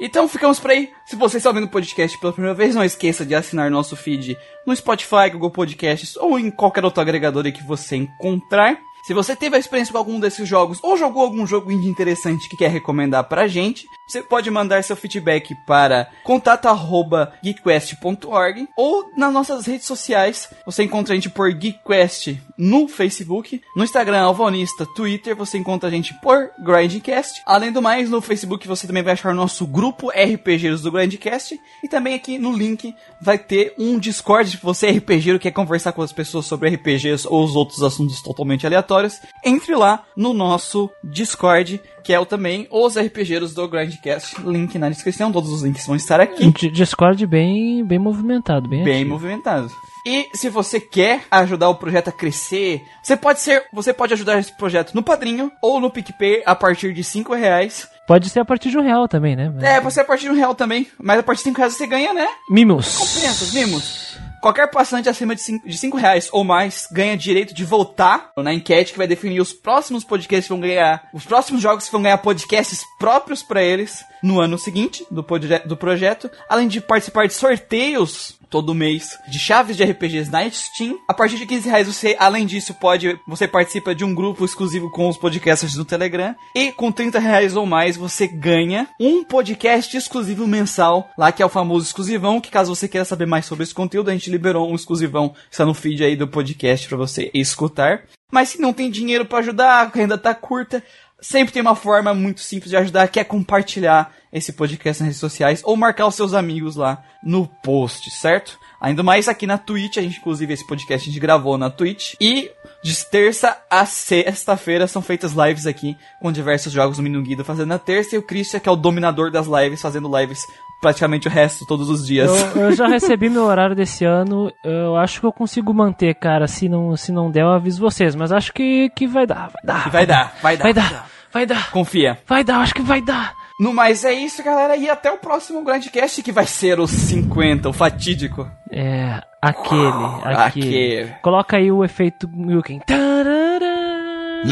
[0.00, 0.90] Então ficamos por aí.
[1.04, 4.34] Se você está ouvindo o podcast pela primeira vez, não esqueça de assinar nosso feed
[4.66, 8.78] no Spotify, Google Podcasts ou em qualquer outro agregador que você encontrar.
[9.02, 12.48] Se você teve a experiência com algum desses jogos ou jogou algum jogo indie interessante
[12.48, 19.66] que quer recomendar pra gente, você pode mandar seu feedback para contato@geekquest.org ou nas nossas
[19.66, 20.50] redes sociais.
[20.66, 25.92] Você encontra a gente por Geekquest no Facebook, no Instagram Alvanista, Twitter, você encontra a
[25.92, 27.40] gente por Grindcast.
[27.46, 31.56] Além do mais, no Facebook você também vai achar o nosso grupo RPGeiros do Grindcast
[31.84, 32.92] e também aqui no link
[33.22, 37.28] vai ter um Discord se você é RPGeiro quer conversar com as pessoas sobre RPGs
[37.28, 39.20] ou os outros assuntos totalmente aleatórios.
[39.44, 43.99] Entre lá no nosso Discord, que é o também os RPGeiros do Grindcast.
[44.44, 48.82] Link na descrição, todos os links vão estar aqui di- Discord bem, bem movimentado, bem,
[48.84, 49.10] bem ativo.
[49.10, 49.70] movimentado.
[50.06, 54.38] E se você quer ajudar o projeto a crescer, você pode ser, você pode ajudar
[54.38, 57.86] esse projeto no Padrinho ou no PicPay a partir de 5 reais.
[58.06, 59.52] Pode ser a partir de um real também, né?
[59.60, 61.74] É, pode ser a partir de um real também, mas a partir de 5 reais
[61.74, 62.26] você ganha, né?
[62.48, 62.96] Mimos.
[62.96, 64.09] Compensas, mimos.
[64.40, 68.54] Qualquer passante acima de 5 de cinco reais ou mais ganha direito de votar na
[68.54, 72.02] enquete que vai definir os próximos podcasts que vão ganhar, os próximos jogos que vão
[72.02, 75.24] ganhar podcasts próprios pra eles no ano seguinte do,
[75.66, 80.98] do projeto, além de participar de sorteios todo mês de chaves de RPGs na Steam.
[81.08, 84.90] A partir de 15 reais você, além disso, pode você participa de um grupo exclusivo
[84.90, 86.34] com os podcasters no Telegram.
[86.54, 91.46] E com 30 reais ou mais você ganha um podcast exclusivo mensal, lá que é
[91.46, 94.70] o famoso exclusivão, que caso você queira saber mais sobre esse conteúdo, a gente liberou
[94.70, 98.02] um exclusivão está no feed aí do podcast para você escutar.
[98.32, 100.82] Mas se não tem dinheiro para ajudar, a renda tá curta,
[101.20, 105.20] sempre tem uma forma muito simples de ajudar, que é compartilhar esse podcast nas redes
[105.20, 108.58] sociais ou marcar os seus amigos lá no post, certo?
[108.80, 112.14] Ainda mais aqui na Twitch, a gente inclusive esse podcast a gente gravou na Twitch
[112.20, 112.50] e
[112.82, 117.78] de terça a sexta-feira são feitas lives aqui com diversos jogos do Menino fazendo na
[117.78, 120.46] terça e o Christian que é o dominador das lives fazendo lives
[120.80, 122.30] praticamente o resto todos os dias.
[122.54, 124.50] Eu, eu já recebi meu horário desse ano.
[124.64, 126.46] Eu acho que eu consigo manter, cara.
[126.46, 128.14] Se não, se não der, eu aviso vocês.
[128.14, 129.50] Mas acho que, que vai dar.
[129.50, 129.86] Vai dar.
[129.86, 130.62] E vai dar, vai dar.
[130.62, 131.10] Vai dar.
[131.32, 131.70] Vai dar.
[131.70, 132.18] Confia.
[132.26, 132.58] Vai dar.
[132.60, 133.34] Acho que vai dar.
[133.60, 134.76] No mais é isso, galera.
[134.76, 138.50] E até o próximo Grandcast que vai ser o 50, o fatídico.
[138.70, 139.20] É.
[139.40, 139.86] Aquele.
[140.24, 140.36] Aquele.
[140.36, 141.14] Aquele.
[141.22, 142.80] Coloca aí o efeito Milken.
[142.80, 144.42] Tarará.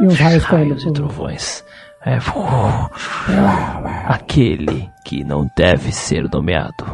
[0.00, 0.68] E uns raios caindo.
[0.70, 1.64] Raios e trovões.
[2.06, 2.18] É.
[4.06, 6.84] Aquele que não deve ser nomeado.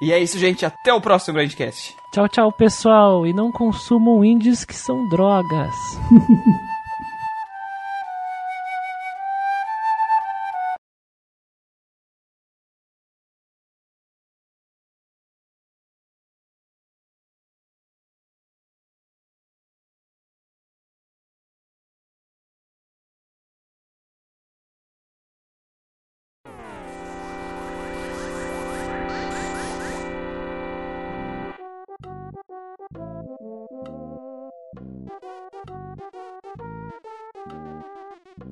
[0.00, 0.64] E é isso, gente.
[0.64, 1.94] Até o próximo Grandcast.
[2.12, 3.26] Tchau, tchau, pessoal.
[3.26, 5.74] E não consumam indies que são drogas.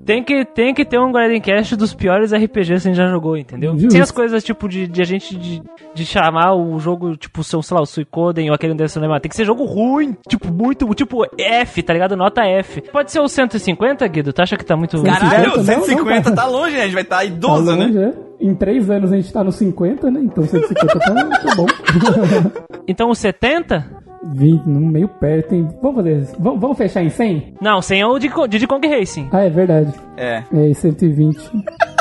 [0.06, 3.36] Tem que, tem que ter um Grindcast dos piores RPGs que a gente já jogou,
[3.36, 3.72] entendeu?
[3.72, 3.90] Justo.
[3.90, 5.60] Sem as coisas, tipo, de, de a gente de,
[5.92, 9.18] de chamar o jogo, tipo, seu, sei lá, o Suicoden ou aquele desse cinema.
[9.20, 12.16] Tem que ser jogo ruim, tipo, muito, tipo, F, tá ligado?
[12.16, 12.82] Nota F.
[12.92, 14.32] Pode ser o 150, Guido?
[14.32, 15.02] Tu acha que tá muito...
[15.02, 16.82] Caralho, não, 150 não, tá longe, né?
[16.82, 17.86] A gente vai estar Tá idoso, né?
[17.86, 18.12] longe, é.
[18.40, 20.20] Em três anos a gente tá no 50, né?
[20.22, 21.66] Então 150 tá, tá bom.
[22.88, 24.05] Então o 70?
[24.34, 25.68] 20, no meio perto, hein?
[25.80, 26.36] Vamos fazer isso.
[26.38, 27.54] Vamos, vamos fechar em 100?
[27.60, 29.28] Não, 100 é o de Diddy Kong Racing.
[29.32, 29.92] Ah, é verdade.
[30.16, 30.42] É.
[30.52, 31.50] É, 120.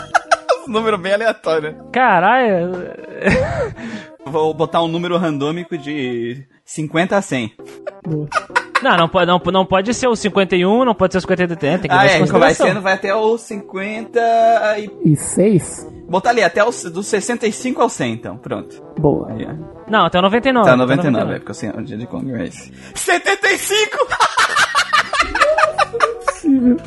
[0.68, 1.76] Um número bem aleatório.
[1.92, 2.72] Caralho.
[4.26, 7.54] Vou botar um número randômico de 50 a 100.
[8.04, 8.28] Boa.
[8.82, 11.80] Não, não pode, não, não pode ser o 51, não pode ser o 50 tem
[11.80, 14.20] que Ah, é, vai sendo, vai até o 50
[14.80, 15.12] e...
[15.12, 15.88] E 6?
[16.08, 18.38] Botar ali, até os, dos 65 ao 100, então.
[18.38, 18.82] Pronto.
[18.98, 19.32] Boa.
[19.32, 19.48] Aí.
[19.90, 20.66] Não, até o 99.
[20.66, 22.72] Tá até o 99, é porque eu sei o dia de Kong Race.
[22.94, 23.98] 75!
[26.26, 26.78] Possível.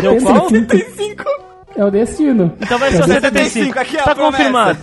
[0.00, 0.48] Deu qual?
[0.48, 1.24] 75!
[1.76, 2.56] É o destino.
[2.60, 3.78] Então vai ser o 75.
[3.78, 4.38] aqui é a tá promessa.
[4.38, 4.78] confirmado.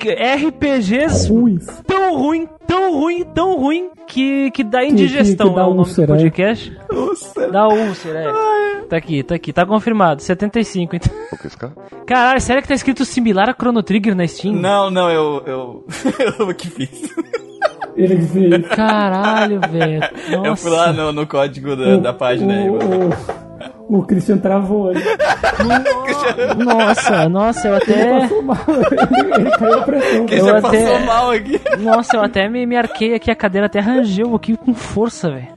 [0.00, 1.66] Que RPGs Ruins.
[1.86, 5.50] tão ruim, tão ruim, tão ruim que, que dá indigestão.
[5.50, 6.16] que dá é o nome úlcera, do é.
[6.16, 6.76] podcast.
[6.92, 7.48] Nossa.
[7.48, 8.80] Dá úlcera, é.
[8.88, 10.22] Tá aqui, tá aqui, tá confirmado.
[10.22, 11.12] 75, então.
[12.06, 14.54] Caralho, sério que tá escrito similar a Chrono Trigger na Steam?
[14.54, 15.42] Não, não, eu.
[15.46, 15.84] Eu,
[16.38, 17.10] eu que fiz.
[17.96, 18.66] Ele fez.
[18.68, 20.00] Caralho, velho.
[20.44, 22.70] Eu fui lá no, no código da, da página aí.
[22.70, 23.08] mano.
[23.08, 23.45] o,
[23.88, 25.02] o Christian travou ali.
[26.64, 28.20] Nossa, nossa, eu até.
[28.20, 28.56] Passou mal.
[28.68, 30.26] Ele, ele caiu a pressão.
[30.26, 31.60] Que eu já até- passou mal aqui.
[31.78, 35.48] Nossa, eu até me, me arquei aqui, a cadeira até rangeu aqui com força, velho.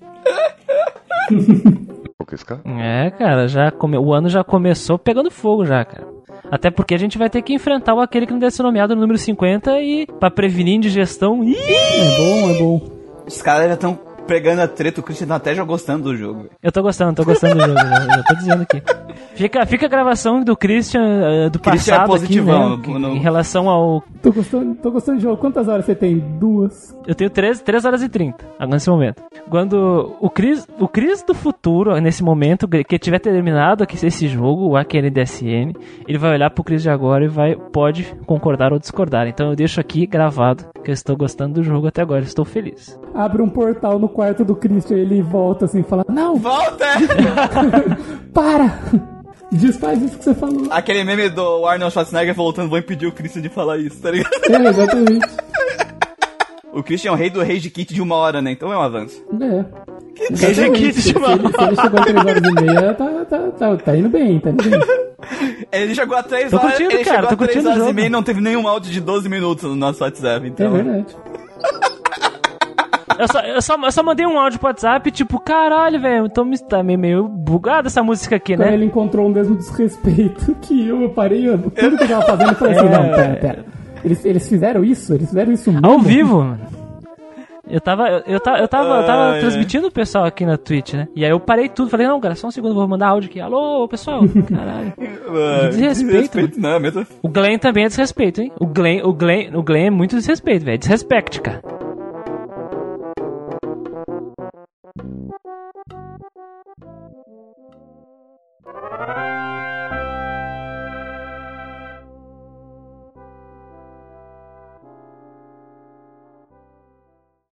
[2.80, 3.98] É, cara, já come...
[3.98, 6.08] o ano já começou pegando fogo já, cara.
[6.52, 8.94] Até porque a gente vai ter que enfrentar o aquele que não deve ser nomeado
[8.94, 11.44] no número 50 e pra prevenir indigestão.
[11.44, 11.56] Ih!
[11.58, 12.82] É bom, é bom.
[13.26, 13.98] Os caras já estão
[14.30, 16.46] pegando a treta, o Christian tá até já gostando do jogo.
[16.62, 18.82] Eu tô gostando, tô gostando do jogo, já, já tô dizendo aqui.
[19.34, 21.02] Fica, fica a gravação do Christian
[21.46, 24.04] eh, do Christian é passado positivão, aqui, né, no- em relação ao...
[24.22, 25.38] Tô gostando, tô gostando do jogo.
[25.38, 26.20] Quantas horas você tem?
[26.20, 26.96] Duas.
[27.08, 29.24] Eu tenho 3, 3 horas e 30, agora nesse momento.
[29.50, 34.68] Quando o Chris, o Chris do futuro, nesse momento, que tiver terminado aqui esse jogo,
[34.68, 35.74] o AQNDSN,
[36.08, 39.28] ele vai olhar pro Chris de agora e vai, pode concordar ou discordar.
[39.28, 43.00] Então eu deixo aqui gravado que eu estou gostando do jogo até agora, estou feliz.
[43.16, 46.86] Abre um portal no quarto do Christian e ele volta assim e fala: Não, Volta!
[48.34, 48.78] para!
[49.50, 50.68] Desfaz isso que você falou.
[50.70, 54.32] Aquele meme do Arnold Schwarzenegger voltando, vou impedir o Christian de falar isso, tá ligado?
[54.50, 55.28] É, exatamente.
[56.72, 58.52] O Christian é o rei do rage kit de uma hora, né?
[58.52, 59.26] Então é um avanço.
[59.42, 59.66] É.
[60.30, 60.80] Rage Exatamente.
[60.80, 63.52] kit Se, de uma ele, se ele chegou a 3 horas e meia, tá, tá,
[63.58, 64.80] tá, tá indo bem, tá indo bem.
[65.72, 67.88] Ele chegou a 3 Tô horas, curtindo, ele cara, chegou a 3 curtindo o horas
[67.88, 70.72] e meia e não teve nenhum áudio de 12 minutos no nosso WhatsApp, É então...
[70.72, 71.16] verdade.
[73.18, 76.46] Eu só, eu só, eu só mandei um áudio pro WhatsApp, tipo, caralho, velho, então
[76.46, 78.74] me- tá meio, meio bugada essa música aqui, Quando né?
[78.76, 82.50] ele encontrou o mesmo desrespeito que eu, eu parei, eu, tudo que eu tava fazendo,
[82.52, 82.92] eu falei assim, É.
[82.92, 83.66] não, pera, pera.
[84.06, 85.14] Eles, eles fizeram isso?
[85.14, 85.86] Eles fizeram isso mesmo?
[85.86, 86.60] Ao vivo, mano.
[87.72, 90.94] Eu tava, eu, eu tava, eu tava, eu tava transmitindo o pessoal aqui na Twitch,
[90.94, 91.08] né?
[91.16, 93.40] E aí eu parei tudo, falei, não, cara, só um segundo, vou mandar áudio aqui.
[93.40, 94.94] Alô, pessoal, caralho.
[95.28, 97.06] Mano, Desrespeito, não, é mesmo.
[97.22, 98.52] O Glenn também é desrespeito, hein?
[98.60, 100.80] O Glenn, o Glenn, o Glenn é muito desrespeito, velho.
[100.80, 101.62] Desrespeite, cara.
[105.00, 105.49] Thank you.